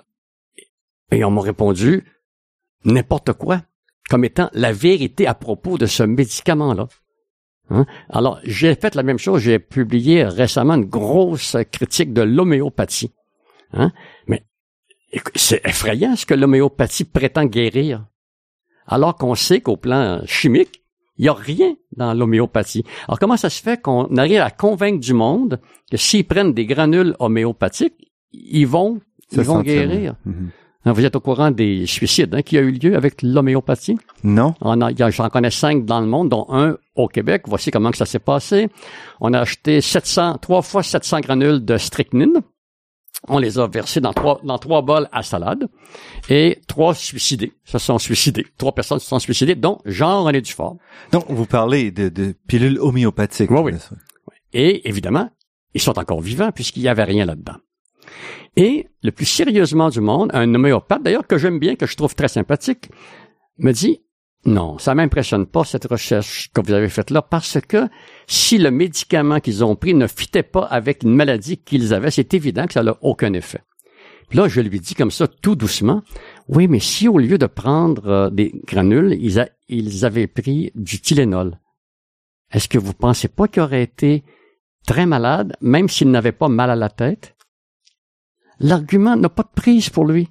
et 1.12 1.24
on 1.24 1.30
m'a 1.30 1.40
répondu 1.40 2.04
n'importe 2.84 3.32
quoi, 3.32 3.62
comme 4.08 4.24
étant 4.24 4.50
la 4.52 4.72
vérité 4.72 5.26
à 5.26 5.34
propos 5.34 5.78
de 5.78 5.86
ce 5.86 6.02
médicament-là. 6.02 6.88
Hein? 7.70 7.86
Alors, 8.08 8.40
j'ai 8.44 8.74
fait 8.74 8.94
la 8.94 9.02
même 9.02 9.18
chose. 9.18 9.42
J'ai 9.42 9.58
publié 9.58 10.24
récemment 10.24 10.74
une 10.74 10.86
grosse 10.86 11.56
critique 11.70 12.12
de 12.12 12.22
l'homéopathie. 12.22 13.12
Hein? 13.72 13.92
Mais 14.26 14.44
c'est 15.34 15.64
effrayant 15.66 16.16
ce 16.16 16.26
que 16.26 16.34
l'homéopathie 16.34 17.04
prétend 17.04 17.44
guérir. 17.44 18.06
Alors 18.86 19.16
qu'on 19.16 19.34
sait 19.34 19.60
qu'au 19.60 19.76
plan 19.76 20.20
chimique, 20.26 20.82
il 21.18 21.22
n'y 21.22 21.28
a 21.28 21.34
rien 21.34 21.74
dans 21.96 22.14
l'homéopathie. 22.14 22.84
Alors 23.06 23.18
comment 23.18 23.36
ça 23.36 23.50
se 23.50 23.60
fait 23.60 23.80
qu'on 23.80 24.16
arrive 24.16 24.40
à 24.40 24.50
convaincre 24.50 25.00
du 25.00 25.14
monde 25.14 25.60
que 25.90 25.96
s'ils 25.96 26.26
prennent 26.26 26.54
des 26.54 26.66
granules 26.66 27.14
homéopathiques, 27.18 28.12
ils 28.32 28.66
vont, 28.66 29.00
ils 29.32 29.40
vont 29.40 29.62
guérir? 29.62 30.14
Mhm. 30.24 30.50
Hein, 30.84 30.92
vous 30.92 31.04
êtes 31.04 31.16
au 31.16 31.20
courant 31.20 31.50
des 31.50 31.86
suicides 31.86 32.34
hein, 32.34 32.42
qui 32.42 32.56
a 32.56 32.60
eu 32.60 32.70
lieu 32.70 32.96
avec 32.96 33.22
l'homéopathie? 33.22 33.98
Non. 34.22 34.54
J'en 34.62 35.28
connais 35.28 35.50
cinq 35.50 35.84
dans 35.84 36.00
le 36.00 36.06
monde, 36.06 36.28
dont 36.28 36.46
un 36.50 36.76
au 36.94 37.08
Québec. 37.08 37.42
Voici 37.46 37.70
comment 37.70 37.90
que 37.90 37.96
ça 37.96 38.06
s'est 38.06 38.20
passé. 38.20 38.68
On 39.20 39.34
a 39.34 39.40
acheté 39.40 39.80
700, 39.80 40.38
trois 40.38 40.62
fois 40.62 40.82
700 40.82 41.20
granules 41.20 41.64
de 41.64 41.76
strychnine. 41.78 42.42
On 43.26 43.38
les 43.38 43.58
a 43.58 43.66
versés 43.66 44.00
dans 44.00 44.12
trois, 44.12 44.40
dans 44.44 44.58
trois 44.58 44.82
bols 44.82 45.08
à 45.10 45.22
salade. 45.22 45.68
Et 46.28 46.60
trois 46.68 46.94
suicidés 46.94 47.52
se 47.64 47.78
sont 47.78 47.98
suicidés. 47.98 48.46
Trois 48.56 48.72
personnes 48.72 49.00
se 49.00 49.08
sont 49.08 49.18
suicidées, 49.18 49.56
dont 49.56 49.78
Jean-René 49.84 50.40
Dufort. 50.40 50.76
Donc, 51.10 51.24
vous 51.28 51.46
parlez 51.46 51.90
de, 51.90 52.08
de 52.08 52.34
pilules 52.46 52.78
homéopathiques. 52.78 53.50
Oui, 53.50 53.72
oui. 53.72 53.72
Et 54.52 54.88
évidemment, 54.88 55.30
ils 55.74 55.80
sont 55.80 55.98
encore 55.98 56.20
vivants 56.20 56.52
puisqu'il 56.52 56.82
n'y 56.82 56.88
avait 56.88 57.04
rien 57.04 57.26
là-dedans. 57.26 57.56
Et 58.56 58.88
le 59.02 59.12
plus 59.12 59.26
sérieusement 59.26 59.88
du 59.88 60.00
monde, 60.00 60.30
un 60.32 60.52
homéopathe, 60.54 61.02
d'ailleurs, 61.02 61.26
que 61.26 61.38
j'aime 61.38 61.58
bien, 61.58 61.76
que 61.76 61.86
je 61.86 61.96
trouve 61.96 62.14
très 62.14 62.28
sympathique, 62.28 62.88
me 63.58 63.72
dit, 63.72 64.00
non, 64.48 64.78
ça 64.78 64.94
m'impressionne 64.94 65.44
pas 65.44 65.64
cette 65.64 65.84
recherche 65.84 66.50
que 66.54 66.62
vous 66.62 66.72
avez 66.72 66.88
faite 66.88 67.10
là, 67.10 67.20
parce 67.20 67.58
que 67.60 67.86
si 68.26 68.56
le 68.56 68.70
médicament 68.70 69.40
qu'ils 69.40 69.62
ont 69.62 69.76
pris 69.76 69.92
ne 69.92 70.06
fitait 70.06 70.42
pas 70.42 70.64
avec 70.64 71.02
une 71.02 71.14
maladie 71.14 71.58
qu'ils 71.58 71.92
avaient, 71.92 72.10
c'est 72.10 72.32
évident 72.32 72.66
que 72.66 72.72
ça 72.72 72.82
n'a 72.82 72.96
aucun 73.02 73.34
effet. 73.34 73.60
Puis 74.30 74.38
là, 74.38 74.48
je 74.48 74.62
lui 74.62 74.80
dis 74.80 74.94
comme 74.94 75.10
ça, 75.10 75.28
tout 75.28 75.54
doucement, 75.54 76.02
oui, 76.48 76.66
mais 76.66 76.80
si 76.80 77.08
au 77.08 77.18
lieu 77.18 77.36
de 77.36 77.44
prendre 77.44 78.08
euh, 78.08 78.30
des 78.30 78.54
granules, 78.66 79.18
ils, 79.20 80.04
avaient 80.06 80.26
pris 80.26 80.72
du 80.74 80.98
Tylenol, 81.02 81.58
est-ce 82.50 82.68
que 82.68 82.78
vous 82.78 82.94
pensez 82.94 83.28
pas 83.28 83.48
qu'il 83.48 83.62
aurait 83.62 83.82
été 83.82 84.24
très 84.86 85.04
malade, 85.04 85.56
même 85.60 85.90
s'il 85.90 86.10
n'avait 86.10 86.32
pas 86.32 86.48
mal 86.48 86.70
à 86.70 86.76
la 86.76 86.88
tête? 86.88 87.36
L'argument 88.60 89.14
n'a 89.14 89.28
pas 89.28 89.42
de 89.42 89.52
prise 89.54 89.90
pour 89.90 90.06
lui. 90.06 90.30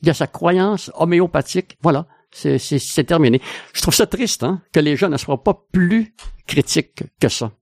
Il 0.00 0.06
y 0.06 0.10
a 0.10 0.14
sa 0.14 0.28
croyance 0.28 0.92
homéopathique. 0.94 1.76
Voilà, 1.82 2.06
c'est 2.32 3.04
terminé. 3.04 3.40
Je 3.72 3.82
trouve 3.82 3.94
ça 3.94 4.06
triste 4.06 4.42
hein, 4.42 4.62
que 4.72 4.80
les 4.80 4.96
gens 4.96 5.08
ne 5.08 5.16
soient 5.16 5.42
pas 5.42 5.66
plus 5.72 6.14
critiques 6.46 7.04
que 7.20 7.28
ça. 7.28 7.52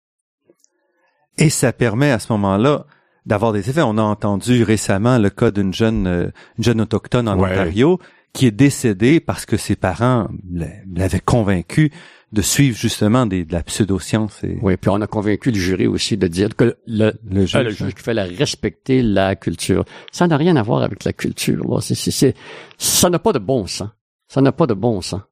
Et 1.39 1.51
ça 1.51 1.73
permet 1.73 2.11
à 2.11 2.18
ce 2.18 2.33
moment-là 2.33 2.87
d'avoir 3.27 3.53
des 3.53 3.68
effets. 3.71 3.83
On 3.83 3.99
a 3.99 4.03
entendu 4.03 4.62
récemment 4.62 5.18
le 5.18 5.31
cas 5.31 5.51
d'une 5.51 5.73
jeune, 5.73 6.07
euh, 6.07 6.31
jeune 6.59 6.81
autochtone 6.81 7.29
en 7.29 7.39
Ontario 7.39 7.99
qui 8.33 8.47
est 8.47 8.53
décédée 8.53 9.21
parce 9.21 9.45
que 9.45 9.57
ses 9.57 9.75
parents 9.77 10.29
l'avaient 10.95 11.21
convaincu 11.21 11.91
de 12.33 12.43
suivre 12.43 12.77
justement 12.77 13.27
des, 13.27 13.45
de 13.45 13.53
la 13.53 13.62
pseudoscience. 13.62 14.45
Et... 14.45 14.57
Oui, 14.62 14.77
puis 14.77 14.89
on 14.89 15.01
a 15.01 15.09
convaincu 15.09 15.51
le 15.51 15.59
jury 15.59 15.89
aussi 15.89 16.16
de 16.16 16.29
dire 16.29 16.55
que 16.55 16.77
le, 16.87 17.12
le 17.29 17.41
juge, 17.45 17.57
euh, 17.57 17.87
le 17.87 17.91
fallait 17.97 18.23
respecter 18.23 19.03
la 19.03 19.35
culture. 19.35 19.85
Ça 20.12 20.29
n'a 20.29 20.37
rien 20.37 20.55
à 20.55 20.62
voir 20.62 20.83
avec 20.83 21.05
la 21.05 21.12
culture. 21.12 21.64
Là. 21.68 21.81
C'est, 21.81 21.97
c'est, 21.97 22.35
ça 22.79 23.11
n'a 23.11 23.18
pas 23.18 23.33
de 23.33 23.41
bon 23.41 23.66
sens. 23.66 23.89
Ça 24.31 24.41
n'a 24.41 24.53
pas 24.53 24.68
de 24.68 24.74
bon 24.74 25.01
sens 25.01 25.22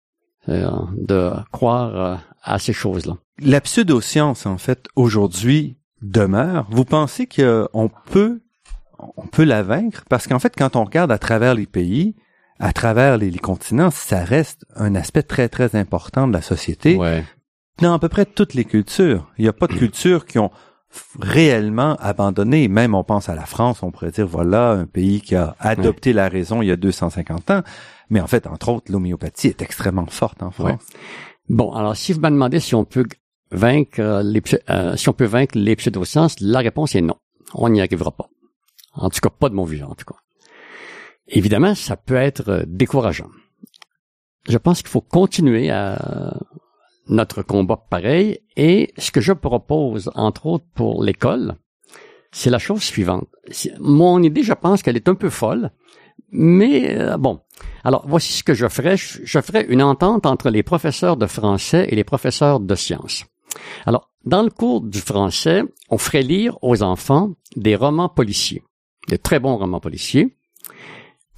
euh, 0.48 0.68
de 0.96 1.30
croire 1.52 1.96
euh, 1.96 2.16
à 2.42 2.58
ces 2.58 2.72
choses-là. 2.72 3.16
La 3.40 3.60
pseudoscience, 3.60 4.44
en 4.44 4.58
fait, 4.58 4.88
aujourd'hui, 4.96 5.76
demeure. 6.02 6.66
Vous 6.70 6.84
pensez 6.84 7.28
qu'on 7.28 7.90
peut, 8.06 8.40
on 8.98 9.26
peut 9.28 9.44
la 9.44 9.62
vaincre? 9.62 10.04
Parce 10.08 10.26
qu'en 10.26 10.40
fait, 10.40 10.52
quand 10.58 10.74
on 10.74 10.82
regarde 10.82 11.12
à 11.12 11.18
travers 11.18 11.54
les 11.54 11.66
pays, 11.66 12.16
à 12.58 12.72
travers 12.72 13.18
les, 13.18 13.30
continents, 13.30 13.92
ça 13.92 14.24
reste 14.24 14.66
un 14.74 14.96
aspect 14.96 15.22
très, 15.22 15.48
très 15.48 15.76
important 15.76 16.26
de 16.26 16.32
la 16.32 16.42
société. 16.42 16.96
Ouais. 16.96 17.24
Dans 17.80 17.94
à 17.94 18.00
peu 18.00 18.08
près 18.08 18.26
toutes 18.26 18.54
les 18.54 18.64
cultures. 18.64 19.30
Il 19.38 19.42
n'y 19.42 19.48
a 19.48 19.52
pas 19.52 19.68
de 19.68 19.74
cultures 19.74 20.26
qui 20.26 20.40
ont 20.40 20.50
réellement 21.20 21.94
abandonné. 22.00 22.66
Même 22.66 22.96
on 22.96 23.04
pense 23.04 23.28
à 23.28 23.36
la 23.36 23.46
France, 23.46 23.84
on 23.84 23.92
pourrait 23.92 24.10
dire, 24.10 24.26
voilà, 24.26 24.72
un 24.72 24.86
pays 24.86 25.20
qui 25.20 25.36
a 25.36 25.54
adopté 25.60 26.12
la 26.12 26.28
raison 26.28 26.62
il 26.62 26.66
y 26.66 26.72
a 26.72 26.76
250 26.76 27.50
ans. 27.52 27.62
Mais 28.10 28.20
en 28.20 28.26
fait, 28.26 28.46
entre 28.46 28.70
autres, 28.70 28.90
l'homéopathie 28.90 29.48
est 29.48 29.62
extrêmement 29.62 30.06
forte 30.06 30.42
en 30.42 30.50
France. 30.50 30.82
Bon, 31.48 31.72
alors 31.72 31.96
si 31.96 32.12
vous 32.12 32.20
me 32.20 32.30
demandez 32.30 32.60
si 32.60 32.74
on 32.74 32.84
peut 32.84 33.06
vaincre 33.50 34.22
les, 34.22 34.42
euh, 34.70 34.96
si 34.96 35.08
on 35.08 35.12
peut 35.12 35.24
vaincre 35.24 35.56
les 35.56 35.76
pseudosciences, 35.76 36.40
la 36.40 36.60
réponse 36.60 36.94
est 36.94 37.00
non. 37.00 37.16
On 37.54 37.68
n'y 37.68 37.80
arrivera 37.80 38.10
pas. 38.10 38.28
En 38.94 39.10
tout 39.10 39.20
cas, 39.20 39.30
pas 39.30 39.48
de 39.48 39.54
mon 39.54 39.64
vivant, 39.64 39.90
en 39.90 39.94
tout 39.94 40.04
cas. 40.04 40.18
Évidemment, 41.28 41.74
ça 41.74 41.96
peut 41.96 42.16
être 42.16 42.48
euh, 42.48 42.64
décourageant. 42.66 43.28
Je 44.48 44.58
pense 44.58 44.80
qu'il 44.80 44.88
faut 44.88 45.02
continuer 45.02 45.70
à 45.70 46.38
notre 47.08 47.42
combat 47.42 47.76
pareil 47.76 48.40
et 48.56 48.92
ce 48.98 49.10
que 49.10 49.20
je 49.20 49.32
propose, 49.32 50.10
entre 50.14 50.46
autres 50.46 50.66
pour 50.74 51.02
l'école, 51.02 51.56
c'est 52.32 52.50
la 52.50 52.58
chose 52.58 52.82
suivante. 52.82 53.28
Mon 53.80 54.22
idée, 54.22 54.42
je 54.42 54.52
pense 54.52 54.82
qu'elle 54.82 54.96
est 54.96 55.08
un 55.08 55.14
peu 55.14 55.30
folle, 55.30 55.70
mais 56.30 56.96
euh, 56.96 57.16
bon. 57.16 57.40
Alors, 57.84 58.04
voici 58.06 58.32
ce 58.32 58.42
que 58.42 58.54
je 58.54 58.68
ferais. 58.68 58.96
Je 58.96 59.40
ferais 59.40 59.66
une 59.68 59.82
entente 59.82 60.26
entre 60.26 60.50
les 60.50 60.62
professeurs 60.62 61.16
de 61.16 61.26
français 61.26 61.86
et 61.90 61.96
les 61.96 62.04
professeurs 62.04 62.60
de 62.60 62.74
sciences. 62.74 63.24
Alors, 63.86 64.10
dans 64.24 64.42
le 64.42 64.50
cours 64.50 64.82
du 64.82 65.00
français, 65.00 65.62
on 65.90 65.98
ferait 65.98 66.22
lire 66.22 66.58
aux 66.62 66.82
enfants 66.82 67.30
des 67.56 67.76
romans 67.76 68.08
policiers, 68.08 68.62
de 69.08 69.16
très 69.16 69.38
bons 69.38 69.56
romans 69.56 69.80
policiers, 69.80 70.36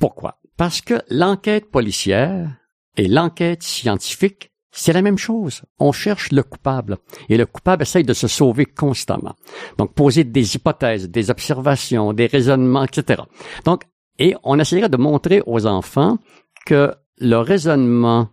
pourquoi? 0.01 0.39
Parce 0.57 0.81
que 0.81 0.95
l'enquête 1.11 1.71
policière 1.71 2.57
et 2.97 3.07
l'enquête 3.07 3.63
scientifique, 3.63 4.51
c'est 4.73 4.93
la 4.93 5.03
même 5.03 5.19
chose. 5.19 5.63
On 5.79 5.93
cherche 5.93 6.33
le 6.33 6.43
coupable 6.43 6.97
et 7.29 7.37
le 7.37 7.45
coupable 7.45 7.83
essaye 7.83 8.05
de 8.05 8.15
se 8.15 8.29
sauver 8.29 8.65
constamment. 8.65 9.35
Donc, 9.79 9.95
poser 9.95 10.25
des 10.25 10.57
hypothèses, 10.57 11.11
des 11.11 11.31
observations, 11.31 12.13
des 12.13 12.27
raisonnements, 12.27 12.85
etc. 12.85 13.23
Donc, 13.65 13.83
et 14.21 14.37
on 14.45 14.59
essaierait 14.61 14.91
de 14.91 14.99
montrer 14.99 15.43
aux 15.47 15.67
enfants 15.67 16.19
que 16.67 16.95
le 17.19 17.37
raisonnement 17.37 18.29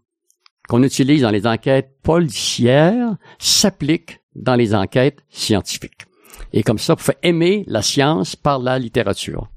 qu'on 0.68 0.84
utilise 0.84 1.22
dans 1.22 1.32
les 1.32 1.48
enquêtes 1.48 1.98
policières 2.04 3.16
s'applique 3.40 4.20
dans 4.36 4.56
les 4.56 4.76
enquêtes 4.76 5.24
scientifiques. 5.30 6.06
Et 6.54 6.62
comme 6.62 6.78
ça, 6.78 6.96
pour 6.96 7.14
aimer 7.24 7.64
la 7.68 7.82
science 7.82 8.36
par 8.36 8.60
la 8.60 8.78
littérature. 8.78 9.50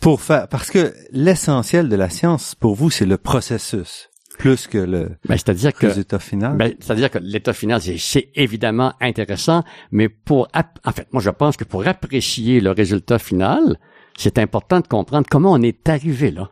Pour 0.00 0.20
faire, 0.20 0.48
parce 0.48 0.70
que 0.70 0.94
l'essentiel 1.12 1.88
de 1.88 1.96
la 1.96 2.10
science, 2.10 2.54
pour 2.54 2.74
vous, 2.74 2.90
c'est 2.90 3.06
le 3.06 3.16
processus 3.16 4.10
plus 4.38 4.66
que 4.66 4.78
le 4.78 5.10
ben, 5.28 5.36
c'est-à-dire 5.36 5.72
que 5.72 5.86
résultat 5.86 6.18
final. 6.18 6.56
Ben, 6.56 6.74
c'est-à-dire 6.80 7.10
que 7.10 7.18
l'état 7.18 7.52
final, 7.52 7.80
c'est 7.80 8.30
évidemment 8.34 8.94
intéressant, 9.00 9.62
mais 9.90 10.08
pour, 10.08 10.48
en 10.54 10.92
fait, 10.92 11.06
moi 11.12 11.22
je 11.22 11.30
pense 11.30 11.56
que 11.56 11.64
pour 11.64 11.86
apprécier 11.86 12.60
le 12.60 12.70
résultat 12.70 13.18
final, 13.18 13.78
c'est 14.16 14.38
important 14.38 14.80
de 14.80 14.86
comprendre 14.86 15.26
comment 15.30 15.52
on 15.52 15.62
est 15.62 15.88
arrivé 15.88 16.30
là. 16.30 16.50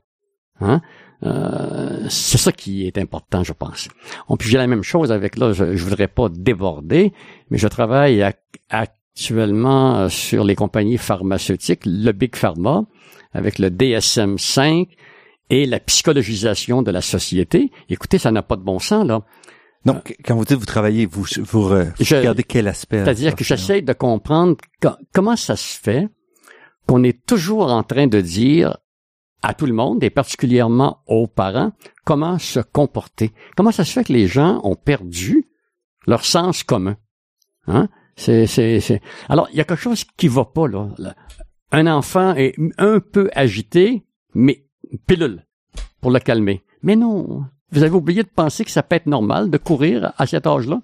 Hein? 0.61 0.81
Euh, 1.23 2.07
c'est 2.09 2.39
ça 2.39 2.53
qui 2.53 2.87
est 2.87 2.97
important, 2.97 3.45
je 3.45 3.53
pense. 3.53 3.89
On 4.29 4.37
puis 4.37 4.49
j'ai 4.49 4.59
la 4.59 4.67
même 4.67 4.83
chose 4.83 5.13
avec 5.13 5.37
là. 5.37 5.53
Je, 5.53 5.77
je 5.77 5.85
voudrais 5.85 6.09
pas 6.09 6.29
déborder, 6.31 7.13
mais 7.51 7.59
je 7.59 7.69
travaille 7.69 8.25
actuellement 8.71 9.97
euh, 9.99 10.09
sur 10.09 10.45
les 10.45 10.55
compagnies 10.55 10.99
pharmaceutiques, 10.99 11.83
le 11.85 12.13
big 12.13 12.37
pharma 12.37 12.85
avec 13.33 13.59
le 13.59 13.69
DSM-5 13.69 14.89
et 15.51 15.67
la 15.67 15.81
psychologisation 15.81 16.83
de 16.83 16.91
la 16.91 17.01
société. 17.01 17.71
Écoutez, 17.89 18.19
ça 18.19 18.31
n'a 18.31 18.43
pas 18.43 18.57
de 18.57 18.63
bon 18.63 18.79
sens, 18.79 19.07
là. 19.07 19.23
Donc, 19.87 20.15
quand 20.25 20.37
vous 20.37 20.45
dites 20.45 20.59
vous 20.59 20.67
travaillez, 20.67 21.07
vous, 21.07 21.25
vous, 21.39 21.63
regardez 21.63 22.43
quel 22.43 22.69
aspect 22.69 23.03
C'est-à-dire 23.03 23.35
que 23.35 23.45
j'essaie 23.45 23.81
de 23.81 23.93
comprendre 23.95 24.57
comment 25.15 25.37
ça 25.37 25.57
se 25.57 25.79
fait 25.79 26.09
qu'on 26.91 27.05
est 27.05 27.24
toujours 27.24 27.70
en 27.70 27.84
train 27.84 28.09
de 28.09 28.20
dire 28.20 28.78
à 29.43 29.55
tout 29.55 29.66
le 29.66 29.72
monde, 29.72 30.03
et 30.03 30.11
particulièrement 30.11 31.05
aux 31.07 31.28
parents, 31.28 31.70
comment 32.05 32.36
se 32.41 32.59
comporter. 32.59 33.30
Comment 33.57 33.70
ça 33.70 33.84
se 33.84 33.93
fait 33.93 34.03
que 34.03 34.12
les 34.12 34.26
gens 34.26 34.61
ont 34.64 34.74
perdu 34.74 35.49
leur 36.09 36.24
sens 36.24 36.64
commun. 36.64 36.97
Hein? 37.68 37.88
Alors, 39.28 39.49
il 39.53 39.57
y 39.57 39.61
a 39.61 39.64
quelque 39.64 39.76
chose 39.76 40.03
qui 40.16 40.26
va 40.26 40.45
pas, 40.45 40.66
là 40.66 40.88
un 41.70 41.86
enfant 41.86 42.34
est 42.34 42.57
un 42.76 42.99
peu 42.99 43.30
agité, 43.34 44.05
mais 44.34 44.66
pilule 45.07 45.47
pour 46.01 46.11
le 46.11 46.18
calmer. 46.18 46.64
Mais 46.82 46.97
non, 46.97 47.45
vous 47.70 47.84
avez 47.84 47.95
oublié 47.95 48.24
de 48.24 48.28
penser 48.28 48.64
que 48.64 48.72
ça 48.72 48.82
peut 48.82 48.97
être 48.97 49.07
normal 49.07 49.49
de 49.49 49.59
courir 49.59 50.12
à 50.18 50.26
cet 50.26 50.45
âge-là. 50.45 50.82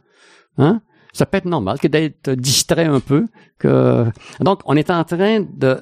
Hein? 0.56 0.82
Ça 1.16 1.24
peut 1.24 1.38
être 1.38 1.46
normal 1.46 1.78
que 1.78 1.88
d'être 1.88 2.30
distrait 2.32 2.84
un 2.84 3.00
peu. 3.00 3.26
Que 3.58 4.04
donc 4.40 4.60
on 4.66 4.76
est 4.76 4.90
en 4.90 5.02
train 5.04 5.40
de 5.40 5.80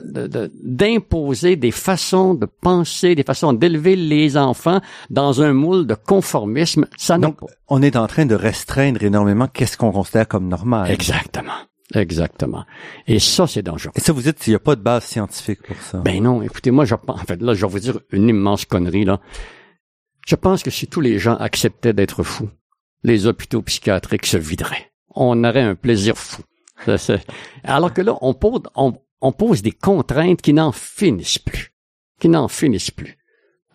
d'imposer 0.62 1.56
des 1.56 1.72
façons 1.72 2.34
de 2.34 2.46
penser, 2.46 3.16
des 3.16 3.24
façons 3.24 3.52
d'élever 3.52 3.96
les 3.96 4.36
enfants 4.36 4.80
dans 5.10 5.42
un 5.42 5.52
moule 5.52 5.88
de 5.88 5.94
conformisme. 5.94 6.86
Ça 6.96 7.18
donc 7.18 7.38
on 7.66 7.82
est 7.82 7.96
en 7.96 8.06
train 8.06 8.26
de 8.26 8.36
restreindre 8.36 9.02
énormément 9.02 9.48
qu'est-ce 9.48 9.76
qu'on 9.76 9.90
considère 9.90 10.28
comme 10.28 10.46
normal. 10.46 10.88
Exactement. 10.88 11.52
Exactement. 11.94 12.64
Et 13.06 13.18
ça, 13.18 13.46
c'est 13.46 13.62
dangereux. 13.62 13.92
Et 13.94 14.00
ça, 14.00 14.12
vous 14.12 14.22
dites 14.22 14.38
qu'il 14.38 14.52
n'y 14.52 14.56
a 14.56 14.60
pas 14.60 14.74
de 14.74 14.80
base 14.80 15.04
scientifique 15.04 15.62
pour 15.62 15.76
ça. 15.76 15.98
Ben 15.98 16.22
non, 16.22 16.42
écoutez, 16.42 16.70
moi, 16.70 16.84
je 16.84 16.94
en 16.94 17.16
fait, 17.18 17.42
là, 17.42 17.54
je 17.54 17.64
vais 17.66 17.70
vous 17.70 17.78
dire 17.78 17.98
une 18.10 18.28
immense 18.28 18.64
connerie, 18.64 19.04
là. 19.04 19.20
Je 20.26 20.34
pense 20.34 20.62
que 20.62 20.70
si 20.70 20.86
tous 20.86 21.02
les 21.02 21.18
gens 21.18 21.36
acceptaient 21.36 21.92
d'être 21.92 22.22
fous, 22.22 22.48
les 23.02 23.26
hôpitaux 23.26 23.60
psychiatriques 23.60 24.26
se 24.26 24.38
videraient. 24.38 24.90
On 25.14 25.44
aurait 25.44 25.62
un 25.62 25.74
plaisir 25.74 26.16
fou. 26.16 26.42
Alors 27.64 27.92
que 27.92 28.02
là, 28.02 28.16
on 28.20 28.34
pose, 28.34 28.62
on, 28.74 29.32
pose 29.32 29.62
des 29.62 29.72
contraintes 29.72 30.42
qui 30.42 30.52
n'en 30.52 30.72
finissent 30.72 31.38
plus. 31.38 31.72
Qui 32.20 32.28
n'en 32.28 32.48
finissent 32.48 32.90
plus. 32.90 33.16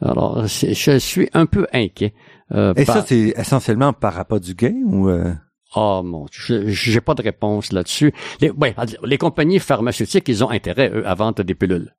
Alors, 0.02 0.48
je 0.48 0.98
suis 1.00 1.30
un 1.34 1.46
peu 1.46 1.68
inquiet. 1.74 2.14
Euh, 2.52 2.74
Et 2.76 2.86
ça, 2.86 3.04
c'est 3.06 3.34
essentiellement 3.38 3.94
par 3.94 4.14
rapport 4.14 4.40
du 4.40 4.54
gain 4.54 4.82
ou... 4.86 5.10
Euh? 5.10 5.34
Oh 5.76 6.02
mon 6.04 6.26
j'ai 6.32 7.00
pas 7.00 7.14
de 7.14 7.22
réponse 7.22 7.72
là-dessus. 7.72 8.12
Les, 8.42 8.52
les 9.04 9.18
compagnies 9.20 9.60
pharmaceutiques, 9.60 10.28
ils 10.28 10.44
ont 10.44 10.50
intérêt, 10.50 10.90
eux, 10.92 11.08
à 11.08 11.14
vendre 11.14 11.44
des 11.44 11.54
pilules. 11.54 11.94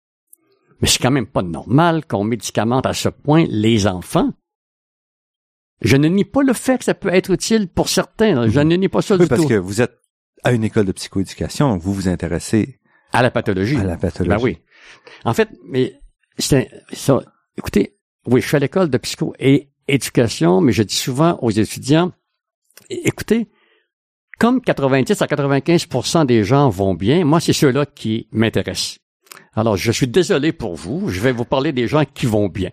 Mais 0.80 0.88
c'est 0.88 0.98
quand 1.00 1.12
même 1.12 1.26
pas 1.26 1.42
normal 1.42 2.04
qu'on 2.04 2.24
médicamente 2.24 2.86
à 2.86 2.94
ce 2.94 3.08
point 3.08 3.46
les 3.48 3.86
enfants. 3.86 4.30
Je 5.80 5.96
ne 5.96 6.08
nie 6.08 6.24
pas 6.24 6.42
le 6.42 6.52
fait 6.52 6.78
que 6.78 6.84
ça 6.84 6.94
peut 6.94 7.12
être 7.12 7.30
utile 7.30 7.68
pour 7.68 7.88
certains. 7.88 8.48
Je 8.48 8.60
ne 8.60 8.76
nie 8.76 8.88
pas 8.88 9.02
ça 9.02 9.14
oui, 9.14 9.22
du 9.22 9.28
parce 9.28 9.46
que 9.46 9.54
vous 9.54 9.80
êtes 9.80 9.98
à 10.44 10.52
une 10.52 10.64
école 10.64 10.86
de 10.86 10.92
psychoéducation, 10.92 11.76
vous 11.76 11.92
vous 11.92 12.08
intéressez 12.08 12.80
à 13.12 13.22
la 13.22 13.30
pathologie. 13.30 13.76
À 13.76 13.84
la 13.84 13.96
pathologie. 13.96 14.36
Ben 14.36 14.42
oui. 14.42 14.58
En 15.24 15.34
fait, 15.34 15.48
mais 15.64 16.00
c'est 16.38 16.70
ça. 16.92 17.20
Écoutez, 17.58 17.96
oui, 18.26 18.40
je 18.40 18.46
suis 18.46 18.56
à 18.56 18.60
l'école 18.60 18.88
de 18.90 18.98
psycho 18.98 19.34
et 19.38 19.70
éducation, 19.88 20.60
mais 20.60 20.72
je 20.72 20.82
dis 20.82 20.94
souvent 20.94 21.38
aux 21.42 21.50
étudiants, 21.50 22.12
écoutez, 22.88 23.48
comme 24.38 24.60
90 24.60 25.20
à 25.20 25.26
95% 25.26 26.26
des 26.26 26.44
gens 26.44 26.70
vont 26.70 26.94
bien, 26.94 27.24
moi, 27.24 27.40
c'est 27.40 27.52
ceux-là 27.52 27.84
qui 27.84 28.28
m'intéressent. 28.32 28.98
Alors, 29.54 29.76
je 29.76 29.92
suis 29.92 30.08
désolé 30.08 30.52
pour 30.52 30.76
vous. 30.76 31.08
Je 31.08 31.20
vais 31.20 31.32
vous 31.32 31.44
parler 31.44 31.72
des 31.72 31.88
gens 31.88 32.04
qui 32.04 32.26
vont 32.26 32.48
bien 32.48 32.70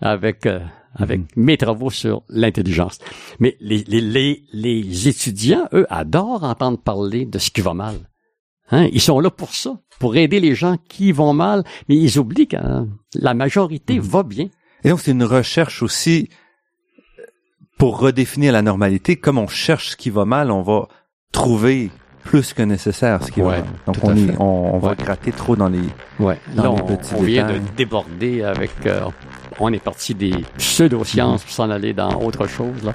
avec 0.00 0.46
euh, 0.46 0.60
avec 0.94 1.36
mes 1.36 1.56
travaux 1.56 1.90
sur 1.90 2.22
l'intelligence. 2.28 2.98
Mais 3.40 3.56
les, 3.60 3.84
les, 3.86 4.44
les, 4.52 5.08
étudiants, 5.08 5.68
eux, 5.72 5.86
adorent 5.90 6.44
entendre 6.44 6.78
parler 6.78 7.24
de 7.26 7.38
ce 7.38 7.50
qui 7.50 7.60
va 7.60 7.74
mal. 7.74 7.96
Hein? 8.70 8.88
Ils 8.92 9.00
sont 9.00 9.20
là 9.20 9.30
pour 9.30 9.54
ça, 9.54 9.80
pour 9.98 10.16
aider 10.16 10.40
les 10.40 10.54
gens 10.54 10.76
qui 10.88 11.12
vont 11.12 11.34
mal, 11.34 11.64
mais 11.88 11.96
ils 11.96 12.18
oublient 12.18 12.48
que 12.48 12.56
hein, 12.56 12.88
la 13.14 13.34
majorité 13.34 13.94
mhm. 13.96 14.00
va 14.00 14.22
bien. 14.22 14.48
Et 14.84 14.90
donc, 14.90 15.00
c'est 15.00 15.12
une 15.12 15.24
recherche 15.24 15.82
aussi 15.82 16.28
pour 17.78 17.98
redéfinir 17.98 18.52
la 18.52 18.62
normalité. 18.62 19.16
Comme 19.16 19.38
on 19.38 19.48
cherche 19.48 19.90
ce 19.90 19.96
qui 19.96 20.10
va 20.10 20.24
mal, 20.24 20.50
on 20.50 20.62
va 20.62 20.88
trouver 21.32 21.90
plus 22.24 22.52
que 22.52 22.62
nécessaire 22.62 23.22
ce 23.22 23.30
qui 23.30 23.40
va 23.40 23.50
mal. 23.50 23.64
Donc, 23.86 23.96
on, 24.02 24.74
on, 24.74 24.78
va 24.78 24.94
gratter 24.94 25.32
trop 25.32 25.56
dans 25.56 25.68
les, 25.68 25.80
ouais. 26.18 26.38
dans 26.54 26.74
les 26.74 26.96
petits 26.96 27.14
on, 27.16 27.22
vient 27.22 27.46
de 27.46 27.58
déborder 27.76 28.42
avec... 28.42 28.72
Euh, 28.86 29.02
on 29.60 29.72
est 29.72 29.82
parti 29.82 30.14
des 30.14 30.34
pseudo-sciences 30.58 31.44
pour 31.44 31.52
s'en 31.52 31.70
aller 31.70 31.92
dans 31.92 32.20
autre 32.20 32.48
chose, 32.48 32.82
là. 32.82 32.92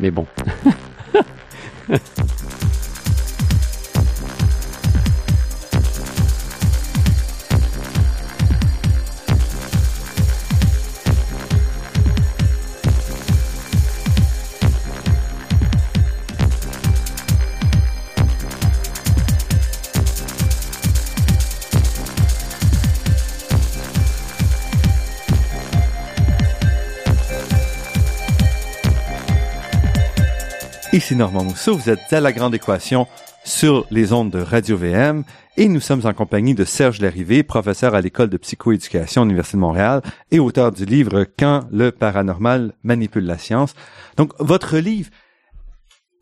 Mais 0.00 0.10
bon. 0.10 0.26
Ici 30.94 31.16
Normand 31.16 31.42
Mousseau, 31.42 31.76
vous 31.76 31.90
êtes 31.90 32.12
à 32.12 32.20
La 32.20 32.30
Grande 32.30 32.54
Équation 32.54 33.08
sur 33.42 33.84
les 33.90 34.12
ondes 34.12 34.30
de 34.30 34.38
Radio 34.38 34.76
VM 34.76 35.24
et 35.56 35.66
nous 35.66 35.80
sommes 35.80 36.06
en 36.06 36.14
compagnie 36.14 36.54
de 36.54 36.64
Serge 36.64 37.00
Larrivé, 37.00 37.42
professeur 37.42 37.96
à 37.96 38.00
l'école 38.00 38.28
de 38.28 38.36
psychoéducation 38.36 39.22
à 39.22 39.24
l'Université 39.24 39.56
de 39.56 39.62
Montréal 39.62 40.02
et 40.30 40.38
auteur 40.38 40.70
du 40.70 40.84
livre 40.84 41.26
Quand 41.36 41.66
le 41.72 41.90
paranormal 41.90 42.74
manipule 42.84 43.24
la 43.24 43.38
science. 43.38 43.74
Donc 44.16 44.34
votre 44.38 44.78
livre, 44.78 45.10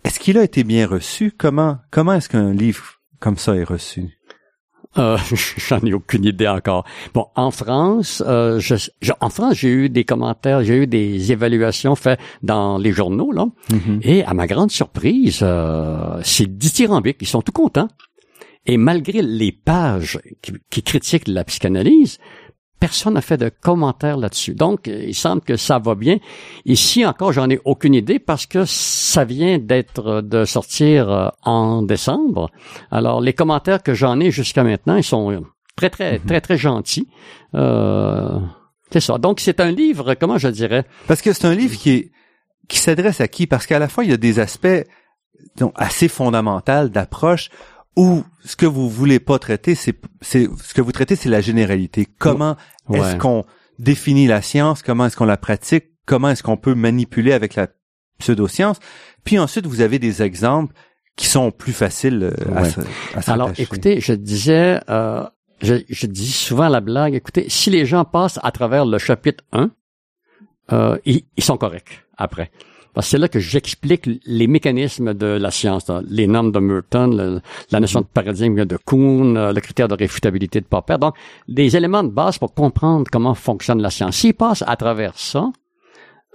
est-ce 0.04 0.18
qu'il 0.18 0.38
a 0.38 0.42
été 0.42 0.64
bien 0.64 0.86
reçu? 0.86 1.32
Comment 1.36 1.76
comment 1.90 2.14
est-ce 2.14 2.30
qu'un 2.30 2.54
livre 2.54 2.94
comme 3.20 3.36
ça 3.36 3.54
est 3.54 3.64
reçu? 3.64 4.21
Euh, 4.98 5.16
J'en 5.68 5.80
ai 5.80 5.92
aucune 5.92 6.24
idée 6.24 6.48
encore. 6.48 6.84
Bon, 7.14 7.26
en 7.34 7.50
France, 7.50 8.22
euh, 8.26 8.60
je, 8.60 8.74
en 9.20 9.30
France, 9.30 9.54
j'ai 9.54 9.68
eu 9.68 9.88
des 9.88 10.04
commentaires, 10.04 10.62
j'ai 10.62 10.82
eu 10.82 10.86
des 10.86 11.32
évaluations 11.32 11.94
faites 11.94 12.20
dans 12.42 12.78
les 12.78 12.92
journaux, 12.92 13.32
là. 13.32 13.46
Mm-hmm. 13.70 14.00
Et 14.02 14.24
à 14.24 14.34
ma 14.34 14.46
grande 14.46 14.70
surprise, 14.70 15.40
euh, 15.42 16.20
c'est 16.22 16.58
dithyrambique. 16.58 17.18
Ils 17.20 17.28
sont 17.28 17.42
tout 17.42 17.52
contents. 17.52 17.88
Et 18.64 18.76
malgré 18.76 19.22
les 19.22 19.50
pages 19.50 20.20
qui, 20.40 20.52
qui 20.70 20.82
critiquent 20.82 21.26
la 21.26 21.42
psychanalyse, 21.44 22.18
personne 22.82 23.14
n'a 23.14 23.20
fait 23.20 23.36
de 23.36 23.48
commentaires 23.48 24.16
là-dessus. 24.16 24.54
Donc, 24.54 24.88
il 24.88 25.14
semble 25.14 25.40
que 25.40 25.56
ça 25.56 25.78
va 25.78 25.94
bien. 25.94 26.18
Ici 26.64 27.06
encore, 27.06 27.32
j'en 27.32 27.48
ai 27.48 27.60
aucune 27.64 27.94
idée 27.94 28.18
parce 28.18 28.44
que 28.44 28.64
ça 28.64 29.24
vient 29.24 29.58
d'être 29.58 30.20
de 30.20 30.44
sortir 30.44 31.08
euh, 31.08 31.28
en 31.44 31.82
décembre. 31.82 32.50
Alors, 32.90 33.20
les 33.20 33.34
commentaires 33.34 33.84
que 33.84 33.94
j'en 33.94 34.18
ai 34.18 34.32
jusqu'à 34.32 34.64
maintenant, 34.64 34.96
ils 34.96 35.04
sont 35.04 35.44
très 35.76 35.90
très 35.90 36.18
mhm. 36.18 36.24
très 36.26 36.40
très 36.40 36.56
gentils. 36.56 37.06
Euh, 37.54 38.40
c'est 38.90 38.98
ça. 38.98 39.16
Donc, 39.16 39.38
c'est 39.38 39.60
un 39.60 39.70
livre, 39.70 40.14
comment 40.14 40.38
je 40.38 40.48
dirais? 40.48 40.84
Parce 41.06 41.22
que 41.22 41.32
c'est 41.32 41.46
un 41.46 41.54
livre 41.54 41.76
qui 41.78 41.90
est 41.90 42.10
qui 42.66 42.78
s'adresse 42.78 43.20
à 43.20 43.28
qui? 43.28 43.46
Parce 43.46 43.66
qu'à 43.66 43.78
la 43.78 43.86
fois, 43.86 44.02
il 44.02 44.10
y 44.10 44.14
a 44.14 44.16
des 44.16 44.40
aspects 44.40 44.82
donc, 45.56 45.72
assez 45.76 46.08
fondamentaux 46.08 46.88
d'approche 46.88 47.48
ou 47.96 48.24
ce 48.44 48.56
que 48.56 48.66
vous 48.66 48.88
voulez 48.88 49.20
pas 49.20 49.38
traiter, 49.38 49.74
c'est, 49.74 49.98
c'est 50.20 50.48
ce 50.62 50.74
que 50.74 50.80
vous 50.80 50.92
traitez, 50.92 51.16
c'est 51.16 51.28
la 51.28 51.40
généralité. 51.40 52.06
Comment 52.18 52.56
est-ce 52.92 53.16
qu'on 53.16 53.44
définit 53.78 54.26
la 54.26 54.42
science? 54.42 54.82
Comment 54.82 55.06
est-ce 55.06 55.16
qu'on 55.16 55.24
la 55.24 55.36
pratique? 55.36 55.86
Comment 56.06 56.30
est-ce 56.30 56.42
qu'on 56.42 56.56
peut 56.56 56.74
manipuler 56.74 57.32
avec 57.32 57.54
la 57.54 57.68
pseudoscience? 58.18 58.78
Puis 59.24 59.38
ensuite, 59.38 59.66
vous 59.66 59.80
avez 59.80 59.98
des 59.98 60.22
exemples 60.22 60.74
qui 61.16 61.26
sont 61.26 61.50
plus 61.50 61.72
faciles 61.72 62.32
euh, 62.32 62.54
à, 63.14 63.18
à 63.18 63.32
Alors, 63.32 63.50
écoutez, 63.58 64.00
je 64.00 64.14
disais, 64.14 64.80
euh, 64.88 65.24
je, 65.60 65.74
je, 65.88 66.06
dis 66.06 66.32
souvent 66.32 66.68
la 66.68 66.80
blague, 66.80 67.14
écoutez, 67.14 67.46
si 67.48 67.70
les 67.70 67.84
gens 67.84 68.04
passent 68.04 68.40
à 68.42 68.50
travers 68.50 68.86
le 68.86 68.98
chapitre 68.98 69.44
1, 69.52 69.70
euh, 70.72 70.98
ils, 71.04 71.24
ils 71.36 71.44
sont 71.44 71.58
corrects 71.58 72.04
après. 72.16 72.50
C'est 73.00 73.18
là 73.18 73.28
que 73.28 73.40
j'explique 73.40 74.08
les 74.26 74.46
mécanismes 74.46 75.14
de 75.14 75.26
la 75.26 75.50
science, 75.50 75.90
les 76.08 76.26
normes 76.26 76.52
de 76.52 76.58
Merton, 76.58 77.40
la 77.70 77.80
notion 77.80 78.00
de 78.02 78.06
paradigme 78.06 78.64
de 78.64 78.76
Kuhn, 78.76 79.36
euh, 79.36 79.52
le 79.52 79.60
critère 79.60 79.88
de 79.88 79.94
réfutabilité 79.94 80.60
de 80.60 80.66
Popper. 80.66 80.98
Donc, 80.98 81.14
des 81.48 81.74
éléments 81.76 82.02
de 82.02 82.10
base 82.10 82.36
pour 82.36 82.52
comprendre 82.52 83.06
comment 83.10 83.34
fonctionne 83.34 83.80
la 83.80 83.90
science. 83.90 84.16
S'ils 84.16 84.34
passent 84.34 84.64
à 84.66 84.76
travers 84.76 85.18
ça, 85.18 85.50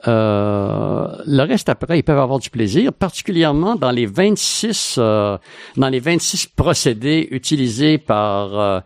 euh, 0.07 1.07
le 1.25 1.43
reste 1.43 1.69
après, 1.69 1.99
ils 1.99 2.03
peuvent 2.03 2.19
avoir 2.19 2.39
du 2.39 2.49
plaisir, 2.49 2.93
particulièrement 2.93 3.75
dans 3.75 3.89
les 3.89 4.05
26 4.05 4.95
euh, 4.99 5.37
dans 5.75 5.89
les 5.89 5.99
26 5.99 6.47
procédés 6.47 7.27
utilisés 7.31 7.97
par 7.97 8.59
euh, 8.59 8.79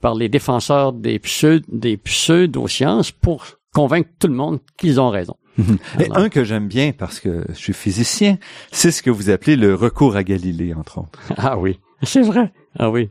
par 0.00 0.14
les 0.14 0.28
défenseurs 0.28 0.92
des 0.92 1.18
pseudo 1.18 1.64
des 1.68 1.96
pseudosciences 1.96 3.10
pour 3.10 3.44
convaincre 3.74 4.10
tout 4.20 4.28
le 4.28 4.34
monde 4.34 4.60
qu'ils 4.76 5.00
ont 5.00 5.10
raison. 5.10 5.36
Et 6.00 6.08
un 6.12 6.28
que 6.28 6.44
j'aime 6.44 6.68
bien 6.68 6.92
parce 6.92 7.20
que 7.20 7.44
je 7.50 7.54
suis 7.54 7.72
physicien, 7.72 8.38
c'est 8.70 8.90
ce 8.90 9.02
que 9.02 9.10
vous 9.10 9.30
appelez 9.30 9.56
le 9.56 9.74
recours 9.74 10.16
à 10.16 10.24
Galilée, 10.24 10.74
entre 10.74 10.98
autres. 10.98 11.20
Ah 11.36 11.58
oui, 11.58 11.78
c'est 12.02 12.22
vrai. 12.22 12.52
Ah 12.78 12.90
oui. 12.90 13.10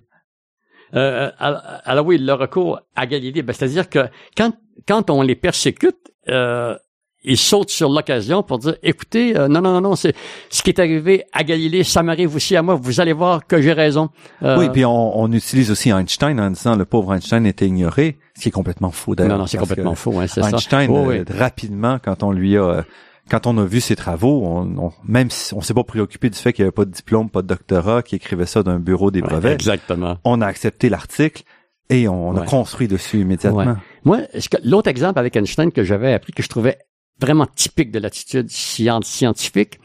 Euh, 0.93 1.29
euh 1.41 1.57
alors, 1.85 2.05
oui, 2.05 2.17
le 2.17 2.33
recours 2.33 2.81
à 2.95 3.05
Galilée, 3.05 3.43
ben, 3.43 3.53
c'est-à-dire 3.53 3.89
que 3.89 4.07
quand 4.35 4.53
quand 4.87 5.09
on 5.09 5.21
les 5.21 5.35
persécute, 5.35 6.11
euh, 6.29 6.77
il 7.23 7.37
saute 7.37 7.69
sur 7.69 7.89
l'occasion 7.89 8.43
pour 8.43 8.59
dire 8.59 8.75
écoutez 8.83 9.37
euh, 9.37 9.47
non 9.47 9.61
non 9.61 9.79
non 9.81 9.95
c'est 9.95 10.15
ce 10.49 10.63
qui 10.63 10.69
est 10.69 10.79
arrivé 10.79 11.25
à 11.33 11.43
Galilée 11.43 11.83
ça 11.83 12.03
m'arrive 12.03 12.35
aussi 12.35 12.55
à 12.55 12.61
moi 12.61 12.75
vous 12.75 12.99
allez 12.99 13.13
voir 13.13 13.45
que 13.45 13.61
j'ai 13.61 13.73
raison 13.73 14.09
euh, 14.43 14.57
oui 14.57 14.69
puis 14.69 14.85
on, 14.85 15.19
on, 15.19 15.31
utilise 15.31 15.71
aussi 15.71 15.89
Einstein 15.89 16.39
en 16.39 16.51
disant 16.51 16.75
le 16.75 16.85
pauvre 16.85 17.13
Einstein 17.13 17.45
était 17.45 17.67
ignoré 17.67 18.17
ce 18.35 18.41
qui 18.41 18.49
est 18.49 18.51
complètement 18.51 18.91
faux 18.91 19.15
d'ailleurs 19.15 19.33
non 19.33 19.39
non 19.39 19.47
c'est 19.47 19.57
complètement 19.57 19.95
faux 19.95 20.19
hein, 20.19 20.27
c'est 20.27 20.41
Einstein 20.43 20.87
ça. 20.87 20.93
Oh, 20.93 21.05
oui. 21.07 21.21
rapidement 21.29 21.99
quand 22.03 22.23
on 22.23 22.31
lui 22.31 22.57
a 22.57 22.83
quand 23.29 23.47
on 23.47 23.57
a 23.59 23.63
vu 23.63 23.79
ses 23.79 23.95
travaux, 23.95 24.43
on, 24.45 24.91
même 25.05 25.29
si 25.29 25.53
on 25.53 25.61
s'est 25.61 25.73
pas 25.73 25.85
préoccupé 25.85 26.29
du 26.29 26.37
fait 26.37 26.51
qu'il 26.51 26.63
n'y 26.63 26.67
avait 26.67 26.73
pas 26.73 26.83
de 26.83 26.91
diplôme, 26.91 27.29
pas 27.29 27.41
de 27.41 27.47
doctorat, 27.47 28.03
qui 28.03 28.15
écrivait 28.15 28.45
ça 28.45 28.61
d'un 28.61 28.77
bureau 28.77 29.09
des 29.09 29.21
brevets. 29.21 29.53
exactement. 29.53 30.17
On 30.25 30.41
a 30.41 30.47
accepté 30.47 30.89
l'article 30.89 31.43
et 31.89 32.09
on, 32.09 32.35
a 32.35 32.45
construit 32.45 32.89
dessus 32.89 33.19
immédiatement. 33.19 33.77
Moi, 34.03 34.21
l'autre 34.63 34.89
exemple 34.89 35.17
avec 35.17 35.35
Einstein 35.35 35.71
que 35.71 35.83
j'avais 35.83 36.13
appris 36.13 36.33
que 36.33 36.43
je 36.43 36.49
trouvais 36.49 36.77
vraiment 37.21 37.47
typique 37.47 37.91
de 37.91 37.99
l'attitude 37.99 38.49
scientifique, 38.49 39.79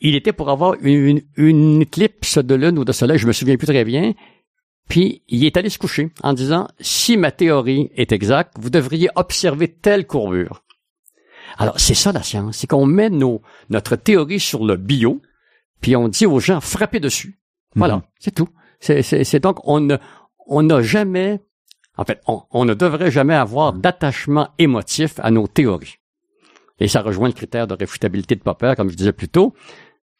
il 0.00 0.16
était 0.16 0.32
pour 0.32 0.50
avoir 0.50 0.74
une, 0.82 1.22
une, 1.36 1.82
éclipse 1.82 2.38
de 2.38 2.54
lune 2.54 2.78
ou 2.78 2.84
de 2.84 2.92
soleil, 2.92 3.18
je 3.18 3.26
me 3.26 3.32
souviens 3.32 3.56
plus 3.56 3.68
très 3.68 3.84
bien, 3.84 4.14
puis 4.88 5.22
il 5.28 5.44
est 5.44 5.56
allé 5.56 5.70
se 5.70 5.78
coucher 5.78 6.10
en 6.22 6.32
disant 6.32 6.68
si 6.80 7.16
ma 7.16 7.30
théorie 7.30 7.90
est 7.94 8.10
exacte, 8.10 8.54
vous 8.58 8.70
devriez 8.70 9.08
observer 9.14 9.68
telle 9.68 10.06
courbure. 10.06 10.64
Alors 11.56 11.78
c'est 11.78 11.94
ça 11.94 12.12
la 12.12 12.22
science, 12.22 12.58
c'est 12.58 12.66
qu'on 12.66 12.86
met 12.86 13.10
nos, 13.10 13.42
notre 13.70 13.94
théorie 13.94 14.40
sur 14.40 14.64
le 14.64 14.76
bio, 14.76 15.22
puis 15.80 15.94
on 15.94 16.08
dit 16.08 16.26
aux 16.26 16.40
gens 16.40 16.60
frappez 16.60 16.98
dessus. 16.98 17.38
Voilà, 17.76 17.96
mhm. 17.96 18.02
c'est 18.18 18.34
tout. 18.34 18.48
C'est 18.80 19.40
donc 19.40 19.60
on 19.62 19.78
ne 19.78 19.96
on 20.46 20.64
n'a 20.64 20.82
jamais, 20.82 21.40
en 21.96 22.04
fait, 22.04 22.20
on, 22.26 22.42
on 22.50 22.64
ne 22.64 22.74
devrait 22.74 23.12
jamais 23.12 23.34
avoir 23.34 23.72
d'attachement 23.72 24.48
émotif 24.58 25.20
à 25.20 25.30
nos 25.30 25.46
théories. 25.46 25.98
Et 26.82 26.88
ça 26.88 27.00
rejoint 27.00 27.28
le 27.28 27.34
critère 27.34 27.66
de 27.66 27.74
réfutabilité 27.74 28.34
de 28.34 28.40
Popper, 28.40 28.74
comme 28.76 28.90
je 28.90 28.96
disais 28.96 29.12
plus 29.12 29.28
tôt 29.28 29.54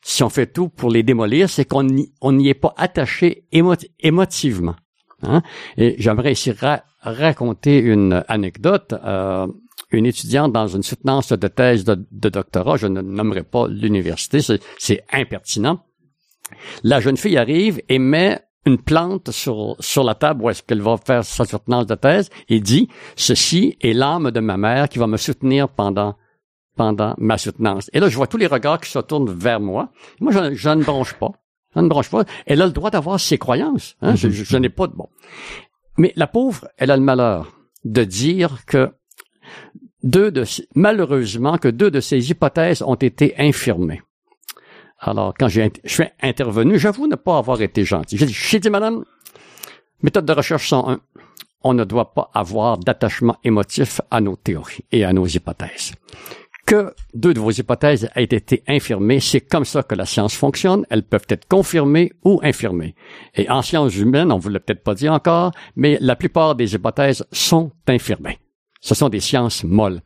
si 0.05 0.23
on 0.23 0.29
fait 0.29 0.47
tout 0.47 0.69
pour 0.69 0.91
les 0.91 1.03
démolir, 1.03 1.49
c'est 1.49 1.65
qu'on 1.65 1.85
n'y 1.85 2.49
est 2.49 2.55
pas 2.55 2.75
attaché 2.77 3.47
émotivement. 3.53 4.75
Hein? 5.23 5.43
Et 5.77 5.95
j'aimerais 5.99 6.33
ici 6.33 6.53
raconter 7.01 7.79
une 7.79 8.25
anecdote. 8.29 8.95
Euh, 9.05 9.47
une 9.91 10.07
étudiante 10.07 10.53
dans 10.53 10.69
une 10.69 10.83
soutenance 10.83 11.33
de 11.33 11.49
thèse 11.49 11.85
de, 11.85 12.29
doctorat, 12.31 12.79
je 12.79 12.87
ne 12.87 13.03
nommerai 13.03 13.43
pas 13.43 13.69
l'université, 13.69 14.41
c'est 14.79 15.05
impertinent. 15.13 15.81
La 16.83 16.99
jeune 17.01 17.19
fille 17.19 17.37
arrive 17.37 17.83
et 17.91 17.99
met 17.99 18.41
une 18.65 18.79
plante 18.79 19.33
sur, 19.33 19.77
sur 19.81 20.03
la 20.03 20.15
table 20.15 20.45
où 20.45 20.49
est-ce 20.49 20.63
qu'elle 20.63 20.81
va 20.81 20.97
faire 20.97 21.25
sa 21.25 21.45
soutenance 21.45 21.87
de 21.87 21.95
thèse 21.95 22.31
et 22.49 22.61
dit, 22.61 22.89
ceci 23.17 23.77
est 23.83 23.93
l'âme 23.93 24.31
de 24.31 24.41
ma 24.41 24.57
mère 24.57 24.89
qui 24.89 24.99
va 24.99 25.07
me 25.07 25.19
soutenir 25.19 25.69
pendant 25.69 26.17
pendant 26.77 27.15
ma 27.19 27.39
soutenance. 27.39 27.91
Et 27.93 28.01
là, 28.01 28.09
je 28.09 28.17
vois 28.17 28.27
tous 28.27 28.37
les 28.37 28.47
regards 28.47 28.81
qui 28.81 28.91
se 28.91 28.99
tournent 28.99 29.33
vers 29.33 29.61
moi. 29.61 29.91
Moi, 30.21 30.33
je, 30.33 30.69
ne 30.69 30.85
branche 30.85 31.15
pas. 31.15 31.33
Je 31.75 31.81
ne 31.81 31.89
branche 31.89 32.11
pas. 32.11 32.25
Elle 32.47 32.63
a 32.63 32.67
le 32.67 32.73
droit 32.73 32.91
d'avoir 32.91 33.21
ses 33.21 33.39
croyances. 33.39 33.97
Hein. 34.01 34.15
Je, 34.15 34.57
n'ai 34.57 34.69
pas 34.69 34.87
de 34.87 34.95
bon. 34.95 35.09
Mais 35.99 36.13
la 36.17 36.27
pauvre, 36.27 36.69
elle 36.79 36.91
a 36.91 36.97
le 36.97 37.03
malheur 37.03 37.53
de 37.85 38.05
dire 38.05 38.65
que 38.67 38.91
deux 40.03 40.31
de, 40.31 40.45
malheureusement, 40.75 41.59
que 41.59 41.69
deux 41.69 41.91
de 41.91 42.01
ses 42.01 42.31
hypothèses 42.31 42.83
ont 42.83 42.95
été 42.95 43.35
infirmées. 43.39 44.03
Alors, 44.99 45.35
quand 45.39 45.49
j'ai, 45.49 45.71
je 45.85 45.93
suis 45.93 46.05
intervenu, 46.21 46.79
j'avoue 46.79 47.09
ne 47.09 47.17
pas 47.17 47.37
avoir 47.37 47.61
été 47.61 47.85
gentil. 47.85 48.17
J'ai 48.17 48.27
dit, 48.27 48.33
j'ai 48.33 48.61
dit, 48.61 48.71
madame, 48.71 49.05
méthode 50.03 50.25
de 50.25 50.33
recherche 50.33 50.69
101, 50.69 51.01
on 51.65 51.75
ne 51.75 51.85
doit 51.85 52.15
pas 52.15 52.31
avoir 52.35 52.79
d'attachement 52.79 53.37
émotif 53.45 54.01
à 54.11 54.21
nos 54.21 54.37
théories 54.37 54.85
et 54.93 55.05
à 55.05 55.13
nos 55.13 55.27
hypothèses 55.27 55.93
que 56.67 56.93
deux 57.15 57.35
de 57.35 57.41
vos 57.41 57.51
hypothèses 57.51 58.09
aient 58.15 58.25
été 58.25 58.63
infirmées. 58.69 59.21
C'est 59.21 59.41
comme 59.41 59.65
ça 59.65 59.83
que 59.83 59.95
la 59.95 60.07
science 60.07 60.35
fonctionne. 60.35 60.87
Elles 60.91 61.03
peuvent 61.03 61.27
être 61.29 61.47
confirmées 61.49 62.13
ou 62.25 62.41
infirmées. 62.43 62.95
Et 63.35 63.49
en 63.51 63.63
sciences 63.63 63.97
humaines, 63.97 64.33
on 64.33 64.39
vous 64.39 64.49
l'a 64.49 64.61
peut-être 64.61 64.83
pas 64.83 64.95
dit 64.95 65.09
encore, 65.09 65.53
mais 65.77 65.99
la 66.01 66.17
plupart 66.17 66.55
des 66.55 66.75
hypothèses 66.75 67.25
sont 67.33 67.73
infirmées. 67.87 68.39
Ce 68.81 68.95
sont 68.95 69.09
des 69.09 69.21
sciences 69.21 69.65
molles. 69.65 70.01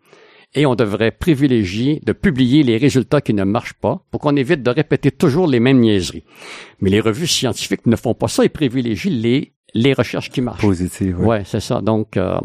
Et 0.54 0.64
on 0.64 0.74
devrait 0.74 1.10
privilégier 1.10 2.00
de 2.04 2.12
publier 2.12 2.62
les 2.62 2.78
résultats 2.78 3.20
qui 3.20 3.34
ne 3.34 3.44
marchent 3.44 3.74
pas 3.74 4.04
pour 4.10 4.20
qu'on 4.20 4.36
évite 4.36 4.62
de 4.62 4.70
répéter 4.70 5.10
toujours 5.10 5.46
les 5.46 5.60
mêmes 5.60 5.80
niaiseries. 5.80 6.24
Mais 6.80 6.90
les 6.90 7.00
revues 7.00 7.26
scientifiques 7.26 7.86
ne 7.86 7.96
font 7.96 8.14
pas 8.14 8.28
ça 8.28 8.44
et 8.44 8.48
privilégient 8.48 9.10
les 9.10 9.52
les 9.74 9.92
recherches 9.92 10.30
qui 10.30 10.40
marchent. 10.40 10.60
Positives. 10.60 11.20
Ouais, 11.20 11.42
c'est 11.44 11.60
ça. 11.60 11.80
Donc, 11.80 12.16
euh, 12.16 12.38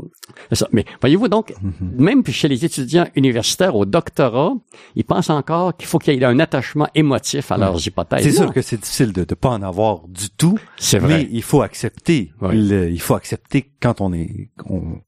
c'est 0.49 0.55
ça. 0.55 0.67
Mais 0.71 0.85
voyez-vous 0.99 1.27
donc, 1.27 1.53
mhm. 1.61 1.91
même 1.97 2.25
chez 2.25 2.47
les 2.47 2.65
étudiants 2.65 3.07
universitaires 3.15 3.75
au 3.75 3.85
doctorat, 3.85 4.53
ils 4.95 5.05
pensent 5.05 5.29
encore 5.29 5.75
qu'il 5.77 5.87
faut 5.87 5.99
qu'il 5.99 6.13
y 6.13 6.17
ait 6.17 6.25
un 6.25 6.39
attachement 6.39 6.87
émotif 6.95 7.51
à 7.51 7.57
leurs 7.57 7.85
hypothèses. 7.85 8.23
C'est 8.23 8.31
sûr 8.31 8.53
que 8.53 8.61
c'est 8.61 8.77
difficile 8.77 9.13
de 9.13 9.21
ne 9.21 9.35
pas 9.35 9.49
en 9.49 9.61
avoir 9.61 10.07
du 10.07 10.29
tout. 10.29 10.57
C'est 10.77 10.99
vrai. 10.99 11.19
Mais 11.19 11.29
il 11.31 11.43
faut 11.43 11.61
accepter. 11.61 12.31
il 12.51 13.01
faut 13.01 13.15
accepter 13.15 13.71
quand 13.81 14.01
on 14.01 14.13
est, 14.13 14.49
on, 14.69 14.99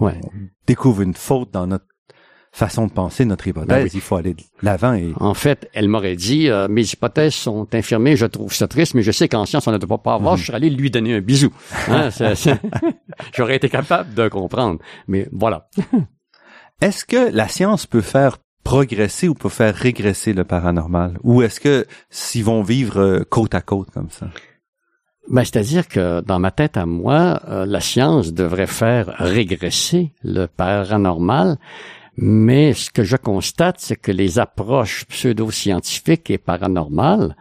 on 0.00 0.12
découvre 0.66 1.02
une 1.02 1.14
faute 1.14 1.50
dans 1.52 1.66
notre 1.66 1.86
façon 2.52 2.86
de 2.86 2.92
penser 2.92 3.24
notre 3.24 3.46
hypothèse. 3.46 3.84
Ben 3.84 3.90
il 3.92 4.00
faut 4.00 4.16
aller 4.16 4.34
de 4.34 4.42
l'avant. 4.62 4.94
Et... 4.94 5.12
En 5.20 5.34
fait, 5.34 5.68
elle 5.72 5.88
m'aurait 5.88 6.16
dit, 6.16 6.48
euh, 6.48 6.68
mes 6.68 6.82
hypothèses 6.82 7.34
sont 7.34 7.72
infirmées, 7.74 8.16
je 8.16 8.26
trouve 8.26 8.52
ça 8.52 8.66
triste, 8.66 8.94
mais 8.94 9.02
je 9.02 9.12
sais 9.12 9.28
qu'en 9.28 9.46
science, 9.46 9.66
on 9.66 9.72
ne 9.72 9.78
doit 9.78 10.02
pas 10.02 10.14
avoir, 10.14 10.34
mhm. 10.34 10.38
je 10.40 10.46
serais 10.46 10.56
allé 10.56 10.70
lui 10.70 10.90
donner 10.90 11.14
un 11.14 11.20
bisou. 11.20 11.52
Hein, 11.88 12.10
J'aurais 13.34 13.56
été 13.56 13.68
capable 13.68 14.14
de 14.14 14.28
comprendre. 14.28 14.80
Mais 15.08 15.28
voilà. 15.32 15.68
est-ce 16.80 17.04
que 17.04 17.30
la 17.32 17.48
science 17.48 17.86
peut 17.86 18.00
faire 18.00 18.38
progresser 18.64 19.28
ou 19.28 19.34
peut 19.34 19.48
faire 19.48 19.74
régresser 19.74 20.32
le 20.32 20.44
paranormal? 20.44 21.18
Ou 21.22 21.42
est-ce 21.42 21.60
que 21.60 21.86
s'ils 22.10 22.44
vont 22.44 22.62
vivre 22.62 23.00
euh, 23.00 23.24
côte 23.28 23.54
à 23.54 23.60
côte 23.60 23.90
comme 23.90 24.10
ça? 24.10 24.28
Ben, 25.28 25.44
c'est-à-dire 25.44 25.88
que 25.88 26.20
dans 26.22 26.38
ma 26.38 26.50
tête 26.50 26.76
à 26.76 26.86
moi, 26.86 27.40
euh, 27.48 27.66
la 27.66 27.80
science 27.80 28.32
devrait 28.32 28.66
faire 28.66 29.14
régresser 29.18 30.12
le 30.22 30.46
paranormal 30.46 31.56
mais 32.16 32.74
ce 32.74 32.90
que 32.90 33.02
je 33.02 33.16
constate, 33.16 33.76
c'est 33.78 33.96
que 33.96 34.12
les 34.12 34.38
approches 34.38 35.04
pseudo-scientifiques 35.06 36.30
et 36.30 36.38
paranormales 36.38 37.36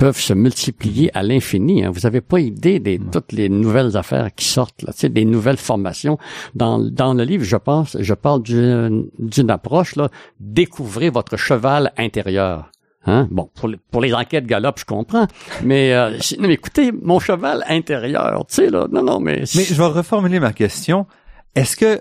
peuvent 0.00 0.18
se 0.18 0.32
multiplier 0.32 1.14
à 1.14 1.22
l'infini. 1.22 1.84
Hein. 1.84 1.90
Vous 1.90 2.00
n'avez 2.00 2.22
pas 2.22 2.40
idée 2.40 2.80
de 2.80 2.98
toutes 3.12 3.32
les 3.32 3.50
nouvelles 3.50 3.98
affaires 3.98 4.34
qui 4.34 4.46
sortent, 4.46 4.82
là, 4.82 4.92
des 5.08 5.26
nouvelles 5.26 5.58
formations. 5.58 6.18
Dans, 6.54 6.78
dans 6.78 7.12
le 7.12 7.22
livre, 7.22 7.44
je 7.44 7.56
pense, 7.56 7.98
je 8.00 8.14
parle 8.14 8.42
d'une 8.42 9.50
approche, 9.50 9.96
là, 9.96 10.08
découvrez 10.40 11.10
votre 11.10 11.36
cheval 11.36 11.92
intérieur. 11.98 12.70
Hein? 13.04 13.28
Bon, 13.30 13.50
pour 13.54 13.68
les, 13.68 13.78
pour 13.90 14.00
les 14.00 14.14
enquêtes 14.14 14.46
galop, 14.46 14.72
je 14.76 14.84
comprends, 14.86 15.26
mais, 15.62 15.92
euh, 15.92 16.10
non, 16.38 16.48
mais 16.48 16.54
écoutez, 16.54 16.92
mon 16.92 17.18
cheval 17.18 17.64
intérieur, 17.68 18.44
tu 18.48 18.54
sais 18.54 18.70
là, 18.70 18.88
non, 18.90 19.02
non, 19.02 19.20
mais. 19.20 19.44
Mais 19.54 19.64
je 19.64 19.74
vais 19.74 19.86
reformuler 19.86 20.40
ma 20.40 20.52
question. 20.52 21.06
Est-ce 21.54 21.76
que 21.76 22.00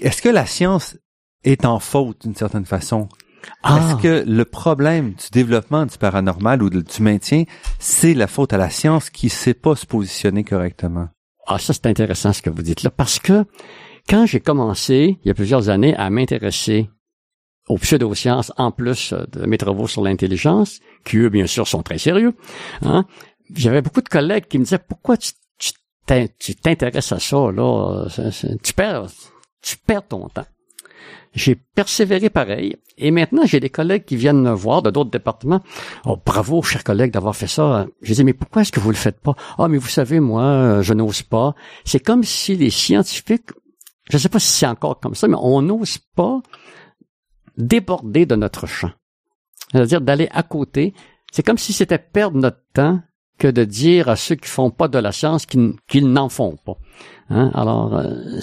est-ce 0.00 0.22
que 0.22 0.28
la 0.28 0.46
science 0.46 0.96
est 1.44 1.64
en 1.64 1.78
faute 1.78 2.22
d'une 2.22 2.34
certaine 2.34 2.64
façon? 2.64 3.08
Ah. 3.62 3.78
Est-ce 3.78 4.02
que 4.02 4.24
le 4.26 4.44
problème 4.44 5.10
du 5.10 5.28
développement 5.30 5.84
du 5.84 5.98
paranormal 5.98 6.62
ou 6.62 6.70
du 6.70 7.02
maintien, 7.02 7.44
c'est 7.78 8.14
la 8.14 8.26
faute 8.26 8.52
à 8.52 8.56
la 8.56 8.70
science 8.70 9.10
qui 9.10 9.28
sait 9.28 9.54
pas 9.54 9.76
se 9.76 9.84
positionner 9.84 10.44
correctement? 10.44 11.08
Ah, 11.46 11.58
ça 11.58 11.74
c'est 11.74 11.86
intéressant 11.86 12.32
ce 12.32 12.40
que 12.40 12.48
vous 12.48 12.62
dites 12.62 12.82
là, 12.82 12.90
parce 12.90 13.18
que 13.18 13.44
quand 14.08 14.24
j'ai 14.24 14.40
commencé, 14.40 15.18
il 15.22 15.28
y 15.28 15.30
a 15.30 15.34
plusieurs 15.34 15.68
années, 15.68 15.94
à 15.96 16.08
m'intéresser 16.08 16.88
aux 17.68 17.76
pseudosciences, 17.76 18.52
en 18.56 18.70
plus 18.70 19.14
de 19.32 19.46
mes 19.46 19.58
travaux 19.58 19.86
sur 19.86 20.02
l'intelligence, 20.02 20.80
qui 21.04 21.18
eux, 21.18 21.28
bien 21.28 21.46
sûr, 21.46 21.68
sont 21.68 21.82
très 21.82 21.98
sérieux, 21.98 22.34
hein, 22.82 23.04
j'avais 23.54 23.82
beaucoup 23.82 24.02
de 24.02 24.08
collègues 24.08 24.46
qui 24.48 24.58
me 24.58 24.64
disaient, 24.64 24.78
pourquoi 24.78 25.16
tu 25.18 25.34
t'intéresses 26.56 27.12
à 27.12 27.18
ça, 27.18 27.50
là? 27.52 28.06
Tu 28.62 28.72
perds, 28.74 29.06
tu 29.64 29.76
perds 29.78 30.06
ton 30.06 30.28
temps. 30.28 30.46
J'ai 31.32 31.56
persévéré 31.56 32.30
pareil. 32.30 32.76
Et 32.96 33.10
maintenant, 33.10 33.44
j'ai 33.44 33.58
des 33.58 33.70
collègues 33.70 34.04
qui 34.04 34.14
viennent 34.14 34.42
me 34.42 34.52
voir 34.52 34.82
de 34.82 34.90
d'autres 34.90 35.10
départements. 35.10 35.62
Oh, 36.04 36.16
bravo, 36.24 36.62
cher 36.62 36.84
collègue, 36.84 37.10
d'avoir 37.10 37.34
fait 37.34 37.48
ça. 37.48 37.86
Je 38.02 38.14
dis, 38.14 38.22
mais 38.22 38.34
pourquoi 38.34 38.62
est-ce 38.62 38.70
que 38.70 38.78
vous 38.78 38.90
le 38.90 38.96
faites 38.96 39.20
pas? 39.20 39.34
Ah, 39.58 39.66
mais 39.66 39.78
vous 39.78 39.88
savez, 39.88 40.20
moi, 40.20 40.80
je 40.82 40.94
n'ose 40.94 41.22
pas. 41.22 41.54
C'est 41.84 41.98
comme 41.98 42.22
si 42.22 42.56
les 42.56 42.70
scientifiques, 42.70 43.50
je 44.10 44.16
ne 44.16 44.20
sais 44.20 44.28
pas 44.28 44.38
si 44.38 44.52
c'est 44.52 44.66
encore 44.66 45.00
comme 45.00 45.16
ça, 45.16 45.26
mais 45.26 45.36
on 45.40 45.60
n'ose 45.60 45.98
pas 46.14 46.40
déborder 47.56 48.26
de 48.26 48.36
notre 48.36 48.66
champ. 48.66 48.92
C'est-à-dire 49.72 50.00
d'aller 50.00 50.28
à 50.30 50.44
côté. 50.44 50.94
C'est 51.32 51.42
comme 51.42 51.58
si 51.58 51.72
c'était 51.72 51.98
perdre 51.98 52.38
notre 52.38 52.62
temps 52.74 53.00
que 53.38 53.48
de 53.48 53.64
dire 53.64 54.08
à 54.08 54.16
ceux 54.16 54.34
qui 54.36 54.48
font 54.48 54.70
pas 54.70 54.88
de 54.88 54.98
la 54.98 55.12
science 55.12 55.46
qu'ils 55.46 56.08
n'en 56.08 56.28
font 56.28 56.56
pas. 56.64 56.76
Hein? 57.30 57.50
Alors, 57.54 57.96
euh, 57.96 58.38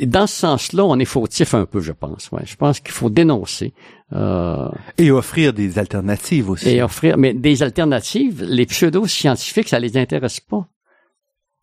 dans 0.00 0.26
ce 0.26 0.36
sens-là, 0.36 0.84
on 0.84 0.98
est 0.98 1.04
fautif 1.04 1.54
un 1.54 1.66
peu, 1.66 1.80
je 1.80 1.92
pense. 1.92 2.30
Ouais. 2.32 2.42
Je 2.44 2.56
pense 2.56 2.80
qu'il 2.80 2.92
faut 2.92 3.10
dénoncer. 3.10 3.74
Euh, 4.12 4.68
et 4.96 5.10
offrir 5.10 5.52
des 5.52 5.78
alternatives 5.78 6.50
aussi. 6.50 6.70
Et 6.70 6.82
offrir, 6.82 7.18
mais 7.18 7.34
des 7.34 7.62
alternatives, 7.62 8.42
les 8.42 8.66
pseudo-scientifiques, 8.66 9.68
ça 9.68 9.78
les 9.78 9.96
intéresse 9.96 10.40
pas. 10.40 10.66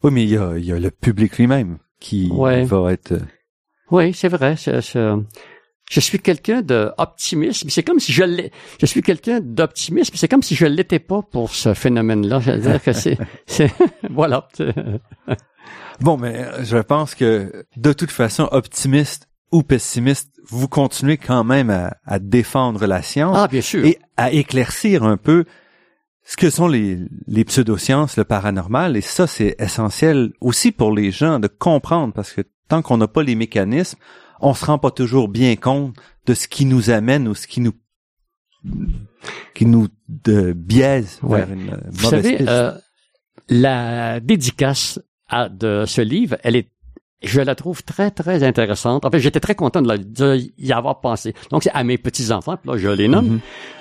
Oui, 0.03 0.11
mais 0.11 0.23
il 0.23 0.29
y 0.29 0.37
a, 0.37 0.57
il 0.57 0.65
y 0.65 0.71
a 0.71 0.79
le 0.79 0.91
public 0.91 1.37
lui-même 1.37 1.79
qui 1.99 2.31
va 2.31 2.91
être... 2.93 3.13
Euh, 3.13 3.19
oui, 3.91 4.13
c'est 4.13 4.29
vrai. 4.29 4.55
Je 5.89 5.99
suis 5.99 6.19
quelqu'un 6.19 6.61
d'optimiste. 6.61 7.65
C'est 7.69 7.83
comme 7.83 7.99
si 7.99 8.11
je 8.11 8.23
l'ai. 8.23 8.51
Je 8.79 8.86
suis 8.86 9.01
quelqu'un 9.01 9.39
d'optimiste. 9.39 10.13
C'est 10.15 10.27
comme 10.27 10.43
si 10.43 10.55
je 10.55 10.65
l'étais 10.65 10.99
pas 10.99 11.21
pour 11.21 11.53
ce 11.53 11.73
phénomène-là. 11.73 12.39
Je 12.39 12.51
veux 12.51 12.57
dire 12.57 12.81
que 12.83 12.91
c'est, 12.93 13.17
voilà. 14.09 14.47
Bon, 16.01 16.17
mais 16.17 16.45
je 16.63 16.77
pense 16.77 17.15
que 17.15 17.65
de 17.77 17.93
toute 17.93 18.11
façon, 18.11 18.49
optimiste 18.51 19.27
ou 19.51 19.63
pessimiste, 19.63 20.31
vous 20.49 20.67
continuez 20.67 21.17
quand 21.17 21.43
même 21.43 21.69
à, 21.69 21.95
à 22.05 22.19
défendre 22.19 22.86
la 22.88 23.01
science 23.01 23.38
Ah, 23.39 23.47
bien 23.47 23.61
sûr. 23.61 23.86
et 23.86 23.99
à 24.17 24.31
éclaircir 24.31 25.03
un 25.03 25.17
peu 25.17 25.45
ce 26.23 26.36
que 26.36 26.49
sont 26.49 26.67
les, 26.67 26.97
les 27.27 27.45
pseudosciences, 27.45 28.17
le 28.17 28.23
paranormal. 28.25 28.97
Et 28.97 29.01
ça, 29.01 29.27
c'est 29.27 29.55
essentiel 29.59 30.33
aussi 30.41 30.71
pour 30.71 30.91
les 30.91 31.11
gens 31.11 31.39
de 31.39 31.47
comprendre 31.47 32.13
parce 32.13 32.33
que 32.33 32.41
tant 32.67 32.81
qu'on 32.81 32.97
n'a 32.97 33.07
pas 33.07 33.21
les 33.23 33.36
mécanismes, 33.36 33.99
on 34.41 34.53
se 34.53 34.65
rend 34.65 34.77
pas 34.77 34.91
toujours 34.91 35.27
bien 35.29 35.55
compte 35.55 35.95
de 36.25 36.33
ce 36.33 36.47
qui 36.47 36.65
nous 36.65 36.89
amène 36.89 37.27
ou 37.27 37.36
ce 37.36 37.47
qui 37.47 37.61
nous 37.61 37.73
qui 39.53 39.65
nous 39.65 39.88
de 40.09 40.53
biaise 40.53 41.19
Ouais. 41.23 41.39
vers 41.39 41.51
une 41.51 41.79
Vous 41.89 42.03
mauvaise 42.03 42.09
savez, 42.23 42.38
piste. 42.38 42.49
euh, 42.49 42.71
la 43.49 44.19
dédicace 44.19 44.99
à- 45.27 45.49
de 45.49 45.86
ce 45.88 46.01
livre, 46.01 46.38
elle 46.43 46.55
est, 46.55 46.69
je 47.24 47.41
la 47.41 47.55
trouve 47.55 47.82
très, 47.84 48.11
très 48.11 48.43
intéressante. 48.43 49.05
En 49.05 49.09
fait, 49.09 49.20
j'étais 49.20 49.39
très 49.39 49.55
content 49.55 49.82
de, 49.82 49.88
la- 49.88 49.97
de 49.97 50.39
y 50.59 50.72
avoir 50.72 50.99
pensé. 51.01 51.34
Donc, 51.49 51.63
c'est 51.63 51.72
à 51.74 51.84
mes 51.84 51.97
petits-enfants, 51.97 52.57
là, 52.66 52.78
je 52.78 52.89
les 52.89 53.07
nomme, 53.07 53.26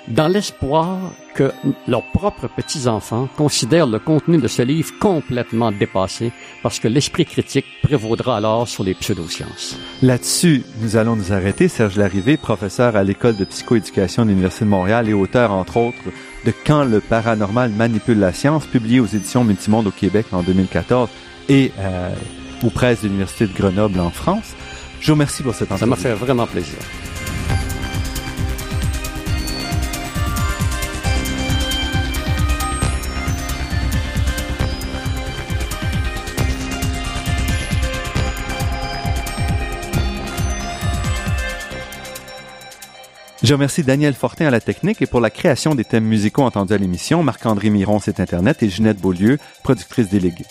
Mhm. 0.07 0.15
dans 0.15 0.27
l'espoir 0.27 0.97
que 1.35 1.51
leurs 1.87 2.09
propres 2.13 2.47
petits-enfants 2.47 3.27
considèrent 3.37 3.87
le 3.87 3.99
contenu 3.99 4.37
de 4.37 4.47
ce 4.47 4.61
livre 4.61 4.91
complètement 4.99 5.71
dépassé, 5.71 6.31
parce 6.63 6.79
que 6.79 6.87
l'esprit 6.87 7.25
critique 7.25 7.65
prévaudra 7.83 8.37
alors 8.37 8.67
sur 8.67 8.83
les 8.83 8.93
pseudosciences. 8.93 9.77
Là-dessus, 10.01 10.63
nous 10.81 10.95
allons 10.95 11.15
nous 11.15 11.33
arrêter. 11.33 11.67
Serge 11.67 11.97
Larrivé, 11.97 12.37
professeur 12.37 12.95
à 12.95 13.03
l'École 13.03 13.35
de 13.35 13.45
psychoéducation 13.45 14.23
de 14.23 14.29
l'Université 14.29 14.65
de 14.65 14.69
Montréal 14.69 15.09
et 15.09 15.13
auteur, 15.13 15.51
entre 15.51 15.77
autres, 15.77 15.97
de 16.45 16.53
Quand 16.65 16.83
le 16.85 16.99
paranormal 17.01 17.71
manipule 17.71 18.19
la 18.19 18.31
science, 18.31 18.65
publié 18.65 18.99
aux 18.99 19.07
éditions 19.07 19.43
Multimonde 19.43 19.87
au 19.87 19.91
Québec 19.91 20.27
en 20.31 20.41
2014 20.41 21.09
et 21.49 21.71
euh, 21.79 22.09
aux 22.63 22.69
presses 22.69 23.01
de 23.01 23.07
l'Université 23.07 23.47
de 23.47 23.53
Grenoble 23.53 23.99
en 23.99 24.09
France. 24.09 24.53
Je 24.99 25.07
vous 25.07 25.13
remercie 25.13 25.43
pour 25.43 25.53
cette 25.53 25.69
Ça 25.69 25.75
entrevue. 25.75 25.89
m'a 25.89 25.95
fait 25.95 26.13
vraiment 26.13 26.47
plaisir. 26.47 26.77
Je 43.45 43.53
remercie 43.53 43.83
Daniel 43.83 44.15
Fortin 44.15 44.47
à 44.47 44.49
la 44.49 44.59
technique 44.59 45.03
et 45.03 45.05
pour 45.05 45.19
la 45.19 45.29
création 45.29 45.75
des 45.75 45.83
thèmes 45.85 46.05
musicaux 46.05 46.41
entendus 46.41 46.73
à 46.73 46.79
l'émission, 46.79 47.21
Marc-André 47.21 47.69
Miron, 47.69 47.99
site 47.99 48.19
Internet, 48.19 48.63
et 48.63 48.69
Ginette 48.69 48.99
Beaulieu, 48.99 49.37
productrice 49.61 50.09
déléguée. 50.09 50.45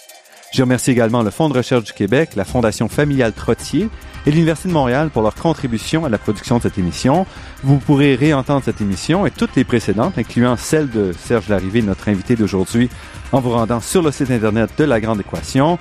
Je 0.54 0.62
remercie 0.62 0.92
également 0.92 1.24
le 1.24 1.30
Fonds 1.30 1.48
de 1.48 1.56
recherche 1.56 1.82
du 1.82 1.92
Québec, 1.92 2.36
la 2.36 2.44
Fondation 2.44 2.88
familiale 2.88 3.32
Trottier 3.32 3.88
et 4.24 4.30
l'Université 4.30 4.68
de 4.68 4.74
Montréal 4.74 5.10
pour 5.12 5.22
leur 5.22 5.34
contribution 5.34 6.04
à 6.04 6.08
la 6.08 6.16
production 6.16 6.58
de 6.58 6.62
cette 6.62 6.78
émission. 6.78 7.26
Vous 7.64 7.78
pourrez 7.78 8.14
réentendre 8.14 8.62
cette 8.64 8.80
émission 8.80 9.26
et 9.26 9.32
toutes 9.32 9.56
les 9.56 9.64
précédentes, 9.64 10.16
incluant 10.16 10.56
celle 10.56 10.88
de 10.88 11.10
Serge 11.10 11.48
Larrivé, 11.48 11.82
notre 11.82 12.08
invité 12.08 12.36
d'aujourd'hui, 12.36 12.88
en 13.32 13.40
vous 13.40 13.50
rendant 13.50 13.80
sur 13.80 14.00
le 14.00 14.12
site 14.12 14.30
Internet 14.30 14.70
de 14.78 14.84
La 14.84 15.00
Grande 15.00 15.18
Équation. 15.22 15.76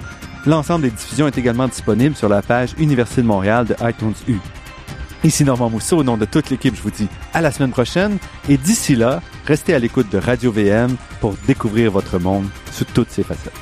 L'ensemble 0.48 0.86
des 0.86 0.90
diffusions 0.90 1.28
est 1.28 1.38
également 1.38 1.68
disponible 1.68 2.16
sur 2.16 2.28
la 2.28 2.42
page 2.42 2.74
Université 2.80 3.22
de 3.22 3.28
Montréal 3.28 3.68
de 3.68 3.76
iTunes 3.88 4.16
U. 4.28 4.38
Ici 5.24 5.44
Normand 5.44 5.70
Mousseau, 5.70 6.00
au 6.00 6.04
nom 6.04 6.18
de 6.18 6.26
toute 6.26 6.50
l'équipe, 6.50 6.76
je 6.76 6.82
vous 6.82 6.90
dis 6.90 7.08
à 7.36 7.42
la 7.42 7.52
semaine 7.52 7.70
prochaine 7.70 8.18
et 8.50 8.58
d'ici 8.58 8.96
là, 8.96 9.22
restez 9.46 9.76
à 9.76 9.80
l'écoute 9.80 10.12
de 10.12 10.18
Radio 10.18 10.52
VM 10.52 10.96
pour 11.22 11.36
découvrir 11.46 11.92
votre 11.92 12.18
monde 12.18 12.48
sous 12.72 12.86
toutes 12.86 13.12
ses 13.12 13.22
facettes. 13.22 13.54